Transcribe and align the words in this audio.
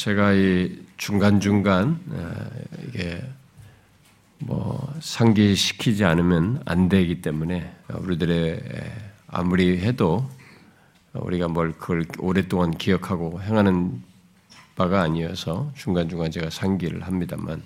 제가 0.00 0.32
이 0.32 0.78
중간중간 0.96 2.00
이게 2.88 3.22
뭐 4.38 4.94
상기시키지 4.98 6.06
않으면 6.06 6.62
안 6.64 6.88
되기 6.88 7.20
때문에 7.20 7.70
우리들의 7.92 8.62
아무리 9.28 9.78
해도 9.80 10.26
우리가 11.12 11.48
뭘 11.48 11.72
그걸 11.72 12.06
오랫동안 12.18 12.70
기억하고 12.70 13.42
행하는 13.42 14.02
바가 14.74 15.02
아니어서 15.02 15.70
중간중간 15.76 16.30
제가 16.30 16.48
상기를 16.48 17.02
합니다만 17.02 17.62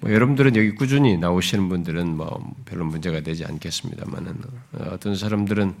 뭐 0.00 0.12
여러분들은 0.12 0.54
여기 0.56 0.74
꾸준히 0.74 1.16
나오시는 1.16 1.70
분들은 1.70 2.14
뭐 2.14 2.54
별로 2.66 2.84
문제가 2.84 3.22
되지 3.22 3.46
않겠습니다만은 3.46 4.36
어떤 4.90 5.16
사람들은 5.16 5.76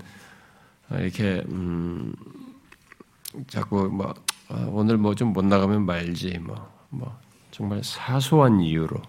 이렇게 0.92 1.44
음 1.50 2.14
자꾸 3.48 3.88
뭐 3.88 4.14
아, 4.48 4.66
오늘 4.70 4.96
뭐 4.98 5.14
좀 5.14 5.32
못 5.32 5.44
나가면 5.44 5.86
말지 5.86 6.38
뭐 6.38 6.72
뭐 6.90 7.18
정말 7.50 7.82
사소한 7.82 8.60
이유로 8.60 9.00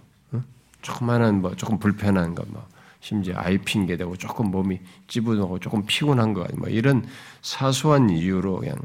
조그마한 0.81 1.41
뭐 1.41 1.55
조금 1.55 1.79
불편한 1.79 2.35
거뭐 2.35 2.65
심지어 2.99 3.35
아이 3.37 3.57
핑계 3.57 3.97
대고 3.97 4.15
조금 4.17 4.51
몸이 4.51 4.79
찌부하고 5.07 5.59
조금 5.59 5.85
피곤한 5.85 6.33
거뭐 6.33 6.69
이런 6.69 7.05
사소한 7.41 8.09
이유로 8.09 8.59
그냥 8.61 8.75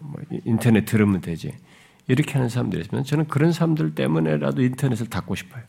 뭐 0.00 0.20
인터넷 0.44 0.84
들으면 0.86 1.20
되지 1.20 1.52
이렇게 2.08 2.32
하는 2.32 2.48
사람들이 2.48 2.82
있으면 2.82 3.04
저는 3.04 3.28
그런 3.28 3.52
사람들 3.52 3.94
때문에라도 3.94 4.62
인터넷을 4.62 5.08
닫고 5.08 5.34
싶어요. 5.34 5.62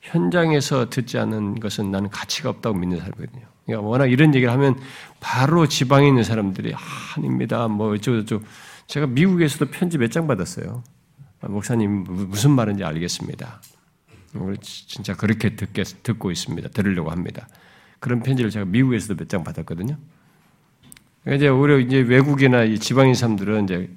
현장에서 0.00 0.88
듣지 0.88 1.18
않는 1.18 1.60
것은 1.60 1.90
나는 1.90 2.08
가치가 2.10 2.48
없다고 2.50 2.78
믿는 2.78 2.98
사람이거든요. 2.98 3.44
그러니까 3.66 3.88
워낙 3.88 4.06
이런 4.06 4.34
얘기를 4.34 4.52
하면 4.52 4.78
바로 5.20 5.66
지방에 5.66 6.06
있는 6.08 6.22
사람들이 6.24 6.74
아, 6.74 6.78
아닙니다. 7.16 7.68
뭐 7.68 7.92
어쩌고저쩌고 7.94 8.44
제가 8.86 9.06
미국에서도 9.06 9.70
편지 9.70 9.98
몇 9.98 10.10
장 10.10 10.26
받았어요. 10.26 10.82
아, 11.42 11.48
목사님 11.48 12.04
무슨 12.04 12.50
말인지 12.52 12.84
알겠습니다. 12.84 13.60
진짜 14.62 15.14
그렇게 15.14 15.56
듣게, 15.56 15.82
듣고 15.82 16.30
있습니다. 16.30 16.68
들으려고 16.70 17.10
합니다. 17.10 17.48
그런 17.98 18.22
편지를 18.22 18.50
제가 18.50 18.64
미국에서도 18.64 19.16
몇 19.16 19.28
장 19.28 19.44
받았거든요. 19.44 19.96
그러니까 21.22 21.36
이제 21.36 21.48
오히려 21.48 21.78
이제 21.78 21.98
외국이나 21.98 22.64
지방인 22.76 23.14
사람들은 23.14 23.64
이제 23.64 23.90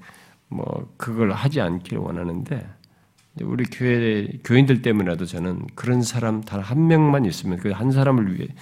뭐 0.50 0.92
그걸 0.98 1.32
하지 1.32 1.62
않기를 1.62 2.00
원하는데 2.00 2.68
우리 3.42 3.64
교회 3.66 4.28
교인들 4.44 4.82
때문에라도 4.82 5.26
저는 5.26 5.66
그런 5.76 6.02
사람 6.04 6.42
단 6.42 6.60
한 6.62 6.88
명만 6.88 7.26
있으면 7.26 7.58
그 7.60 7.72
한 7.72 7.92
사람을 7.92 8.36
위해 8.38 8.48
음, 8.50 8.56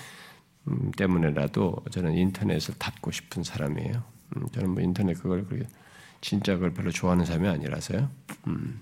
때문에라도 0.95 1.77
저는 1.89 2.13
인터넷을 2.13 2.75
닫고 2.77 3.11
싶은 3.11 3.43
사람이에요. 3.43 4.03
음, 4.37 4.47
저는 4.53 4.69
뭐 4.69 4.81
인터넷 4.81 5.13
그걸 5.15 5.45
그렇게 5.45 5.67
진짜 6.21 6.53
그걸 6.53 6.73
별로 6.73 6.91
좋아하는 6.91 7.25
사람이 7.25 7.47
아니라서요. 7.47 8.09
음. 8.47 8.79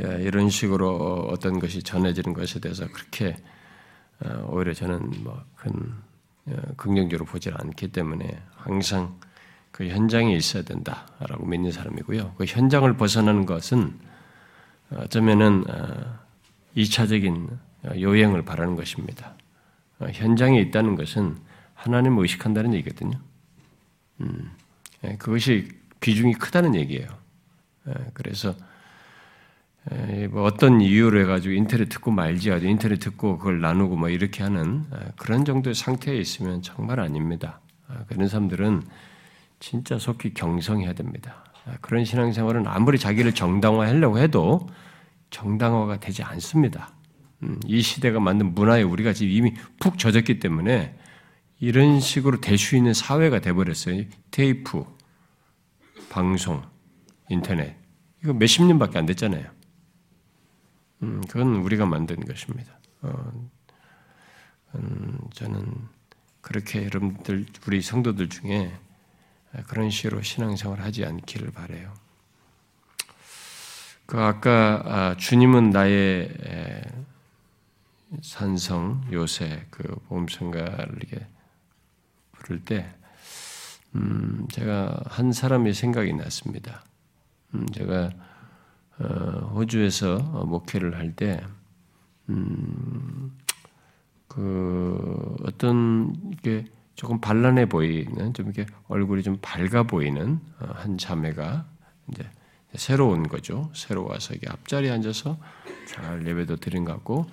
예, 0.00 0.22
이런 0.22 0.48
식으로 0.48 1.28
어떤 1.30 1.58
것이 1.58 1.82
전해지는 1.82 2.32
것에 2.32 2.60
대해서 2.60 2.86
그렇게 2.88 3.36
어, 4.20 4.48
오히려 4.50 4.74
저는 4.74 5.10
뭐큰 5.24 5.94
어, 6.46 6.62
긍정적으로 6.76 7.24
보지 7.24 7.50
않기 7.50 7.88
때문에 7.88 8.42
항상 8.54 9.18
그 9.70 9.88
현장에 9.88 10.34
있어야 10.34 10.62
된다라고 10.62 11.46
믿는 11.46 11.72
사람이고요. 11.72 12.34
그 12.36 12.44
현장을 12.44 12.92
벗어나는 12.96 13.46
것은 13.46 13.98
어쩌면은 14.94 15.64
2차적인 16.76 17.50
어, 17.84 17.90
요행을 17.98 18.42
바라는 18.42 18.76
것입니다. 18.76 19.34
현장에 20.12 20.60
있다는 20.60 20.96
것은 20.96 21.36
하나님을 21.74 22.22
의식한다는 22.22 22.74
얘기거든요. 22.74 23.18
음, 24.20 24.50
예, 25.04 25.16
그것이 25.16 25.68
비중이 26.00 26.34
크다는 26.34 26.74
얘기예요. 26.74 27.08
예, 27.88 27.94
그래서 28.14 28.54
뭐 30.30 30.44
어떤 30.44 30.80
이유로 30.80 31.20
해가지고 31.20 31.54
인터넷 31.54 31.88
듣고 31.88 32.10
말지 32.10 32.50
하죠. 32.50 32.66
인터넷 32.66 32.98
듣고 32.98 33.38
그걸 33.38 33.60
나누고 33.60 33.96
뭐 33.96 34.08
이렇게 34.08 34.42
하는 34.42 34.84
그런 35.16 35.44
정도의 35.44 35.74
상태에 35.74 36.16
있으면 36.16 36.62
정말 36.62 37.00
아닙니다. 37.00 37.60
아, 37.88 38.04
그런 38.06 38.28
사람들은 38.28 38.82
진짜 39.58 39.98
속히 39.98 40.34
경성해야 40.34 40.92
됩니다. 40.92 41.44
아, 41.66 41.72
그런 41.80 42.04
신앙생활은 42.04 42.66
아무리 42.66 42.98
자기를 42.98 43.34
정당화하려고 43.34 44.18
해도 44.18 44.68
정당화가 45.30 45.98
되지 45.98 46.22
않습니다. 46.22 46.92
음, 47.42 47.58
이 47.66 47.80
시대가 47.82 48.20
만든 48.20 48.54
문화에 48.54 48.82
우리가 48.82 49.12
지금 49.12 49.32
이미 49.32 49.54
푹 49.78 49.98
젖었기 49.98 50.40
때문에 50.40 50.96
이런 51.58 52.00
식으로 52.00 52.40
될수 52.40 52.76
있는 52.76 52.94
사회가 52.94 53.40
돼버렸어요. 53.40 54.04
테이프, 54.30 54.84
방송, 56.08 56.62
인터넷. 57.28 57.76
이거 58.22 58.32
몇십 58.32 58.64
년밖에 58.64 58.98
안 58.98 59.06
됐잖아요. 59.06 59.44
음, 61.02 61.22
그건 61.28 61.56
우리가 61.56 61.86
만든 61.86 62.24
것입니다. 62.24 62.78
어, 63.02 63.48
음, 64.74 65.18
저는 65.32 65.72
그렇게 66.40 66.84
여러분들, 66.84 67.46
우리 67.66 67.80
성도들 67.80 68.28
중에 68.28 68.72
그런 69.66 69.90
식으로 69.90 70.22
신앙생활 70.22 70.80
하지 70.80 71.04
않기를 71.04 71.50
바래요. 71.52 71.92
그 74.06 74.18
아까 74.18 74.82
아, 74.84 75.16
주님은 75.16 75.70
나의 75.70 76.28
산성 78.22 79.08
요새 79.12 79.66
그 79.70 79.82
보험성가를 80.08 80.96
이렇게 80.96 81.26
부를 82.32 82.64
때 82.64 82.92
음, 83.94 84.46
제가 84.52 85.02
한 85.06 85.32
사람의 85.32 85.74
생각이 85.74 86.12
났습니다. 86.12 86.84
음, 87.54 87.66
제가 87.72 88.10
어, 88.98 89.04
호주에서 89.54 90.18
목회를 90.46 90.96
할 90.96 91.16
때, 91.16 91.42
음, 92.28 93.36
그 94.28 95.36
어떤 95.44 96.14
이게 96.32 96.66
조금 96.94 97.20
반란해 97.20 97.66
보이는 97.66 98.34
좀 98.34 98.46
이렇게 98.46 98.66
얼굴이 98.88 99.22
좀 99.22 99.38
밝아 99.40 99.84
보이는 99.84 100.38
어, 100.60 100.66
한 100.74 100.98
자매가 100.98 101.66
이제 102.12 102.28
새로 102.74 103.08
운 103.08 103.26
거죠. 103.26 103.70
새로 103.74 104.06
와서 104.06 104.34
이게 104.34 104.48
앞자리에 104.48 104.90
앉아서 104.90 105.38
잘 105.88 106.24
예배도 106.26 106.56
드린 106.56 106.84
것 106.84 106.92
같고 106.92 107.26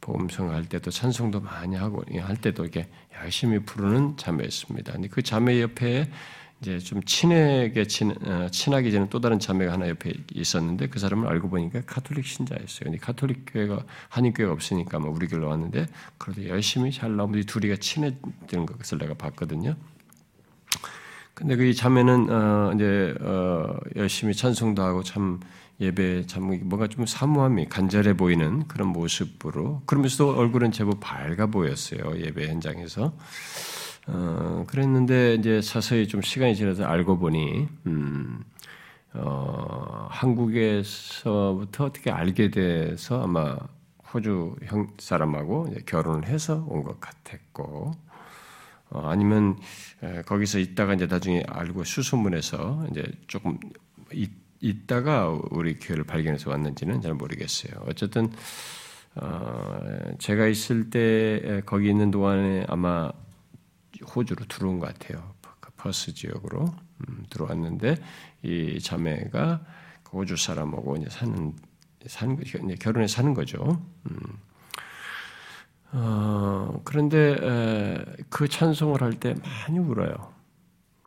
복음성가 0.00 0.50
할 0.50 0.64
때도 0.66 0.90
찬송도 0.90 1.40
많이 1.40 1.76
하고 1.76 2.02
할 2.20 2.36
때도 2.36 2.62
이렇게 2.62 2.88
열심히 3.22 3.58
부르는 3.58 4.16
자매였습니다. 4.16 4.92
근데 4.92 5.08
그 5.08 5.22
자매 5.22 5.60
옆에 5.60 6.08
이제 6.60 6.78
좀 6.78 7.02
친하게 7.02 7.86
친, 7.86 8.12
어, 8.26 8.48
친하게 8.50 8.90
지는 8.90 9.10
또 9.10 9.20
다른 9.20 9.38
자매가 9.38 9.72
하나 9.72 9.88
옆에 9.88 10.12
있었는데 10.32 10.88
그 10.88 10.98
사람을 10.98 11.28
알고 11.28 11.50
보니까 11.50 11.82
카톨릭 11.86 12.24
신자였어요. 12.24 12.84
근데 12.84 12.98
카톨릭 12.98 13.44
교회가 13.46 13.84
한인 14.08 14.32
교회가 14.32 14.52
없으니까 14.52 14.98
뭐 14.98 15.10
우리 15.10 15.26
교회로 15.26 15.48
왔는데 15.48 15.86
그래도 16.16 16.48
열심히 16.48 16.92
잘 16.92 17.14
나오면 17.14 17.44
둘이가 17.44 17.76
친해지는 17.76 18.66
것을 18.66 18.98
내가 18.98 19.14
봤거든요. 19.14 19.76
근데 21.34 21.56
그 21.56 21.74
자매는 21.74 22.30
어, 22.30 22.72
이제 22.74 23.14
어, 23.20 23.76
열심히 23.96 24.34
찬송도 24.34 24.82
하고 24.82 25.02
참 25.02 25.40
예배 25.80 26.26
참 26.26 26.44
뭔가 26.68 26.86
좀 26.88 27.04
사무함이 27.06 27.66
간절해 27.68 28.16
보이는 28.16 28.66
그런 28.68 28.88
모습으로. 28.88 29.82
그러면서도 29.86 30.36
얼굴은 30.38 30.72
제법 30.72 31.00
밝아 31.00 31.46
보였어요 31.46 32.18
예배 32.18 32.48
현장에서. 32.48 33.12
어, 34.08 34.64
그랬는데 34.68 35.34
이제 35.34 35.60
서서히 35.60 36.06
좀 36.08 36.22
시간이 36.22 36.54
지나서 36.56 36.84
알고 36.84 37.18
보니 37.18 37.68
음, 37.86 38.44
어, 39.14 40.06
한국에서부터 40.10 41.84
어떻게 41.86 42.10
알게 42.10 42.50
돼서 42.50 43.22
아마 43.22 43.56
호주 44.14 44.56
형 44.66 44.88
사람하고 44.98 45.74
결혼을 45.86 46.26
해서 46.28 46.64
온 46.68 46.84
것 46.84 47.00
같았고 47.00 47.92
어, 48.90 49.08
아니면 49.08 49.58
에, 50.02 50.22
거기서 50.22 50.58
있다가 50.60 50.94
이제 50.94 51.06
나중에 51.06 51.42
알고 51.48 51.82
수소문해서 51.84 52.86
이제 52.90 53.04
조금 53.26 53.58
있, 54.12 54.30
있다가 54.60 55.28
우리 55.50 55.78
교회를 55.78 56.04
발견해서 56.04 56.50
왔는지는 56.50 57.00
잘 57.00 57.14
모르겠어요. 57.14 57.82
어쨌든 57.86 58.30
어, 59.14 59.80
제가 60.18 60.46
있을 60.46 60.90
때 60.90 61.62
거기 61.66 61.88
있는 61.88 62.10
동안에 62.10 62.66
아마 62.68 63.10
호주로 64.14 64.44
들어온 64.46 64.78
것 64.78 64.86
같아요. 64.92 65.34
그 65.60 65.70
퍼스 65.76 66.12
지역으로 66.14 66.66
음, 67.08 67.24
들어왔는데 67.30 67.96
이 68.42 68.78
자매가 68.80 69.64
그 70.02 70.18
호주 70.18 70.36
사람하고 70.36 70.96
이제 70.96 71.08
사는 71.10 71.54
사는 72.06 72.38
이제 72.42 72.74
결혼해 72.76 73.08
사는 73.08 73.34
거죠. 73.34 73.82
음. 74.10 74.18
어, 75.92 76.80
그런데 76.84 77.36
에, 77.40 78.04
그 78.28 78.48
찬송을 78.48 79.00
할 79.02 79.12
때 79.14 79.34
많이 79.34 79.78
울어요. 79.78 80.32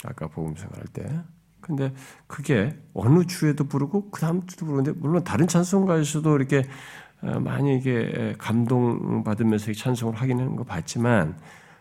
아까 0.03 0.27
복음성 0.27 0.69
할 0.73 0.83
때. 0.85 1.07
근데 1.69 1.93
그게 2.25 2.75
어느 2.95 3.25
주에도 3.25 3.63
부르고 3.63 4.09
그 4.09 4.19
다음 4.19 4.47
주도 4.47 4.65
부르는데 4.65 4.99
물론 4.99 5.23
다른 5.23 5.47
찬송가에서도 5.47 6.35
이렇게 6.35 6.63
많이 7.21 7.77
이게 7.77 8.33
감동 8.39 9.23
받으면서 9.23 9.71
찬송을 9.73 10.15
하긴 10.15 10.39
하는 10.39 10.55
거 10.55 10.63
봤지만 10.63 11.37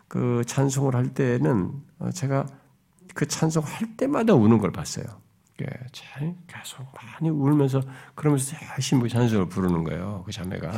그 0.07 0.43
찬송을 0.47 0.95
할 0.95 1.15
때는 1.15 1.73
어, 1.99 2.11
제가 2.11 2.47
그 3.15 3.27
찬송 3.27 3.65
할 3.65 3.97
때마다 3.97 4.35
우는 4.35 4.59
걸 4.59 4.73
봤어요. 4.73 5.07
예, 5.63 5.67
잘 5.93 6.35
계속 6.47 6.85
많이 6.95 7.31
울면서 7.31 7.81
그러면서 8.15 8.57
열심히 8.73 9.09
찬송을 9.09 9.49
부르는 9.49 9.85
거예요. 9.85 10.23
그 10.27 10.33
자매가. 10.33 10.69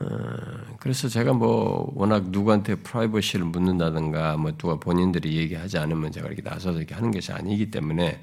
어, 0.00 0.06
그래서 0.80 1.08
제가 1.08 1.32
뭐 1.32 1.92
워낙 1.94 2.30
누구한테 2.30 2.76
프라이버시를 2.76 3.44
묻는다든가 3.46 4.36
뭐 4.36 4.52
누가 4.56 4.76
본인들이 4.76 5.36
얘기하지 5.36 5.78
않으면 5.78 6.10
제가 6.10 6.26
이렇게 6.26 6.42
나서서 6.42 6.78
이렇게 6.78 6.94
하는 6.94 7.10
것이 7.10 7.32
아니기 7.32 7.70
때문에 7.70 8.20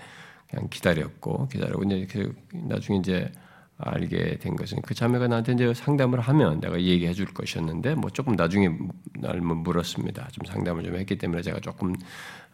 그냥 0.49 0.67
기다렸고 0.69 1.47
기다리고 1.47 1.83
이제 1.83 2.07
그 2.11 2.35
나중에 2.51 2.99
이제 2.99 3.31
알게 3.77 4.37
된 4.37 4.55
것은 4.55 4.81
그 4.81 4.93
자매가 4.93 5.27
나한테 5.27 5.53
이제 5.53 5.73
상담을 5.73 6.19
하면 6.19 6.59
내가 6.59 6.79
얘기해 6.79 7.13
줄 7.13 7.25
것이었는데 7.27 7.95
뭐 7.95 8.09
조금 8.09 8.35
나중에 8.35 8.69
날뭐 9.15 9.55
물었습니다. 9.55 10.27
좀 10.31 10.45
상담을 10.45 10.83
좀 10.83 10.95
했기 10.95 11.17
때문에 11.17 11.41
제가 11.41 11.59
조금 11.61 11.95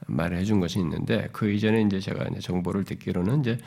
말을 0.06 0.38
해준 0.38 0.60
것이 0.60 0.80
있는데 0.80 1.28
그 1.34 1.52
이전에 1.52 1.82
이제 1.82 2.00
제가 2.00 2.28
이제 2.30 2.40
정보를 2.40 2.86
듣기로는 2.86 3.42
이제 3.42 3.58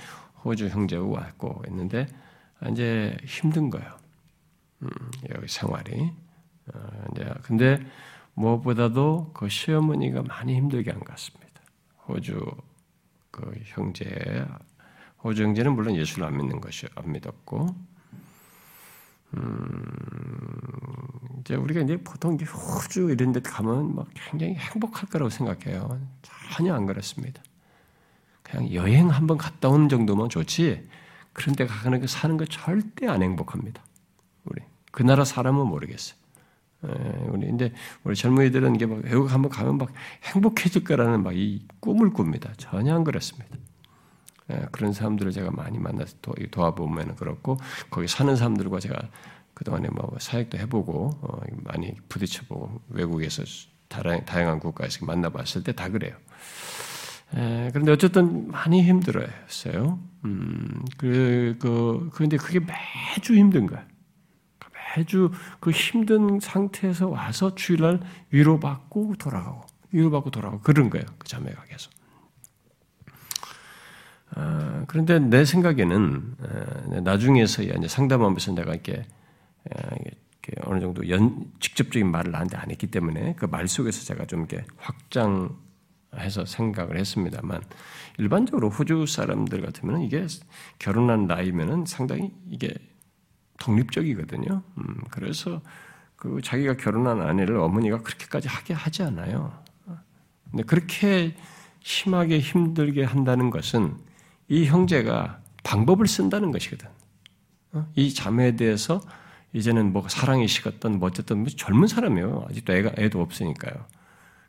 호주 0.44 0.68
형제가 0.68 1.04
왔고 1.04 1.62
했는데 1.66 2.06
이제 2.70 3.16
힘든 3.26 3.68
거예요. 3.68 3.99
음, 4.82 4.88
여기 5.34 5.48
생활이. 5.48 6.12
어, 6.74 7.04
이제 7.12 7.32
근데 7.42 7.84
무엇보다도 8.34 9.32
그 9.34 9.48
시어머니가 9.48 10.22
많이 10.22 10.54
힘들게 10.56 10.90
한 10.90 11.00
것 11.00 11.08
같습니다. 11.10 11.60
호주 12.08 12.40
그 13.30 13.52
형제 13.66 14.46
호주 15.22 15.42
형제는 15.44 15.74
물론 15.74 15.96
예수를 15.96 16.24
안 16.26 16.36
믿는 16.36 16.60
것이 16.60 16.86
안 16.94 17.12
믿었고, 17.12 17.74
음, 19.34 19.82
이제 21.40 21.54
우리가 21.54 21.80
이제 21.82 21.96
보통 21.98 22.36
호주 22.36 23.10
이런 23.10 23.32
데 23.32 23.40
가면 23.40 23.94
막 23.94 24.06
굉장히 24.14 24.54
행복할 24.54 25.08
거라고 25.08 25.30
생각해요. 25.30 26.00
전혀 26.52 26.74
안 26.74 26.86
그렇습니다. 26.86 27.42
그냥 28.42 28.72
여행 28.72 29.10
한번 29.10 29.38
갔다 29.38 29.68
오는 29.68 29.88
정도면 29.88 30.28
좋지, 30.28 30.88
그런 31.32 31.54
데 31.54 31.66
가는 31.66 32.00
거 32.00 32.06
사는 32.06 32.36
거 32.36 32.44
절대 32.46 33.06
안 33.06 33.22
행복합니다. 33.22 33.82
그 34.90 35.02
나라 35.02 35.24
사람은 35.24 35.66
모르겠어요. 35.66 36.18
예, 36.86 36.88
우리, 37.28 37.46
근데 37.46 37.72
우리 38.04 38.16
젊은이들은 38.16 38.74
이게 38.76 38.86
막 38.86 39.00
외국 39.04 39.32
한번 39.32 39.50
가면 39.50 39.78
막 39.78 39.92
행복해질 40.24 40.84
거라는 40.84 41.22
막 41.22 41.34
이 41.34 41.62
꿈을 41.80 42.12
꿉니다. 42.12 42.52
전혀 42.56 42.94
안 42.94 43.04
그렇습니다. 43.04 43.56
예, 44.50 44.66
그런 44.72 44.92
사람들을 44.92 45.32
제가 45.32 45.50
많이 45.50 45.78
만나서 45.78 46.16
도, 46.22 46.34
와보면 46.56 47.16
그렇고 47.16 47.58
거기 47.90 48.08
사는 48.08 48.34
사람들과 48.34 48.80
제가 48.80 48.96
그동안에 49.54 49.88
뭐 49.90 50.16
사역도 50.18 50.58
해보고 50.58 51.10
어, 51.22 51.40
많이 51.64 51.94
부딪혀보고 52.08 52.80
외국에서 52.88 53.42
다양, 53.88 54.24
다양 54.24 54.48
한 54.50 54.58
국가에서 54.60 55.04
만나봤을 55.04 55.64
때 55.64 55.72
다 55.72 55.88
그래요. 55.90 56.14
에, 57.36 57.66
예, 57.66 57.70
그런데 57.72 57.92
어쨌든 57.92 58.48
많이 58.48 58.82
힘들어했어요. 58.82 59.98
음, 60.24 60.84
그, 60.96 61.56
그, 61.60 62.10
그런데 62.14 62.36
그게 62.38 62.60
매주 62.60 63.34
힘든 63.36 63.66
거야. 63.66 63.84
매주 64.96 65.30
그 65.60 65.70
힘든 65.70 66.40
상태에서 66.40 67.08
와서 67.08 67.54
주일날 67.54 68.00
위로받고 68.30 69.14
돌아가고, 69.18 69.62
위로받고 69.92 70.30
돌아가고, 70.30 70.62
그런 70.62 70.90
거예요. 70.90 71.04
그 71.18 71.28
자매가 71.28 71.64
계속. 71.64 71.92
아, 74.34 74.84
그런데 74.86 75.18
내 75.18 75.44
생각에는 75.44 76.36
아, 76.40 77.00
나중에서야 77.00 77.74
이제 77.74 77.88
상담하면서 77.88 78.52
내가 78.52 78.72
이렇게, 78.72 79.04
아, 79.74 79.94
이렇게 79.96 80.60
어느 80.62 80.80
정도 80.80 81.08
연, 81.10 81.50
직접적인 81.60 82.10
말을 82.10 82.30
나한테 82.30 82.56
안 82.56 82.70
했기 82.70 82.86
때문에 82.86 83.34
그 83.34 83.46
말 83.46 83.68
속에서 83.68 84.04
제가 84.04 84.26
좀 84.26 84.40
이렇게 84.40 84.64
확장 84.76 85.56
해서 86.16 86.44
생각을 86.44 86.98
했습니다만 86.98 87.62
일반적으로 88.18 88.68
호주 88.70 89.06
사람들 89.06 89.62
같으면 89.62 90.02
이게 90.02 90.26
결혼한 90.78 91.26
나이면은 91.26 91.84
상당히 91.86 92.32
이게 92.48 92.74
독립적이거든요. 93.60 94.62
음, 94.78 94.96
그래서 95.10 95.60
그 96.16 96.40
자기가 96.42 96.76
결혼한 96.76 97.22
아내를 97.22 97.56
어머니가 97.58 98.02
그렇게까지 98.02 98.48
하게 98.48 98.74
하지 98.74 99.04
않아요. 99.04 99.52
근데 100.50 100.64
그렇게 100.64 101.36
심하게 101.80 102.40
힘들게 102.40 103.04
한다는 103.04 103.50
것은 103.50 103.96
이 104.48 104.66
형제가 104.66 105.40
방법을 105.62 106.08
쓴다는 106.08 106.50
것이거든. 106.50 106.88
어? 107.72 107.86
이 107.94 108.12
자매에 108.12 108.56
대해서 108.56 109.00
이제는 109.52 109.92
뭐 109.92 110.08
사랑이 110.08 110.48
식었던 110.48 110.98
뭐 110.98 111.08
어쨌든 111.08 111.38
뭐 111.38 111.46
젊은 111.48 111.86
사람이에요. 111.86 112.46
아직도 112.50 112.72
애가 112.72 112.92
애도 112.98 113.20
없으니까요. 113.20 113.86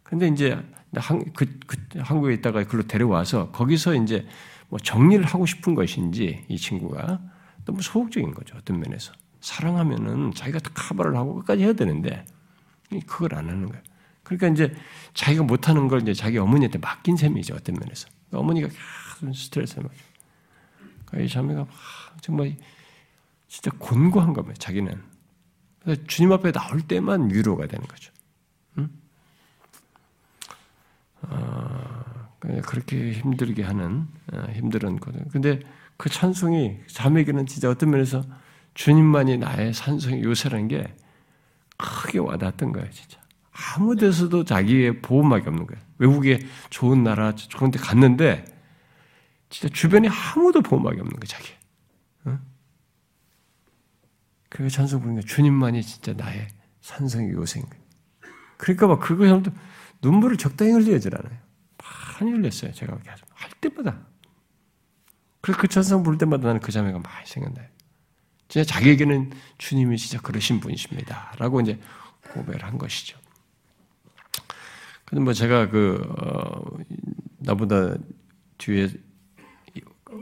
근데 0.04 0.28
이제 0.28 0.62
한, 0.96 1.32
그, 1.34 1.46
그 1.68 1.78
한국에 2.00 2.34
있다가 2.34 2.64
그걸로 2.64 2.84
데려와서 2.84 3.52
거기서 3.52 3.96
이제 3.96 4.28
뭐 4.70 4.80
정리를 4.80 5.24
하고 5.24 5.46
싶은 5.46 5.76
것인지 5.76 6.46
이 6.48 6.58
친구가 6.58 7.22
너무 7.66 7.82
소극적인 7.82 8.34
거죠. 8.34 8.56
어떤 8.58 8.80
면에서 8.80 9.14
사랑하면은 9.40 10.34
자기가 10.34 10.60
카바를 10.74 11.16
하고 11.16 11.36
끝까지 11.36 11.64
해야 11.64 11.74
되는데 11.74 12.26
그걸 13.08 13.36
안 13.36 13.50
하는 13.50 13.70
거예요. 13.70 13.84
그러니까 14.24 14.48
이제 14.48 14.76
자기가 15.14 15.44
못하는 15.44 15.88
걸 15.88 16.02
이제 16.02 16.14
자기 16.14 16.38
어머니한테 16.38 16.78
맡긴 16.78 17.18
셈이죠. 17.18 17.56
어떤 17.56 17.76
면에서 17.76 18.08
어머니가 18.32 18.68
계속 18.68 19.36
스트레스를 19.36 19.84
받죠. 19.84 20.04
그러니까 21.06 21.26
이 21.26 21.30
자매가 21.30 21.66
정말 22.22 22.56
진짜 23.48 23.72
곤고한 23.78 24.34
겁니다. 24.34 24.58
자기는 24.60 25.02
그래서 25.84 26.04
주님 26.06 26.32
앞에 26.32 26.52
나올 26.52 26.82
때만 26.82 27.32
위로가 27.32 27.68
되는 27.68 27.86
거죠. 27.86 28.14
응? 28.78 28.90
아, 31.24 32.30
그렇게 32.40 33.12
힘들게 33.14 33.64
하는 33.64 34.08
아, 34.32 34.46
힘들은 34.52 35.00
거든. 35.00 35.28
근데 35.30 35.60
그 36.02 36.10
찬송이 36.10 36.80
자매에게는 36.88 37.46
진짜 37.46 37.70
어떤 37.70 37.92
면에서 37.92 38.24
주님만이 38.74 39.38
나의 39.38 39.72
산성 39.72 40.24
요새라는 40.24 40.68
게 40.68 40.96
크게 41.78 42.18
와닿았던 42.18 42.72
거예요, 42.72 42.90
진짜. 42.90 43.22
아무 43.52 43.96
데서도 43.96 44.44
자기의 44.44 45.04
보호막이 45.04 45.48
없는 45.48 45.68
거예요. 45.68 45.80
외국에 46.00 46.40
좋은 46.72 47.04
나라, 47.04 47.36
좋은 47.36 47.70
데 47.70 47.78
갔는데, 47.78 48.44
진짜 49.50 49.72
주변에 49.72 50.10
아무도 50.10 50.64
보호막이 50.64 51.00
없는 51.00 51.20
거예요, 51.20 51.28
자기. 51.28 51.50
응? 52.26 52.40
그 54.50 54.72
찬송 54.72 55.02
부르니까 55.02 55.28
주님만이 55.28 55.84
진짜 55.84 56.14
나의 56.14 56.48
산성의 56.80 57.34
요새인 57.34 57.64
거예요. 57.70 57.84
그러니까 58.58 58.88
막 58.88 59.00
그거 59.02 59.28
사람도 59.28 59.52
눈물을 60.02 60.38
적당히 60.38 60.72
흘리질 60.72 61.16
않아요. 61.16 61.38
많이 61.78 62.32
흘렸어요, 62.32 62.72
제가. 62.72 62.98
할 63.36 63.52
때마다. 63.62 64.11
그래서 65.42 65.60
그 65.60 65.68
찬송 65.68 66.04
부를 66.04 66.18
때마다 66.18 66.48
나는 66.48 66.62
그 66.62 66.72
자매가 66.72 67.00
많이 67.00 67.26
생각나요. 67.26 67.68
진짜 68.48 68.74
자기에게는 68.74 69.32
주님이 69.58 69.98
진짜 69.98 70.22
그러신 70.22 70.60
분이십니다. 70.60 71.34
라고 71.38 71.62
이제 71.62 71.80
고백을 72.34 72.64
한 72.64 72.78
것이죠. 72.78 73.18
근데 75.06 75.24
뭐 75.24 75.34
제가 75.34 75.70
그, 75.70 76.02
어, 76.20 76.62
나보다 77.40 77.96
뒤에 78.58 78.90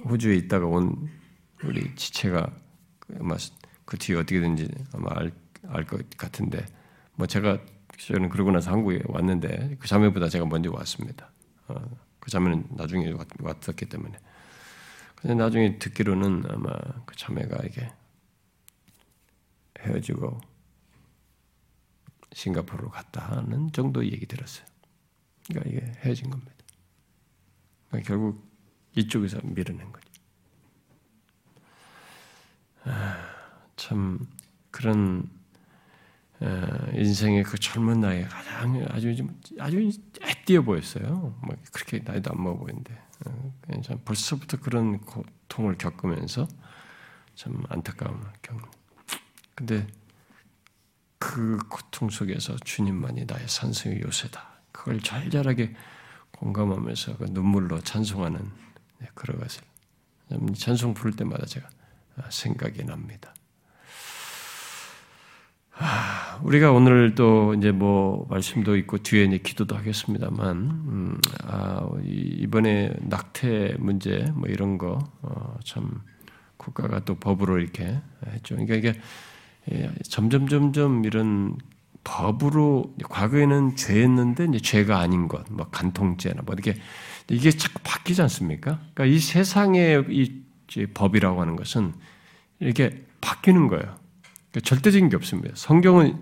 호주에 0.05 0.35
있다가 0.35 0.65
온 0.65 1.09
우리 1.63 1.93
지체가 1.95 2.51
아마 3.19 3.35
그 3.85 3.97
뒤에 3.97 4.15
어떻게 4.15 4.39
된지 4.39 4.69
아마 4.93 5.09
알, 5.15 5.31
알 5.67 5.85
것 5.85 6.07
같은데 6.17 6.65
뭐 7.15 7.27
제가 7.27 7.59
저는 7.97 8.29
그러고 8.29 8.51
나서 8.51 8.71
한국에 8.71 9.01
왔는데 9.07 9.75
그 9.79 9.88
자매보다 9.88 10.29
제가 10.29 10.45
먼저 10.45 10.71
왔습니다. 10.71 11.31
어, 11.67 11.75
그 12.19 12.31
자매는 12.31 12.65
나중에 12.71 13.11
왔, 13.11 13.27
왔었기 13.39 13.88
때문에 13.88 14.17
근데 15.21 15.35
나중에 15.35 15.77
듣기로는 15.79 16.43
아마 16.49 16.71
그 17.05 17.15
자매가 17.15 17.65
이게 17.65 17.91
헤어지고 19.79 20.39
싱가포르로 22.33 22.89
갔다 22.89 23.35
하는 23.35 23.71
정도 23.71 24.05
얘기 24.05 24.25
들었어요. 24.25 24.65
그러니까 25.47 25.69
이게 25.69 25.91
헤어진 26.01 26.29
겁니다. 26.29 26.53
그러니까 27.89 28.07
결국 28.07 28.49
이쪽에서 28.95 29.39
밀어낸 29.43 29.91
거죠. 29.91 30.09
아, 32.85 33.35
참 33.75 34.25
그런 34.71 35.29
어, 36.39 36.91
인생의 36.93 37.43
그 37.43 37.57
젊은 37.57 37.99
나이에 37.99 38.23
가장 38.23 38.85
아주 38.89 39.13
아주 39.59 39.91
애띄어 40.21 40.61
보였어요. 40.61 41.38
뭐 41.41 41.55
그렇게 41.73 41.99
나이도 41.99 42.31
안 42.31 42.41
먹어 42.41 42.59
보이는데 42.59 43.08
어, 43.25 43.53
벌써부터 44.05 44.57
그런 44.57 44.99
고통을 45.01 45.77
겪으면서 45.77 46.47
참 47.35 47.63
안타까움을 47.69 48.25
겪는. 48.41 48.65
근데 49.55 49.88
그 51.17 51.57
고통 51.69 52.09
속에서 52.09 52.55
주님만이 52.57 53.25
나의 53.25 53.47
산성의 53.47 54.01
요새다. 54.01 54.47
그걸 54.71 55.01
잘잘하게 55.01 55.75
공감하면서 56.31 57.17
그 57.17 57.25
눈물로 57.25 57.81
찬송하는 57.81 58.51
네, 58.99 59.07
그런 59.13 59.39
것을 59.39 59.63
찬송 60.55 60.93
부를 60.93 61.15
때마다 61.15 61.45
제가 61.45 61.67
생각이 62.29 62.83
납니다. 62.85 63.33
우리가 66.43 66.71
오늘 66.71 67.15
또 67.15 67.53
이제 67.53 67.71
뭐 67.71 68.25
말씀도 68.29 68.77
있고 68.77 68.98
뒤에 69.00 69.24
이제 69.25 69.38
기도도 69.38 69.75
하겠습니다만, 69.75 70.57
음, 70.57 71.17
아, 71.45 71.88
이번에 72.03 72.93
낙태 73.01 73.75
문제 73.79 74.25
뭐 74.33 74.50
이런 74.50 74.77
거, 74.77 75.00
어, 75.21 75.57
참 75.63 76.01
국가가 76.57 77.03
또 77.05 77.15
법으로 77.15 77.59
이렇게 77.59 78.00
했죠. 78.27 78.55
그러니까 78.55 78.75
이게 78.75 78.93
예, 79.71 79.91
점점 80.03 80.48
점점 80.48 81.05
이런 81.05 81.57
법으로 82.03 82.95
과거에는 83.09 83.75
죄였는데 83.75 84.45
이제 84.45 84.59
죄가 84.59 85.00
아닌 85.00 85.27
것, 85.27 85.45
뭐 85.51 85.67
간통죄나 85.69 86.41
뭐 86.45 86.53
이렇게 86.53 86.79
이게 87.29 87.51
자꾸 87.51 87.79
바뀌지 87.83 88.21
않습니까? 88.24 88.79
그러니까 88.93 89.05
이 89.05 89.19
세상의 89.19 90.05
이 90.09 90.43
법이라고 90.93 91.41
하는 91.41 91.55
것은 91.55 91.93
이렇게 92.59 93.05
바뀌는 93.21 93.67
거예요. 93.67 93.95
그러니까 94.51 94.67
절대적인 94.67 95.09
게 95.09 95.15
없습니다. 95.15 95.53
성경은 95.55 96.21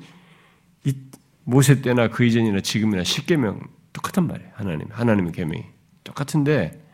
모세 1.44 1.82
때나 1.82 2.10
그 2.10 2.26
이전이나 2.26 2.60
지금이나 2.60 3.06
십계명 3.06 3.62
똑같단 3.94 4.28
말이에요. 4.28 4.52
하나님 4.54 4.88
하나님의 4.92 5.32
계명이 5.32 5.64
똑같은데 6.04 6.86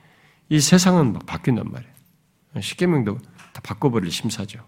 이 0.50 0.60
세상은 0.60 1.14
막 1.14 1.26
바뀐단 1.26 1.72
말이에요. 1.72 1.94
십계명도 2.62 3.18
다 3.52 3.62
바꿔버릴 3.64 4.12
심사죠. 4.12 4.64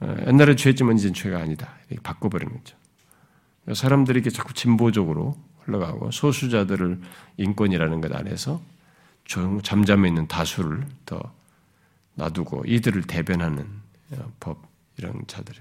어, 0.00 0.16
옛날에 0.28 0.54
죄지만 0.54 0.96
이젠 0.96 1.12
죄가 1.12 1.40
아니다. 1.40 1.74
이렇게 1.88 2.00
바꿔버리는 2.02 2.52
거죠. 2.56 2.76
사람들이 3.74 4.20
이렇게 4.20 4.30
자꾸 4.30 4.54
진보적으로 4.54 5.36
흘러가고 5.64 6.12
소수자들을 6.12 7.00
인권이라는 7.38 8.00
것 8.00 8.14
안에서 8.14 8.62
잠잠해 9.62 10.08
있는 10.08 10.28
다수를 10.28 10.86
더 11.04 11.20
놔두고 12.14 12.64
이들을 12.66 13.02
대변하는 13.02 13.66
어, 14.12 14.32
법 14.38 14.67
이런 14.98 15.22
자들이 15.26 15.58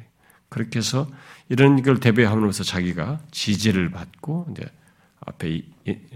그렇게 0.49 0.79
해서 0.79 1.07
이런 1.49 1.81
걸 1.81 1.99
대변함으로써 1.99 2.63
자기가 2.63 3.21
지지를 3.31 3.91
받고 3.91 4.47
이제 4.51 4.65
앞에 5.19 5.63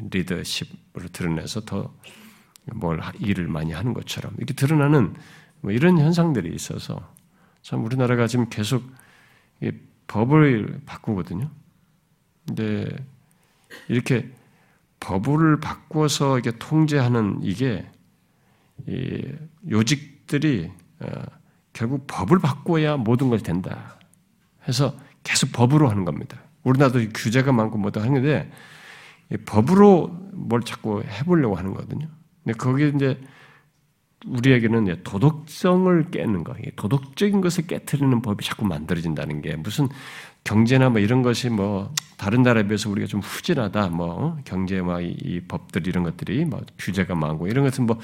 리더십으로 0.10 1.08
드러내서 1.12 1.62
더 1.62 1.94
뭘 2.66 3.02
일을 3.20 3.48
많이 3.48 3.72
하는 3.72 3.94
것처럼 3.94 4.34
이렇게 4.38 4.54
드러나는 4.54 5.16
뭐 5.62 5.72
이런 5.72 5.98
현상들이 5.98 6.54
있어서 6.54 7.14
참 7.62 7.84
우리나라가 7.84 8.28
지금 8.28 8.50
계속 8.50 8.84
법을 10.08 10.82
바꾸거든요. 10.86 11.50
근데 12.46 12.90
이렇게 13.88 14.32
법을 15.00 15.60
바꿔서 15.60 16.40
이게 16.40 16.52
통제하는 16.58 17.40
이게 17.42 17.90
요직들이 19.70 20.72
어, 21.00 21.08
결국 21.74 22.06
법을 22.08 22.40
바꿔야 22.40 22.98
모든 22.98 23.30
것이 23.30 23.44
된다. 23.44 23.98
해서 24.68 24.96
계속 25.24 25.52
법으로 25.52 25.90
하는 25.90 26.06
겁니다. 26.06 26.38
우리나라도 26.64 27.00
규제가 27.14 27.52
많고 27.52 27.78
뭐도 27.78 28.02
하는데 28.02 28.52
법으로 29.46 30.08
뭘 30.34 30.62
자꾸 30.62 31.04
해보려고 31.04 31.56
하는 31.56 31.74
거거든요. 31.74 32.08
근데 32.44 32.58
거기에 32.58 32.92
이제 32.96 33.20
우리에게는 34.26 35.04
도덕성을 35.04 36.12
깨는 36.12 36.44
거, 36.44 36.56
도덕적인 36.76 37.42
것을 37.42 37.66
깨뜨리는 37.66 38.22
법이 38.22 38.46
자꾸 38.46 38.66
만들어진다는 38.66 39.42
게 39.42 39.56
무슨 39.56 39.90
경제나 40.44 40.90
뭐 40.90 41.00
이런 41.00 41.22
것이 41.22 41.50
뭐 41.50 41.94
다른 42.18 42.44
나라에 42.44 42.64
비해서 42.64 42.90
우리가 42.90 43.08
좀 43.08 43.20
후진하다, 43.22 43.90
뭐 43.90 44.08
어? 44.08 44.38
경제와 44.46 45.02
이 45.02 45.42
법들 45.48 45.88
이런 45.88 46.04
것들이 46.04 46.46
뭐 46.46 46.62
규제가 46.78 47.16
많고 47.16 47.48
이런 47.48 47.64
것은 47.66 47.86
뭐, 47.86 48.00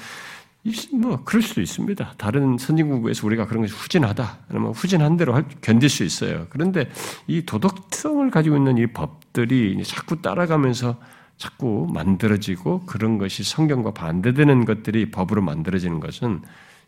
뭐 0.92 1.22
그럴 1.24 1.42
수도 1.42 1.60
있습니다. 1.60 2.14
다른 2.18 2.58
선진국에서 2.58 3.26
우리가 3.26 3.46
그런 3.46 3.62
것이 3.62 3.74
후진하다, 3.74 4.38
뭐 4.60 4.72
후진한 4.72 5.16
대로 5.16 5.40
견딜 5.60 5.88
수 5.88 6.04
있어요. 6.04 6.46
그런데 6.50 6.90
이 7.26 7.42
도덕성을 7.42 8.30
가지고 8.30 8.56
있는 8.56 8.76
이 8.78 8.86
법들이 8.88 9.82
자꾸 9.84 10.20
따라가면서 10.20 10.98
자꾸 11.36 11.88
만들어지고 11.92 12.80
그런 12.80 13.16
것이 13.16 13.44
성경과 13.44 13.92
반대되는 13.92 14.64
것들이 14.64 15.10
법으로 15.10 15.40
만들어지는 15.40 16.00
것은 16.00 16.42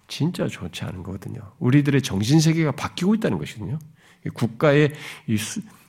진짜 0.08 0.48
좋지 0.48 0.84
않은 0.84 1.04
거거든요. 1.04 1.40
우리들의 1.60 2.02
정신 2.02 2.40
세계가 2.40 2.72
바뀌고 2.72 3.14
있다는 3.14 3.38
것이거든요. 3.38 3.78
국가의 4.34 4.92
이, 5.28 5.36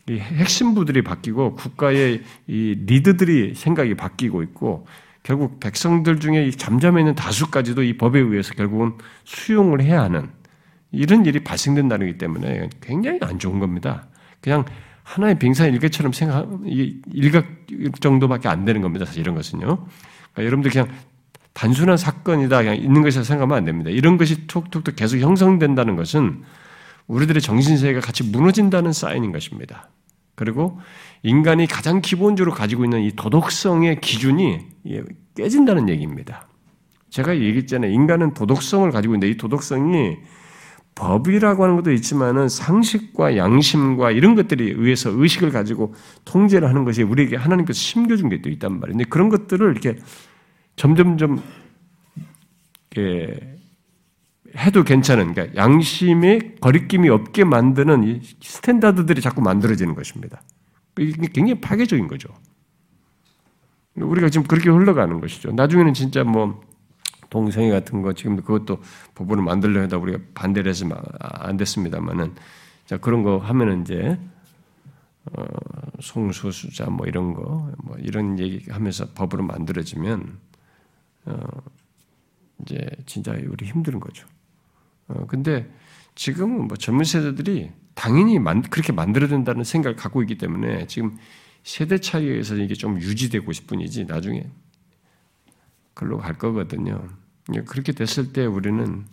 이 0.08 0.20
핵심부들이 0.20 1.02
바뀌고 1.02 1.56
국가의 1.56 2.22
이 2.48 2.76
리드들이 2.86 3.56
생각이 3.56 3.96
바뀌고 3.96 4.44
있고 4.44 4.86
결국 5.24 5.60
백성들 5.60 6.20
중에 6.20 6.50
잠잠해 6.52 7.02
있는 7.02 7.16
다수까지도 7.16 7.84
이 7.84 7.98
법에 7.98 8.20
의해서 8.20 8.54
결국은 8.54 8.94
수용을 9.24 9.82
해야 9.82 10.02
하는 10.02 10.30
이런 10.92 11.26
일이 11.26 11.44
발생된다는 11.44 12.08
것 12.08 12.18
때문에 12.18 12.70
굉장히 12.82 13.20
안 13.22 13.40
좋은 13.40 13.60
겁니다. 13.60 14.08
그냥 14.42 14.66
하나의 15.04 15.40
빙산의 15.40 15.74
일개처럼 15.74 16.14
생각, 16.14 16.48
일각 16.66 17.46
정도밖에 18.00 18.50
안 18.50 18.66
되는 18.66 18.82
겁니다. 18.82 19.06
사실 19.06 19.22
이런 19.22 19.36
것은요. 19.36 19.66
그러니까 19.66 20.46
여러분들 20.46 20.72
그냥 20.72 20.88
단순한 21.54 21.98
사건이다, 21.98 22.58
그냥 22.60 22.76
있는 22.78 23.02
것이라 23.02 23.24
생각하면 23.24 23.58
안 23.58 23.66
됩니다. 23.66 23.90
이런 23.90 24.18
것이 24.18 24.48
툭툭툭 24.48 24.96
계속 24.96 25.18
형성된다는 25.18 25.96
것은 25.96 26.44
우리들의 27.08 27.42
정신세계가 27.42 28.00
같이 28.00 28.24
무너진다는 28.24 28.94
사인인 28.94 29.32
것입니다. 29.32 29.90
그리고 30.36 30.80
인간이 31.24 31.68
가장 31.68 32.02
기본적으로 32.02 32.54
가지고 32.54 32.84
있는 32.84 33.02
이 33.02 33.12
도덕성의 33.16 34.02
기준이 34.02 34.60
깨진다는 35.36 35.90
얘기입니다. 35.90 36.48
제가 37.10 37.36
얘기했잖아요. 37.36 37.92
인간은 37.92 38.34
도덕성을 38.34 38.90
가지고 38.92 39.16
있는데 39.16 39.30
이 39.30 39.38
도덕성이 39.38 40.18
법이라고 40.96 41.64
하는 41.64 41.76
것도 41.78 41.92
있지만은 41.94 42.50
상식과 42.50 43.38
양심과 43.38 44.12
이런 44.12 44.36
것들이 44.36 44.74
의해서 44.78 45.10
의식을 45.10 45.52
가지고 45.52 45.94
통제를 46.26 46.68
하는 46.68 46.84
것이 46.84 47.04
우리에게 47.04 47.38
하나님께서 47.38 47.78
심겨준 47.78 48.30
게 48.30 48.42
또 48.42 48.50
있단 48.50 48.80
말이에요. 48.80 48.98
그런 49.10 49.30
것들을 49.30 49.72
이렇게 49.72 49.98
점점점 50.76 51.42
이렇게 52.92 53.58
해도 54.58 54.84
괜찮은 54.84 55.34
그러니까 55.34 55.56
양심에 55.56 56.56
거리낌이 56.60 57.10
없게 57.10 57.46
만드는 57.46 58.04
이 58.04 58.22
스탠다드들이 58.42 59.22
자꾸 59.22 59.42
만들어지는 59.42 59.96
것입니다. 59.96 60.42
굉장히 61.34 61.60
파괴적인 61.60 62.08
거죠. 62.08 62.30
우리가 63.96 64.30
지금 64.30 64.48
그렇게 64.48 64.70
흘러가는 64.70 65.20
것이죠. 65.20 65.52
나중에는 65.52 65.94
진짜 65.94 66.24
뭐 66.24 66.62
동생이 67.30 67.70
같은 67.70 68.02
거 68.02 68.14
지금 68.14 68.38
그것도 68.38 68.82
법을 69.16 69.38
만들려 69.38 69.82
하다 69.84 69.98
우리가 69.98 70.20
반대를 70.34 70.70
해서 70.70 70.88
안 71.20 71.58
됐습니다만은 71.58 72.36
자 72.86 72.98
그런 72.98 73.24
거 73.24 73.38
하면은 73.38 73.82
이제 73.82 74.20
어, 75.26 75.46
송수수자 76.00 76.90
뭐 76.90 77.06
이런 77.06 77.34
거 77.34 77.72
뭐 77.84 77.98
이런 78.00 78.40
얘기 78.40 78.70
하면서 78.70 79.06
법으로 79.14 79.44
만들어지면 79.44 80.40
어, 81.26 81.36
이제 82.62 82.88
진짜 83.06 83.32
우리 83.32 83.66
힘든 83.66 84.00
거죠. 84.00 84.28
어, 85.08 85.26
근데 85.28 85.70
지금은 86.16 86.68
뭐 86.68 86.78
젊은 86.78 87.04
세대들이 87.04 87.72
당연히 87.94 88.40
만, 88.40 88.62
그렇게 88.62 88.92
만들어야 88.94 89.30
된다는 89.30 89.64
생각을 89.64 89.96
갖고 89.96 90.22
있기 90.22 90.38
때문에 90.38 90.88
지금 90.88 91.18
세대 91.64 92.00
차이에서 92.00 92.56
이게 92.56 92.74
좀 92.74 93.00
유지되고 93.00 93.52
싶뿐이지 93.52 94.06
나중에 94.06 94.50
글로 95.94 96.18
갈 96.18 96.38
거거든요. 96.38 97.08
예, 97.54 97.62
그렇게 97.62 97.92
됐을 97.92 98.34
때 98.34 98.46
우리는 98.46 99.06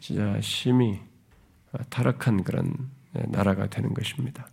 진짜 0.00 0.40
심히 0.40 1.00
타락한 1.90 2.44
그런 2.44 2.90
나라가 3.28 3.68
되는 3.68 3.94
것입니다. 3.94 4.48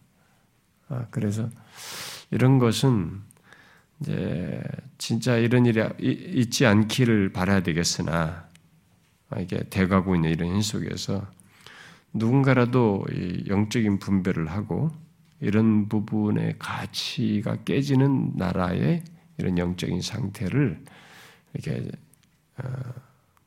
아, 0.87 1.07
그래서 1.09 1.49
이런 2.31 2.59
것은 2.59 3.21
이제 3.99 4.61
진짜 4.97 5.37
이런 5.37 5.65
일이 5.65 5.81
있지 5.99 6.65
않기를 6.65 7.31
바라야 7.31 7.61
되겠으나 7.63 8.47
아, 9.29 9.39
이게 9.39 9.63
돼가고 9.69 10.15
있는 10.15 10.31
이런 10.31 10.49
현 10.49 10.61
속에서 10.61 11.25
누군가라도 12.15 13.05
영적인 13.47 13.99
분배를 13.99 14.47
하고 14.47 14.89
이런 15.39 15.89
부분의 15.89 16.55
가치가 16.57 17.57
깨지는 17.63 18.33
나라의 18.35 19.03
이런 19.37 19.57
영적인 19.57 20.01
상태를 20.01 20.83
이렇게 21.53 21.91
어, 22.57 22.63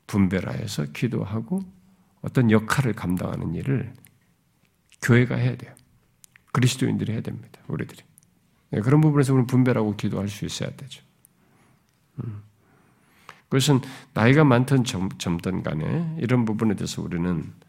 분별하여서 0.07 0.85
기도하고 0.93 1.61
어떤 2.21 2.51
역할을 2.51 2.93
감당하는 2.93 3.55
일을 3.55 3.93
교회가 5.01 5.35
해야 5.35 5.55
돼요. 5.55 5.73
그리스도인들이 6.51 7.13
해야 7.13 7.21
됩니다. 7.21 7.59
우리들이. 7.67 8.01
네, 8.71 8.81
그런 8.81 9.01
부분에서 9.01 9.33
우리는 9.33 9.47
분별하고 9.47 9.95
기도할 9.95 10.27
수 10.29 10.45
있어야 10.45 10.69
되죠. 10.75 11.03
음. 12.23 12.43
그것은 13.49 13.81
나이가 14.13 14.43
많든 14.43 14.83
젊 14.83 15.09
든 15.41 15.63
간에 15.63 16.15
이런 16.19 16.45
부분에 16.45 16.75
대해서 16.75 17.01
우리는 17.01 17.39
어, 17.39 17.68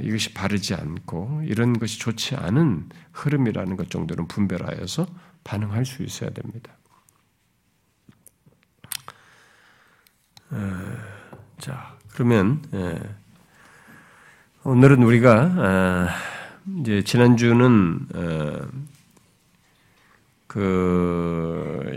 이것이 0.00 0.34
바르지 0.34 0.74
않고 0.74 1.42
이런 1.44 1.78
것이 1.78 1.98
좋지 1.98 2.36
않은 2.36 2.88
흐름이라는 3.12 3.76
것 3.76 3.90
정도는 3.90 4.28
분별하여서 4.28 5.06
반응할 5.44 5.86
수 5.86 6.02
있어야 6.02 6.30
됩니다. 6.30 6.72
자, 11.58 11.96
그러면 12.12 12.62
예, 12.74 13.00
오늘은 14.64 15.02
우리가 15.02 16.08
이제 16.80 17.02
지난주는 17.02 18.08
어, 18.14 18.68
그 20.46 21.94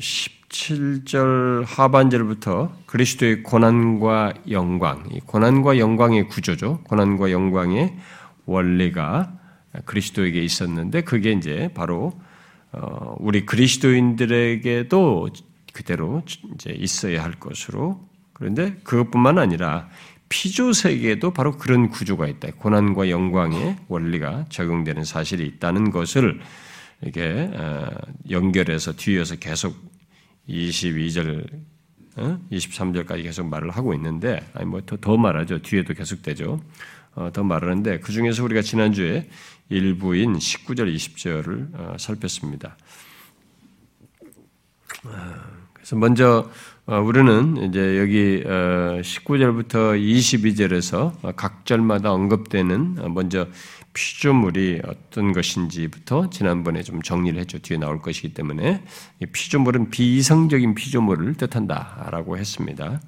17절 0.53 1.65
하반절부터 1.65 2.71
그리스도의 2.85 3.43
고난과 3.43 4.33
영광, 4.51 5.09
이 5.11 5.19
고난과 5.19 5.79
영광의 5.79 6.27
구조죠. 6.27 6.81
고난과 6.83 7.31
영광의 7.31 7.97
원리가 8.45 9.33
그리스도에게 9.85 10.41
있었는데 10.41 11.01
그게 11.01 11.31
이제 11.31 11.71
바로 11.73 12.13
어, 12.71 13.15
우리 13.19 13.45
그리스도인들에게도 13.45 15.29
그대로 15.73 16.23
이제 16.53 16.71
있어야 16.71 17.23
할 17.23 17.33
것으로 17.33 18.07
그런데 18.33 18.75
그것뿐만 18.83 19.39
아니라 19.39 19.89
피조 20.29 20.73
세계에도 20.73 21.31
바로 21.31 21.57
그런 21.57 21.89
구조가 21.89 22.27
있다. 22.27 22.49
고난과 22.57 23.09
영광의 23.09 23.77
원리가 23.87 24.45
적용되는 24.49 25.03
사실이 25.03 25.45
있다는 25.45 25.91
것을 25.91 26.39
이게 27.05 27.49
어, 27.53 27.89
연결해서 28.29 28.93
뒤에서 28.93 29.35
계속 29.37 29.92
22절, 30.47 31.61
23절까지 32.51 33.19
어, 33.19 33.23
계속 33.23 33.47
말을 33.47 33.71
하고 33.71 33.93
있는데, 33.93 34.45
아니 34.53 34.65
뭐더 34.65 34.97
더 34.97 35.17
말하죠. 35.17 35.61
뒤에도 35.61 35.93
계속되죠. 35.93 36.59
어, 37.15 37.29
더 37.31 37.43
말하는데 37.43 37.99
그 37.99 38.11
중에서 38.11 38.43
우리가 38.43 38.61
지난주에 38.61 39.29
일부인 39.69 40.33
19절, 40.33 40.93
20절을 40.95 41.99
살폈습니다. 41.99 42.77
그래서 45.73 45.95
먼저 45.95 46.49
어, 46.85 46.99
우리는 46.99 47.57
이제 47.57 47.97
여기 47.97 48.43
19절부터 48.43 49.75
어, 49.75 49.93
22절에서 49.93 51.35
각 51.35 51.65
절마다 51.65 52.11
언급되는 52.11 52.97
어, 52.99 53.09
먼저 53.09 53.47
피조물이 53.93 54.81
어떤 54.85 55.33
것인지부터 55.33 56.29
지난번에 56.29 56.81
좀 56.83 57.01
정리를 57.01 57.39
했죠. 57.39 57.59
뒤에 57.59 57.77
나올 57.77 58.01
것이기 58.01 58.33
때문에 58.33 58.83
피조물은 59.31 59.91
비이성적인 59.91 60.73
피조물을 60.75 61.35
뜻한다라고 61.35 62.37
했습니다. 62.37 63.01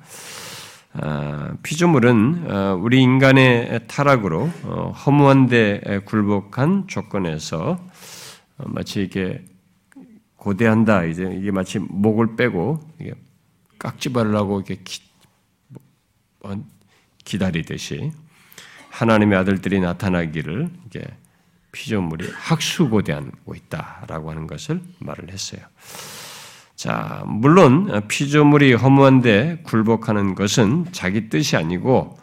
피조물은 1.63 2.51
우리 2.81 3.01
인간의 3.01 3.87
타락으로 3.87 4.47
허무한 5.05 5.47
데 5.47 6.01
굴복한 6.05 6.87
조건에서 6.87 7.79
마치 8.57 9.01
이게 9.01 9.43
고대한다. 10.35 11.05
이제 11.05 11.35
이게 11.37 11.49
마치 11.51 11.79
목을 11.79 12.35
빼고 12.35 12.79
깍지발을 13.79 14.35
하고 14.35 14.59
이렇게 14.59 14.81
기, 14.83 15.01
뭐, 16.39 16.63
기다리듯이 17.23 18.11
하나님의 18.95 19.37
아들들이 19.37 19.81
나타나기를 19.81 20.69
피조물이 21.73 22.29
학수고대하고 22.33 23.53
있다라고 23.53 24.31
하는 24.31 24.47
것을 24.47 24.79
말을 24.99 25.31
했어요. 25.31 25.61
자, 26.77 27.23
물론 27.27 28.07
피조물이 28.07 28.73
허무한데 28.73 29.63
굴복하는 29.63 30.35
것은 30.35 30.85
자기 30.93 31.27
뜻이 31.29 31.57
아니고 31.57 32.17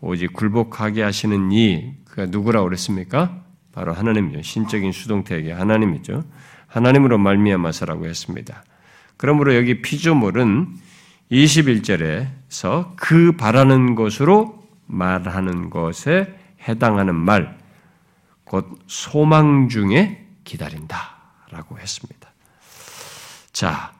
오직 0.00 0.34
굴복하게 0.34 1.02
하시는 1.02 1.50
이 1.50 1.94
그가 2.04 2.26
누구라고 2.26 2.66
그랬습니까? 2.66 3.42
바로 3.72 3.94
하나님이죠. 3.94 4.42
신적인 4.42 4.92
수동태에게 4.92 5.52
하나님이죠. 5.52 6.24
하나님으로 6.66 7.16
말미암아서라고 7.16 8.06
했습니다. 8.06 8.64
그러므로 9.16 9.56
여기 9.56 9.80
피조물은 9.80 10.76
21절에서 11.32 12.96
그 12.96 13.32
바라는 13.32 13.94
것으로 13.94 14.57
말하는 14.88 15.70
것에 15.70 16.36
해당하는 16.66 17.14
말, 17.14 17.56
곧 18.44 18.78
소망 18.86 19.68
중에 19.68 20.26
기다린다. 20.44 21.16
라고 21.50 21.78
했습니다. 21.78 22.28
자, 23.52 23.92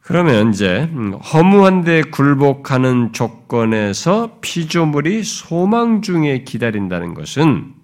그러면 0.00 0.50
이제 0.50 0.88
허무한데 1.32 2.02
굴복하는 2.02 3.12
조건에서 3.12 4.38
피조물이 4.40 5.24
소망 5.24 6.00
중에 6.00 6.44
기다린다는 6.44 7.14
것은 7.14 7.74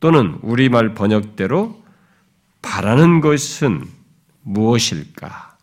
또는 0.00 0.38
우리말 0.42 0.94
번역대로 0.94 1.82
바라는 2.60 3.20
것은 3.20 3.88
무엇일까? 4.42 5.56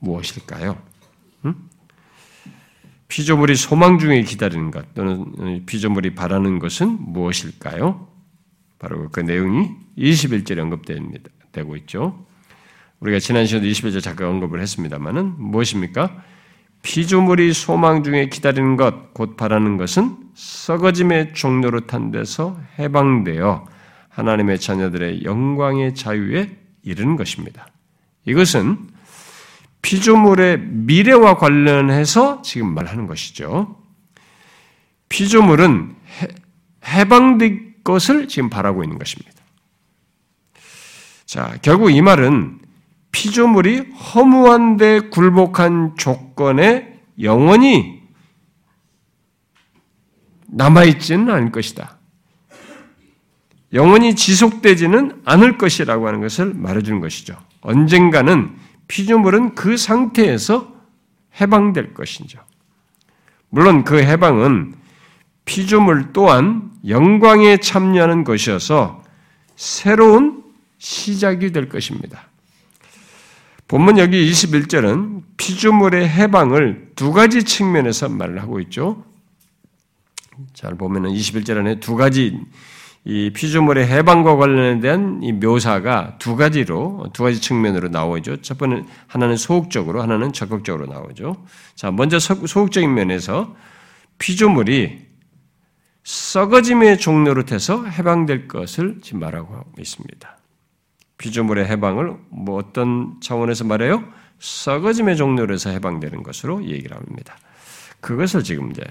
무엇일까요? 0.00 0.91
피조물이 3.12 3.56
소망 3.56 3.98
중에 3.98 4.22
기다리는 4.22 4.70
것 4.70 4.94
또는 4.94 5.66
피조물이 5.66 6.14
바라는 6.14 6.58
것은 6.58 6.96
무엇일까요? 6.98 8.08
바로 8.78 9.10
그 9.10 9.20
내용이 9.20 9.68
21절에 9.98 10.58
언급되고 10.60 11.76
있죠. 11.76 12.24
우리가 13.00 13.18
지난 13.18 13.44
시간에 13.44 13.68
21절 13.68 14.02
잠깐 14.02 14.28
언급을 14.28 14.62
했습니다만은 14.62 15.34
무엇입니까? 15.36 16.22
피조물이 16.80 17.52
소망 17.52 18.02
중에 18.02 18.30
기다리는 18.30 18.78
것, 18.78 19.12
곧 19.12 19.36
바라는 19.36 19.76
것은 19.76 20.16
썩어짐의 20.32 21.34
종로로 21.34 21.80
탄 21.80 22.12
데서 22.12 22.58
해방되어 22.78 23.68
하나님의 24.08 24.58
자녀들의 24.58 25.24
영광의 25.24 25.94
자유에 25.94 26.56
이르는 26.82 27.16
것입니다. 27.16 27.66
이것은 28.24 28.78
피조물의 29.82 30.58
미래와 30.58 31.36
관련해서 31.36 32.42
지금 32.42 32.74
말하는 32.74 33.06
것이죠. 33.06 33.76
피조물은 35.08 35.94
해방될 36.86 37.82
것을 37.84 38.28
지금 38.28 38.48
바라고 38.48 38.82
있는 38.84 38.98
것입니다. 38.98 39.32
자, 41.26 41.56
결국 41.62 41.90
이 41.90 42.00
말은 42.00 42.60
피조물이 43.10 43.90
허무한데 43.92 45.10
굴복한 45.10 45.96
조건에 45.96 47.00
영원히 47.20 48.00
남아있지는 50.46 51.30
않을 51.30 51.52
것이다. 51.52 51.98
영원히 53.72 54.14
지속되지는 54.14 55.22
않을 55.24 55.56
것이라고 55.56 56.06
하는 56.06 56.20
것을 56.20 56.52
말해주는 56.54 57.00
것이죠. 57.00 57.36
언젠가는 57.62 58.54
피조물은 58.88 59.54
그 59.54 59.76
상태에서 59.76 60.72
해방될 61.40 61.94
것이죠. 61.94 62.40
물론 63.48 63.84
그 63.84 63.98
해방은 64.02 64.74
피조물 65.44 66.12
또한 66.12 66.70
영광에 66.86 67.58
참여하는 67.58 68.24
것이어서 68.24 69.02
새로운 69.56 70.42
시작이 70.78 71.52
될 71.52 71.68
것입니다. 71.68 72.28
본문 73.68 73.98
여기 73.98 74.30
21절은 74.30 75.22
피조물의 75.36 76.08
해방을 76.08 76.92
두 76.94 77.12
가지 77.12 77.44
측면에서 77.44 78.08
말을 78.08 78.42
하고 78.42 78.60
있죠. 78.60 79.04
잘 80.52 80.74
보면은 80.74 81.10
21절 81.10 81.58
안에 81.58 81.80
두 81.80 81.94
가지 81.94 82.38
이 83.04 83.30
피조물의 83.30 83.88
해방과 83.88 84.36
관련된 84.36 85.20
이 85.22 85.32
묘사가 85.32 86.18
두 86.18 86.36
가지로 86.36 87.06
두 87.12 87.24
가지 87.24 87.40
측면으로 87.40 87.88
나오죠. 87.88 88.42
첫 88.42 88.58
번은 88.58 88.86
하나는 89.08 89.36
소극적으로, 89.36 90.02
하나는 90.02 90.32
적극적으로 90.32 90.86
나오죠. 90.86 91.44
자, 91.74 91.90
먼저 91.90 92.20
소극적인 92.20 92.94
면에서 92.94 93.56
피조물이 94.18 95.00
썩어짐의 96.04 96.98
종로로 96.98 97.44
돼서 97.44 97.84
해방될 97.84 98.46
것을 98.46 99.00
지금 99.02 99.20
말하고 99.20 99.64
있습니다. 99.78 100.38
피조물의 101.18 101.66
해방을 101.66 102.16
뭐 102.30 102.56
어떤 102.56 103.20
차원에서 103.20 103.64
말해요? 103.64 104.04
썩어짐의 104.38 105.16
종로로 105.16 105.54
해서 105.54 105.70
해방되는 105.70 106.22
것으로 106.22 106.64
얘기를 106.64 106.96
합니다. 106.96 107.36
그것을 108.00 108.42
지금 108.42 108.70
이제 108.70 108.82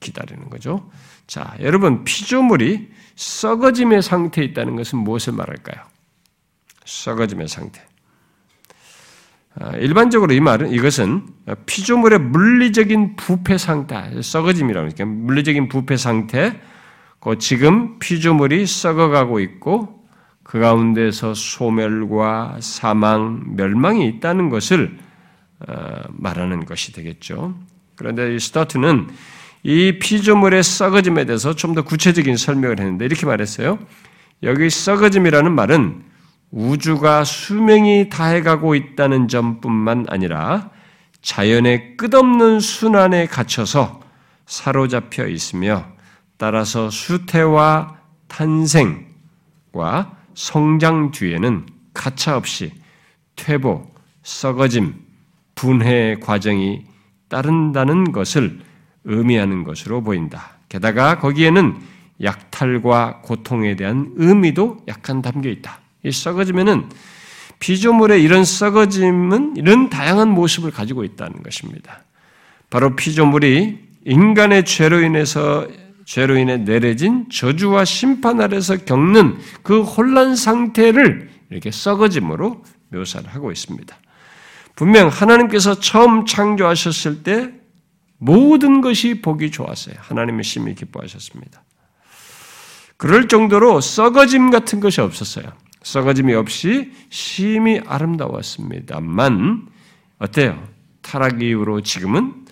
기다리는 0.00 0.48
거죠. 0.48 0.90
자, 1.26 1.54
여러분, 1.60 2.04
피조물이 2.04 2.97
썩어짐의 3.18 4.00
상태에 4.00 4.44
있다는 4.44 4.76
것은 4.76 4.98
무엇을 5.00 5.32
말할까요? 5.32 5.84
썩어짐의 6.84 7.48
상태. 7.48 7.82
아, 9.56 9.76
일반적으로 9.76 10.32
이 10.32 10.40
말은 10.40 10.70
이것은 10.70 11.26
피조물의 11.66 12.20
물리적인 12.20 13.16
부패 13.16 13.58
상태, 13.58 14.22
썩어짐이라고 14.22 14.86
하니까 14.86 15.04
물리적인 15.04 15.68
부패 15.68 15.96
상태, 15.96 16.60
그 17.18 17.38
지금 17.38 17.98
피조물이 17.98 18.64
썩어가고 18.66 19.40
있고 19.40 20.06
그 20.44 20.60
가운데서 20.60 21.34
소멸과 21.34 22.58
사망, 22.60 23.56
멸망이 23.56 24.06
있다는 24.06 24.48
것을 24.48 24.96
어, 25.66 26.02
말하는 26.10 26.64
것이 26.64 26.92
되겠죠. 26.92 27.58
그런데 27.96 28.36
이 28.36 28.38
스타트는 28.38 29.08
이 29.68 29.98
피조물의 29.98 30.62
썩어짐에 30.62 31.26
대해서 31.26 31.54
좀 31.54 31.74
더 31.74 31.82
구체적인 31.82 32.38
설명을 32.38 32.80
했는데 32.80 33.04
이렇게 33.04 33.26
말했어요. 33.26 33.78
여기 34.42 34.70
썩어짐이라는 34.70 35.52
말은 35.52 36.02
우주가 36.50 37.22
수명이 37.24 38.08
다해가고 38.08 38.74
있다는 38.74 39.28
점뿐만 39.28 40.06
아니라 40.08 40.70
자연의 41.20 41.98
끝없는 41.98 42.60
순환에 42.60 43.26
갇혀서 43.26 44.00
사로잡혀 44.46 45.28
있으며 45.28 45.84
따라서 46.38 46.88
수태와 46.88 47.98
탄생, 48.28 49.06
성장 50.34 51.10
뒤에는 51.10 51.66
가차없이 51.92 52.72
퇴보, 53.36 53.86
썩어짐, 54.22 54.94
분해 55.54 56.20
과정이 56.22 56.84
따른다는 57.28 58.12
것을 58.12 58.60
의미하는 59.08 59.64
것으로 59.64 60.02
보인다. 60.02 60.58
게다가 60.68 61.18
거기에는 61.18 61.76
약탈과 62.22 63.22
고통에 63.22 63.74
대한 63.74 64.12
의미도 64.16 64.84
약간 64.86 65.22
담겨 65.22 65.48
있다. 65.48 65.80
이 66.04 66.12
썩어지면은 66.12 66.88
피조물의 67.58 68.22
이런 68.22 68.44
썩어짐은 68.44 69.56
이런 69.56 69.90
다양한 69.90 70.28
모습을 70.28 70.70
가지고 70.70 71.04
있다는 71.04 71.42
것입니다. 71.42 72.02
바로 72.70 72.94
피조물이 72.94 73.88
인간의 74.04 74.64
죄로 74.64 75.00
인해서 75.00 75.66
죄로 76.04 76.36
인해 76.36 76.56
내려진 76.58 77.28
저주와 77.30 77.84
심판 77.84 78.40
아래서 78.40 78.76
겪는 78.76 79.38
그 79.62 79.82
혼란 79.82 80.36
상태를 80.36 81.30
이렇게 81.50 81.70
썩어짐으로 81.70 82.62
묘사를 82.90 83.28
하고 83.28 83.50
있습니다. 83.50 83.96
분명 84.76 85.08
하나님께서 85.08 85.80
처음 85.80 86.24
창조하셨을 86.24 87.22
때 87.22 87.52
모든 88.18 88.80
것이 88.80 89.22
보기 89.22 89.50
좋았어요. 89.50 89.94
하나님의 89.98 90.44
심히 90.44 90.74
기뻐하셨습니다. 90.74 91.62
그럴 92.96 93.28
정도로 93.28 93.80
썩어짐 93.80 94.50
같은 94.50 94.80
것이 94.80 95.00
없었어요. 95.00 95.52
썩어짐이 95.82 96.34
없이 96.34 96.92
심히 97.10 97.80
아름다웠습니다만 97.86 99.68
어때요? 100.18 100.68
타락 101.00 101.42
이후로 101.42 101.82
지금은 101.82 102.44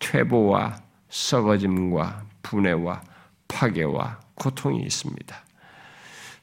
퇴보와 0.00 0.82
썩어짐과 1.08 2.24
분해와 2.42 3.02
파괴와 3.46 4.20
고통이 4.34 4.82
있습니다. 4.82 5.43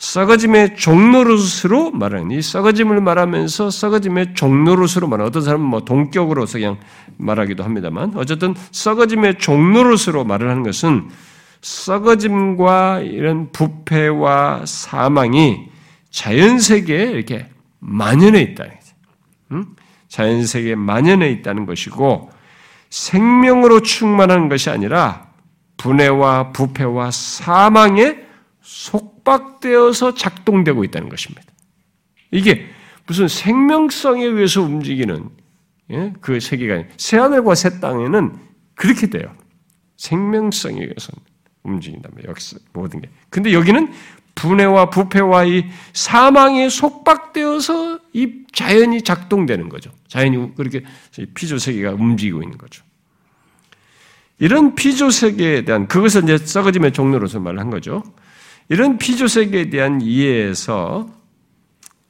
썩어짐의 0.01 0.77
종로릇으로 0.77 1.91
말하는 1.91 2.31
이 2.31 2.41
썩어짐을 2.41 3.01
말하면서 3.01 3.69
썩어짐의 3.69 4.33
종로릇으로 4.33 5.07
말하는 5.07 5.27
어떤 5.27 5.43
사람은 5.43 5.63
뭐 5.63 5.81
동격으로서 5.81 6.57
그냥 6.57 6.79
말하기도 7.17 7.63
합니다만 7.63 8.13
어쨌든 8.15 8.55
썩어짐의 8.71 9.37
종로릇으로 9.37 10.23
말을 10.23 10.49
하는 10.49 10.63
것은 10.63 11.11
썩어짐과 11.61 13.01
이런 13.01 13.51
부패와 13.51 14.63
사망이 14.65 15.67
자연 16.09 16.57
세계에 16.57 17.03
이렇게 17.11 17.47
만연해 17.77 18.41
있다. 18.41 18.65
음? 19.51 19.75
자연 20.07 20.47
세계에 20.47 20.73
만연해 20.73 21.29
있다는 21.29 21.67
것이고 21.67 22.31
생명으로 22.89 23.81
충만한 23.81 24.49
것이 24.49 24.71
아니라 24.71 25.27
분해와 25.77 26.53
부패와 26.53 27.11
사망에 27.11 28.17
속 28.63 29.10
박되어서 29.23 30.13
작동되고 30.13 30.83
있다는 30.83 31.09
것입니다. 31.09 31.43
이게 32.31 32.65
무슨 33.05 33.27
생명성에 33.27 34.23
의해서 34.23 34.61
움직이는 34.61 35.29
예? 35.91 36.13
그 36.21 36.39
세계가 36.39 36.85
새하늘과 36.97 37.55
새 37.55 37.79
땅에는 37.79 38.35
그렇게 38.75 39.07
돼요. 39.07 39.35
생명성에 39.97 40.79
의해서 40.79 41.11
움직인다면 41.63 42.23
역시 42.25 42.55
모든 42.73 43.01
게. 43.01 43.09
근데 43.29 43.53
여기는 43.53 43.91
분해와 44.33 44.89
부패와 44.89 45.45
이 45.45 45.65
사망에 45.93 46.69
속박되어서 46.69 47.99
이 48.13 48.45
자연이 48.53 49.01
작동되는 49.01 49.69
거죠. 49.69 49.91
자연이 50.07 50.55
그렇게 50.55 50.83
피조 51.33 51.57
세계가 51.57 51.91
움직이고 51.91 52.41
있는 52.41 52.57
거죠. 52.57 52.83
이런 54.39 54.73
피조 54.73 55.11
세계에 55.11 55.65
대한 55.65 55.87
그것을 55.87 56.23
이제 56.23 56.37
썩어짐의 56.37 56.93
종로로서 56.93 57.39
말한 57.39 57.69
거죠. 57.69 58.01
이런 58.69 58.97
피조 58.97 59.27
세계에 59.27 59.69
대한 59.69 60.01
이해에서 60.01 61.09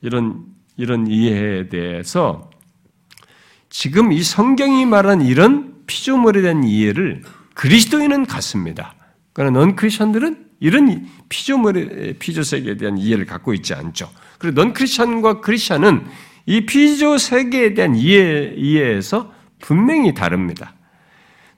이런 0.01 0.45
이런 0.77 1.07
이해에 1.07 1.69
대해서 1.69 2.49
지금 3.69 4.11
이 4.11 4.21
성경이 4.21 4.85
말한 4.85 5.21
이런 5.21 5.85
피조물에 5.85 6.41
대한 6.41 6.63
이해를 6.63 7.23
그리스도인은 7.53 8.25
갖습니다. 8.25 8.95
그러나 9.33 9.59
넌 9.59 9.75
크리스천들은 9.75 10.47
이런 10.59 11.07
피조물의 11.29 12.15
피조 12.19 12.43
세계에 12.43 12.77
대한 12.77 12.97
이해를 12.97 13.25
갖고 13.25 13.53
있지 13.53 13.73
않죠. 13.73 14.09
그리고 14.37 14.61
넌 14.61 14.73
크리스천과 14.73 15.41
크리스천은 15.41 16.05
이 16.45 16.65
피조 16.65 17.17
세계에 17.17 17.73
대한 17.73 17.95
이해 17.95 18.53
이해에서 18.55 19.33
분명히 19.59 20.13
다릅니다. 20.13 20.73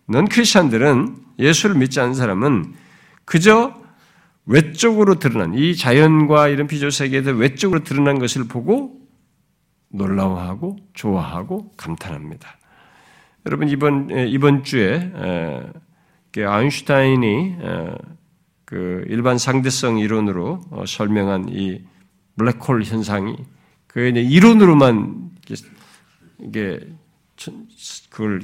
넌 0.06 0.27
크리스천들은 0.27 1.15
예수를 1.39 1.75
믿지 1.75 1.99
않는 1.99 2.13
사람은 2.13 2.73
그저 3.25 3.83
외적으로 4.45 5.15
드러난 5.15 5.53
이 5.53 5.75
자연과 5.75 6.49
이런 6.49 6.67
피조 6.67 6.89
세계에서 6.89 7.32
외적으로 7.32 7.84
드러난 7.84 8.19
것을 8.19 8.45
보고 8.45 8.99
놀라워하고 9.89 10.77
좋아하고 10.93 11.71
감탄합니다. 11.77 12.58
여러분 13.45 13.69
이번 13.69 14.10
이번 14.27 14.63
주에 14.63 15.12
아인슈타인이 16.38 17.58
그 18.65 19.06
일반 19.08 19.38
상대성 19.38 19.99
이론으로 19.99 20.62
어, 20.71 20.84
설명한 20.88 21.49
이 21.49 21.84
블랙홀 22.38 22.84
현상이 22.84 23.36
그 23.86 23.99
이론으로만 23.99 25.29
이게 26.39 26.79
그걸 28.10 28.41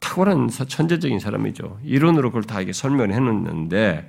탁월한 0.00 0.48
천재적인 0.48 1.20
사람이죠. 1.20 1.78
이론으로 1.84 2.30
그걸 2.30 2.42
다 2.42 2.60
이게 2.60 2.72
설명을 2.72 3.12
해놓는데 3.14 4.08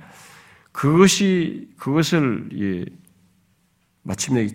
그것이 0.72 1.70
그것을 1.78 2.48
예, 2.58 2.84
마침내 4.02 4.48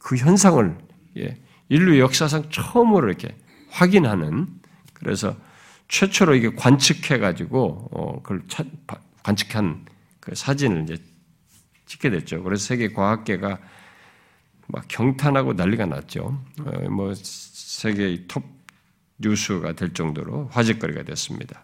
그 0.00 0.16
현상을 0.16 0.78
예, 1.18 1.40
인류 1.68 1.98
역사상 1.98 2.50
처음으로 2.50 3.08
이렇게 3.08 3.36
확인하는 3.70 4.46
그래서 4.92 5.36
최초로 5.88 6.34
이게 6.34 6.50
관측해 6.54 7.18
가지고 7.18 7.88
어, 7.92 8.22
그걸 8.22 8.42
관측한 9.22 9.84
그 10.20 10.34
사진을 10.34 10.84
이제 10.84 10.96
찍게 11.86 12.10
됐죠. 12.10 12.42
그래서 12.42 12.64
세계 12.64 12.92
과학계가 12.92 13.58
막 14.68 14.84
경탄하고 14.88 15.52
난리가 15.52 15.86
났죠. 15.86 16.40
어, 16.60 16.90
뭐 16.90 17.12
세계 17.14 18.24
톱 18.26 18.44
뉴스가 19.18 19.74
될 19.74 19.92
정도로 19.92 20.48
화제거리가 20.48 21.02
됐습니다. 21.04 21.63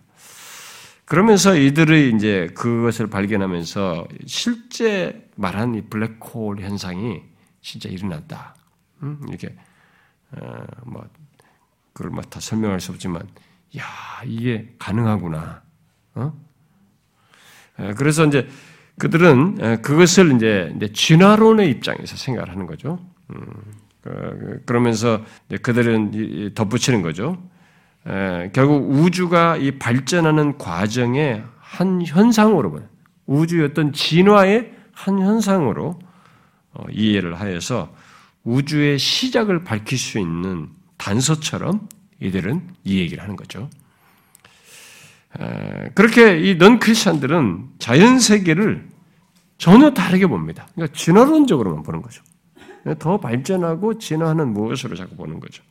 그러면서 1.11 1.57
이들의 1.57 2.15
이제 2.15 2.47
그것을 2.55 3.09
발견하면서 3.09 4.07
실제 4.27 5.29
말한 5.35 5.75
이 5.75 5.83
블랙홀 5.83 6.61
현상이 6.61 7.21
진짜 7.61 7.89
일어났다. 7.89 8.55
음? 9.03 9.19
이렇게 9.29 9.57
어, 10.31 10.65
뭐 10.85 11.05
그걸 11.93 12.13
뭐다 12.13 12.39
설명할 12.39 12.79
수 12.79 12.93
없지만, 12.93 13.23
야 13.77 13.83
이게 14.25 14.73
가능하구나. 14.79 15.63
어? 16.15 16.33
그래서 17.97 18.25
이제 18.25 18.49
그들은 18.97 19.83
그것을 19.83 20.37
이제 20.37 20.73
진화론의 20.93 21.71
입장에서 21.73 22.17
생각을 22.17 22.51
하는 22.51 22.67
거죠. 22.67 23.05
음. 23.31 23.47
그, 24.01 24.63
그러면서 24.65 25.25
그들은 25.61 26.55
덧붙이는 26.55 27.03
거죠. 27.03 27.50
결국 28.53 28.91
우주가 28.91 29.57
이 29.57 29.79
발전하는 29.79 30.59
과정의 30.59 31.45
한 31.59 32.03
현상으로 32.05 32.73
봐 32.73 32.81
우주의 33.27 33.65
어떤 33.65 33.93
진화의 33.93 34.73
한 34.93 35.19
현상으로 35.21 35.99
어, 36.73 36.85
이해를 36.91 37.39
하여서 37.41 37.95
우주의 38.45 38.99
시작을 38.99 39.65
밝힐 39.65 39.99
수 39.99 40.19
있는 40.19 40.69
단서처럼 40.97 41.89
이들은 42.21 42.69
이 42.85 42.99
얘기를 42.99 43.23
하는 43.23 43.37
거죠. 43.37 43.69
그렇게 45.95 46.41
이 46.41 46.59
넌 46.59 46.79
크리스천들은 46.81 47.69
자연 47.79 48.19
세계를 48.19 48.89
전혀 49.59 49.91
다르게 49.93 50.27
봅니다. 50.27 50.67
그러니까 50.75 50.97
진화론적으로만 50.97 51.83
보는 51.83 52.03
거죠. 52.03 52.23
더 52.99 53.21
발전하고 53.21 53.99
진화하는 53.99 54.53
무엇으로 54.53 54.97
자꾸 54.97 55.17
보는 55.17 55.39
거죠. 55.39 55.63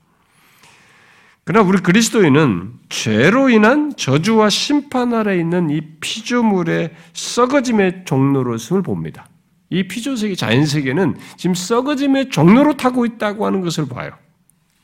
그러나 1.49 1.67
우리 1.67 1.79
그리스도인은 1.79 2.73
죄로 2.89 3.49
인한 3.49 3.95
저주와 3.95 4.51
심판 4.51 5.15
아래 5.15 5.39
있는 5.39 5.71
이 5.71 5.81
피조물의 5.99 6.93
썩어짐의 7.13 8.03
종로로을 8.05 8.83
봅니다. 8.83 9.25
이 9.71 9.87
피조세계, 9.87 10.35
자연세계는 10.35 11.17
지금 11.37 11.55
썩어짐의 11.55 12.29
종로로 12.29 12.77
타고 12.77 13.03
있다고 13.03 13.47
하는 13.47 13.61
것을 13.61 13.89
봐요. 13.89 14.11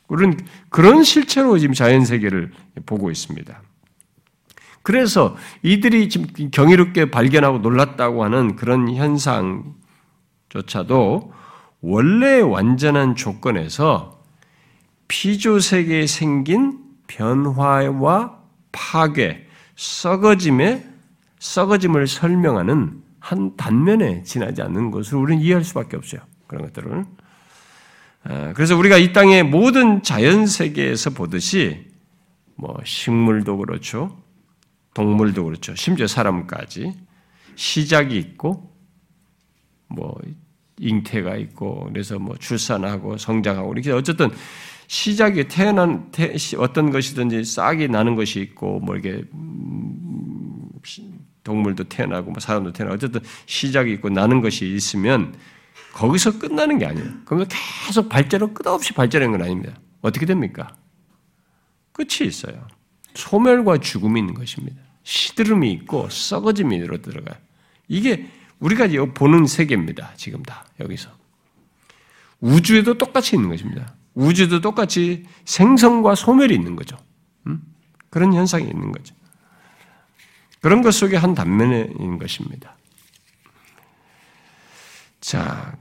우리는 0.08 0.36
그런 0.68 1.04
실체로 1.04 1.56
지금 1.56 1.72
자연세계를 1.72 2.50
보고 2.84 3.12
있습니다. 3.12 3.62
그래서 4.82 5.36
이들이 5.62 6.08
지금 6.08 6.50
경이롭게 6.50 7.12
발견하고 7.12 7.58
놀랐다고 7.58 8.24
하는 8.24 8.56
그런 8.56 8.92
현상조차도 8.92 11.32
원래 11.80 12.40
완전한 12.40 13.14
조건에서 13.14 14.15
피조 15.08 15.58
세계에 15.60 16.06
생긴 16.06 16.80
변화와 17.06 18.40
파괴, 18.72 19.46
썩어짐의 19.76 20.86
썩어짐을 21.38 22.06
설명하는 22.06 23.02
한 23.20 23.56
단면에 23.56 24.22
지나지 24.22 24.62
않는 24.62 24.90
것을 24.90 25.16
우리는 25.16 25.42
이해할 25.42 25.64
수밖에 25.64 25.96
없어요. 25.96 26.20
그런 26.46 26.64
것들을. 26.64 27.04
아, 28.24 28.52
그래서 28.54 28.76
우리가 28.76 28.98
이 28.98 29.12
땅의 29.12 29.44
모든 29.44 30.02
자연 30.02 30.46
세계에서 30.46 31.10
보듯이 31.10 31.86
뭐 32.56 32.76
식물도 32.84 33.56
그렇죠. 33.58 34.16
동물도 34.94 35.44
그렇죠. 35.44 35.74
심지어 35.74 36.06
사람까지 36.06 36.94
시작이 37.54 38.16
있고 38.18 38.72
뭐 39.88 40.18
잉태가 40.78 41.36
있고 41.36 41.88
그래서 41.92 42.18
뭐 42.18 42.36
출산하고 42.36 43.18
성장하고 43.18 43.72
이렇게 43.72 43.92
어쨌든 43.92 44.30
시작이 44.88 45.48
태어난 45.48 46.10
어떤 46.58 46.90
것이든지 46.90 47.44
싹이 47.44 47.88
나는 47.88 48.14
것이 48.14 48.40
있고 48.40 48.80
뭐 48.80 48.96
이렇게 48.96 49.24
음, 49.34 50.68
동물도 51.42 51.84
태어나고 51.84 52.30
뭐 52.30 52.40
사람도 52.40 52.72
태어나고 52.72 52.94
어쨌든 52.96 53.20
시작이 53.46 53.92
있고 53.94 54.08
나는 54.08 54.40
것이 54.40 54.74
있으면 54.74 55.34
거기서 55.92 56.38
끝나는 56.38 56.78
게 56.78 56.86
아니에요. 56.86 57.08
그러면 57.24 57.48
계속 57.86 58.08
발전은 58.08 58.54
끝없이 58.54 58.92
발전하는 58.92 59.32
건 59.32 59.42
아닙니다. 59.42 59.78
어떻게 60.02 60.26
됩니까? 60.26 60.76
끝이 61.92 62.28
있어요. 62.28 62.66
소멸과 63.14 63.78
죽음이 63.78 64.20
있는 64.20 64.34
것입니다. 64.34 64.76
시드름이 65.04 65.72
있고 65.72 66.08
썩어짐이 66.10 66.80
들어가요. 66.80 67.36
이게 67.88 68.28
우리가 68.58 68.88
보는 69.14 69.46
세계입니다. 69.46 70.12
지금 70.16 70.42
다 70.42 70.66
여기서. 70.80 71.10
우주에도 72.40 72.98
똑같이 72.98 73.36
있는 73.36 73.48
것입니다. 73.48 73.94
우주도 74.16 74.60
똑같이 74.60 75.24
생성과 75.44 76.14
소멸이 76.16 76.52
있는 76.52 76.74
거죠. 76.74 76.96
음? 77.46 77.62
그런 78.10 78.32
현상이 78.34 78.66
있는 78.66 78.90
거죠. 78.90 79.14
그런 80.60 80.82
것 80.82 80.92
속에 80.92 81.16
한 81.16 81.34
있는 82.00 82.18
것입니다. 82.18 82.76
자, 85.20 85.76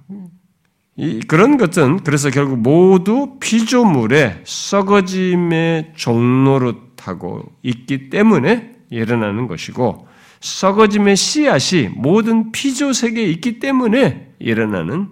이, 0.97 1.21
그런 1.21 1.57
것은 1.57 2.03
그래서 2.03 2.29
결국 2.29 2.59
모두 2.59 3.37
피조물의 3.39 4.41
썩어짐의 4.43 5.93
종로로 5.95 6.95
타고 6.95 7.43
있기 7.63 8.09
때문에 8.09 8.75
일어나는 8.89 9.47
것이고 9.47 10.07
썩어짐의 10.41 11.15
씨앗이 11.15 11.89
모든 11.89 12.51
피조 12.51 12.91
세계에 12.91 13.25
있기 13.25 13.59
때문에 13.59 14.35
일어나는 14.39 15.09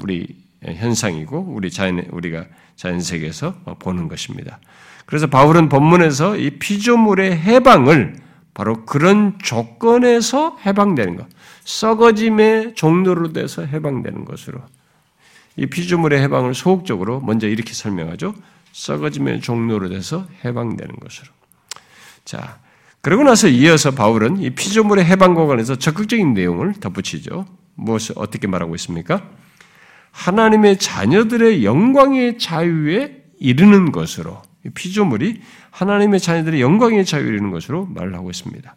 우리 0.00 0.43
현상이고 0.66 1.46
우리 1.48 1.70
자연 1.70 2.06
우리가 2.10 2.46
자연 2.76 3.00
세계에서 3.00 3.54
보는 3.78 4.08
것입니다. 4.08 4.58
그래서 5.06 5.26
바울은 5.26 5.68
본문에서 5.68 6.36
이 6.36 6.58
피조물의 6.58 7.36
해방을 7.38 8.16
바로 8.54 8.84
그런 8.86 9.38
조건에서 9.42 10.56
해방되는 10.64 11.16
것, 11.16 11.26
썩어짐의 11.64 12.74
종로로 12.74 13.32
돼서 13.32 13.64
해방되는 13.64 14.24
것으로 14.24 14.60
이 15.56 15.66
피조물의 15.66 16.20
해방을 16.22 16.54
소극적으로 16.54 17.20
먼저 17.20 17.48
이렇게 17.48 17.72
설명하죠. 17.72 18.34
썩어짐의 18.72 19.40
종로로 19.40 19.88
돼서 19.88 20.26
해방되는 20.44 20.96
것으로. 20.96 21.28
자, 22.24 22.58
그러고 23.00 23.22
나서 23.22 23.48
이어서 23.48 23.90
바울은 23.90 24.38
이 24.40 24.50
피조물의 24.50 25.04
해방과 25.04 25.46
관해서 25.46 25.76
적극적인 25.76 26.32
내용을 26.34 26.74
덧붙이죠. 26.74 27.46
무엇을 27.74 28.14
어떻게 28.16 28.46
말하고 28.46 28.74
있습니까? 28.76 29.28
하나님의 30.14 30.78
자녀들의 30.78 31.64
영광의 31.64 32.38
자유에 32.38 33.24
이르는 33.40 33.90
것으로 33.90 34.40
피조물이 34.74 35.42
하나님의 35.70 36.20
자녀들의 36.20 36.60
영광의 36.60 37.04
자유에 37.04 37.26
이르는 37.26 37.50
것으로 37.50 37.86
말을 37.86 38.14
하고 38.14 38.30
있습니다. 38.30 38.76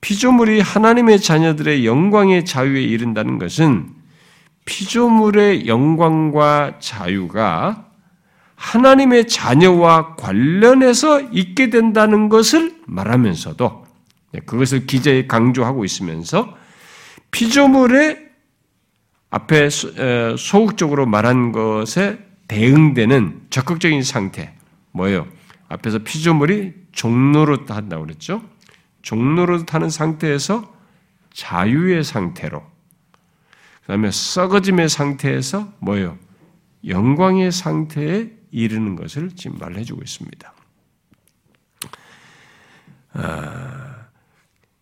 피조물이 0.00 0.60
하나님의 0.60 1.20
자녀들의 1.20 1.86
영광의 1.86 2.46
자유에 2.46 2.82
이른다는 2.82 3.38
것은 3.38 3.90
피조물의 4.64 5.66
영광과 5.68 6.78
자유가 6.80 7.86
하나님의 8.54 9.28
자녀와 9.28 10.16
관련해서 10.16 11.20
있게 11.30 11.70
된다는 11.70 12.28
것을 12.28 12.74
말하면서도 12.86 13.86
네, 14.32 14.40
그것을 14.40 14.86
기재에 14.86 15.26
강조하고 15.26 15.84
있으면서 15.84 16.56
피조물의 17.30 18.27
앞에 19.30 19.68
소극적으로 20.38 21.06
말한 21.06 21.52
것에 21.52 22.18
대응되는 22.48 23.48
적극적인 23.50 24.02
상태 24.02 24.54
뭐예요? 24.92 25.26
앞에서 25.68 25.98
피조물이 25.98 26.74
종로로 26.92 27.66
탄다고 27.66 28.04
그랬죠? 28.04 28.42
종로로 29.02 29.66
타는 29.66 29.90
상태에서 29.90 30.74
자유의 31.32 32.04
상태로 32.04 32.60
그 33.82 33.86
다음에 33.86 34.10
썩어짐의 34.10 34.88
상태에서 34.88 35.72
뭐예요? 35.78 36.18
영광의 36.86 37.52
상태에 37.52 38.30
이르는 38.50 38.96
것을 38.96 39.30
지금 39.36 39.58
말해주고 39.58 40.02
있습니다. 40.02 40.52
아, 43.12 44.06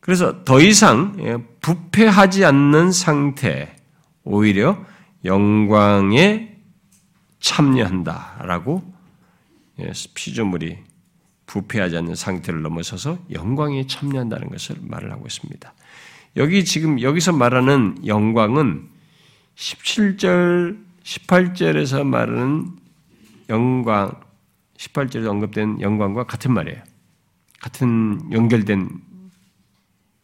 그래서 0.00 0.44
더 0.44 0.60
이상 0.60 1.16
예, 1.20 1.36
부패하지 1.60 2.44
않는 2.44 2.92
상태, 2.92 3.75
오히려 4.26 4.84
영광에 5.24 6.56
참여한다라고 7.40 8.82
예, 9.78 9.92
피조물이 10.14 10.78
부패하지 11.46 11.96
않는 11.98 12.14
상태를 12.16 12.60
넘어서서 12.62 13.18
영광에 13.30 13.86
참여한다는 13.86 14.48
것을 14.48 14.76
말을 14.82 15.12
하고 15.12 15.26
있습니다. 15.26 15.72
여기 16.36 16.64
지금 16.64 17.00
여기서 17.00 17.32
말하는 17.32 18.04
영광은 18.04 18.88
17절, 19.54 20.84
18절에서 21.02 22.04
말하는 22.04 22.76
영광, 23.48 24.20
18절에 24.76 25.26
언급된 25.26 25.80
영광과 25.80 26.24
같은 26.24 26.52
말이에요. 26.52 26.82
같은 27.60 28.20
연결된 28.32 28.90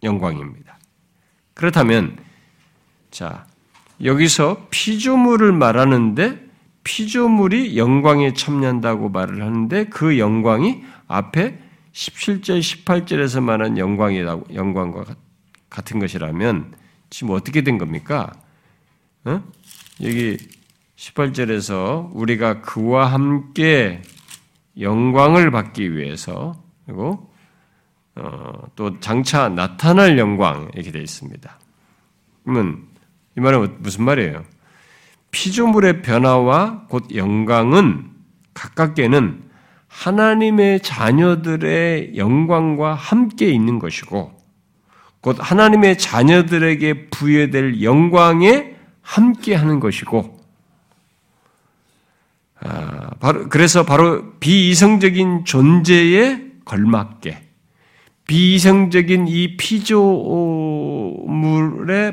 영광입니다. 0.03 0.79
그렇다면, 1.55 2.19
자, 3.11 3.47
여기서 4.03 4.67
피조물을 4.71 5.53
말하는데 5.53 6.51
피조물이 6.85 7.79
영광에 7.79 8.33
참여한다고 8.33 9.11
말을 9.11 9.43
하는데 9.43 9.85
그 9.85 10.19
영광이 10.19 10.83
앞에 11.07 11.59
17절, 11.93 12.61
18절에서 12.61 13.43
말한 13.43 13.79
영광이라고, 13.79 14.55
영광과 14.55 15.05
같은 15.71 16.01
것이라면 16.01 16.75
지금 17.11 17.35
어떻게 17.35 17.63
된 17.63 17.79
겁니까? 17.79 18.33
어? 19.25 19.43
여기 20.03 20.39
18절에서 20.97 22.11
우리가 22.13 22.63
그와 22.63 23.07
함께 23.07 24.03
영광을 24.81 25.51
받기 25.51 25.97
위해서 25.97 26.63
그리고 26.87 27.31
어, 28.15 28.53
또 28.75 28.99
장차 29.01 29.49
나타날 29.49 30.19
영광 30.19 30.71
이렇게 30.75 30.91
되어 30.91 31.03
있습니다. 31.03 31.59
그러면 32.45 32.92
이 33.37 33.41
말은 33.41 33.77
무슨 33.79 34.05
말이에요? 34.05 34.45
피조물의 35.31 36.03
변화와 36.03 36.85
곧 36.89 37.15
영광은 37.15 38.11
가깝게는 38.55 39.43
하나님의 39.89 40.81
자녀들의 40.81 42.17
영광과 42.17 42.95
함께 42.95 43.51
있는 43.51 43.79
것이고 43.79 44.33
곧 45.21 45.37
하나님의 45.39 45.99
자녀들에게 45.99 47.11
부여될 47.11 47.83
영광에 47.83 48.77
함께 49.01 49.55
하는 49.55 49.81
것이고 49.81 50.41
아, 52.61 53.11
바로 53.21 53.49
그래서 53.49 53.85
바로 53.85 54.39
비이성적인 54.39 55.45
존재에 55.45 56.43
걸맞게 56.65 57.43
비이성적인 58.27 59.29
이 59.29 59.57
피조물의 59.57 59.99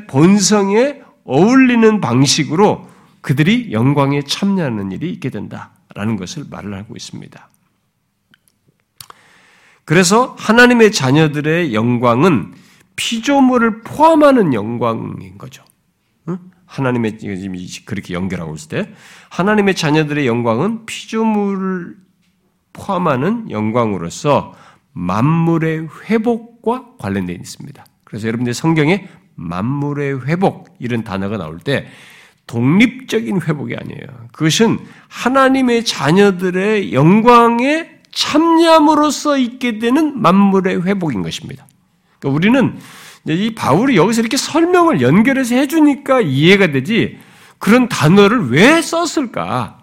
본성에 0.06 0.99
어울리는 1.30 2.00
방식으로 2.00 2.88
그들이 3.20 3.70
영광에 3.70 4.22
참여하는 4.22 4.90
일이 4.90 5.12
있게 5.12 5.30
된다라는 5.30 6.16
것을 6.18 6.46
말을 6.50 6.74
하고 6.74 6.96
있습니다. 6.96 7.48
그래서 9.84 10.34
하나님의 10.38 10.90
자녀들의 10.90 11.72
영광은 11.72 12.54
피조물을 12.96 13.82
포함하는 13.82 14.54
영광인 14.54 15.38
거죠. 15.38 15.62
하나님의 16.66 17.18
그렇게 17.84 18.14
연결하고 18.14 18.54
있을 18.54 18.68
때 18.68 18.94
하나님의 19.30 19.74
자녀들의 19.74 20.26
영광은 20.26 20.86
피조물을 20.86 21.96
포함하는 22.72 23.50
영광으로서 23.50 24.54
만물의 24.92 25.88
회복과 26.04 26.96
관련되어 26.98 27.36
있습니다. 27.36 27.84
그래서 28.04 28.26
여러분들 28.26 28.54
성경에 28.54 29.08
만물의 29.40 30.26
회복 30.26 30.76
이런 30.78 31.02
단어가 31.02 31.38
나올 31.38 31.58
때 31.58 31.88
독립적인 32.46 33.42
회복이 33.42 33.74
아니에요. 33.74 34.06
그것은 34.32 34.78
하나님의 35.08 35.84
자녀들의 35.84 36.92
영광에 36.92 38.00
참여함으로써 38.12 39.38
있게 39.38 39.78
되는 39.78 40.20
만물의 40.20 40.84
회복인 40.84 41.22
것입니다. 41.22 41.66
그러니까 42.18 42.36
우리는 42.36 42.78
이 43.28 43.54
바울이 43.54 43.96
여기서 43.96 44.20
이렇게 44.20 44.36
설명을 44.36 45.00
연결해서 45.00 45.54
해주니까 45.54 46.20
이해가 46.22 46.68
되지 46.72 47.18
그런 47.58 47.88
단어를 47.88 48.50
왜 48.50 48.82
썼을까? 48.82 49.79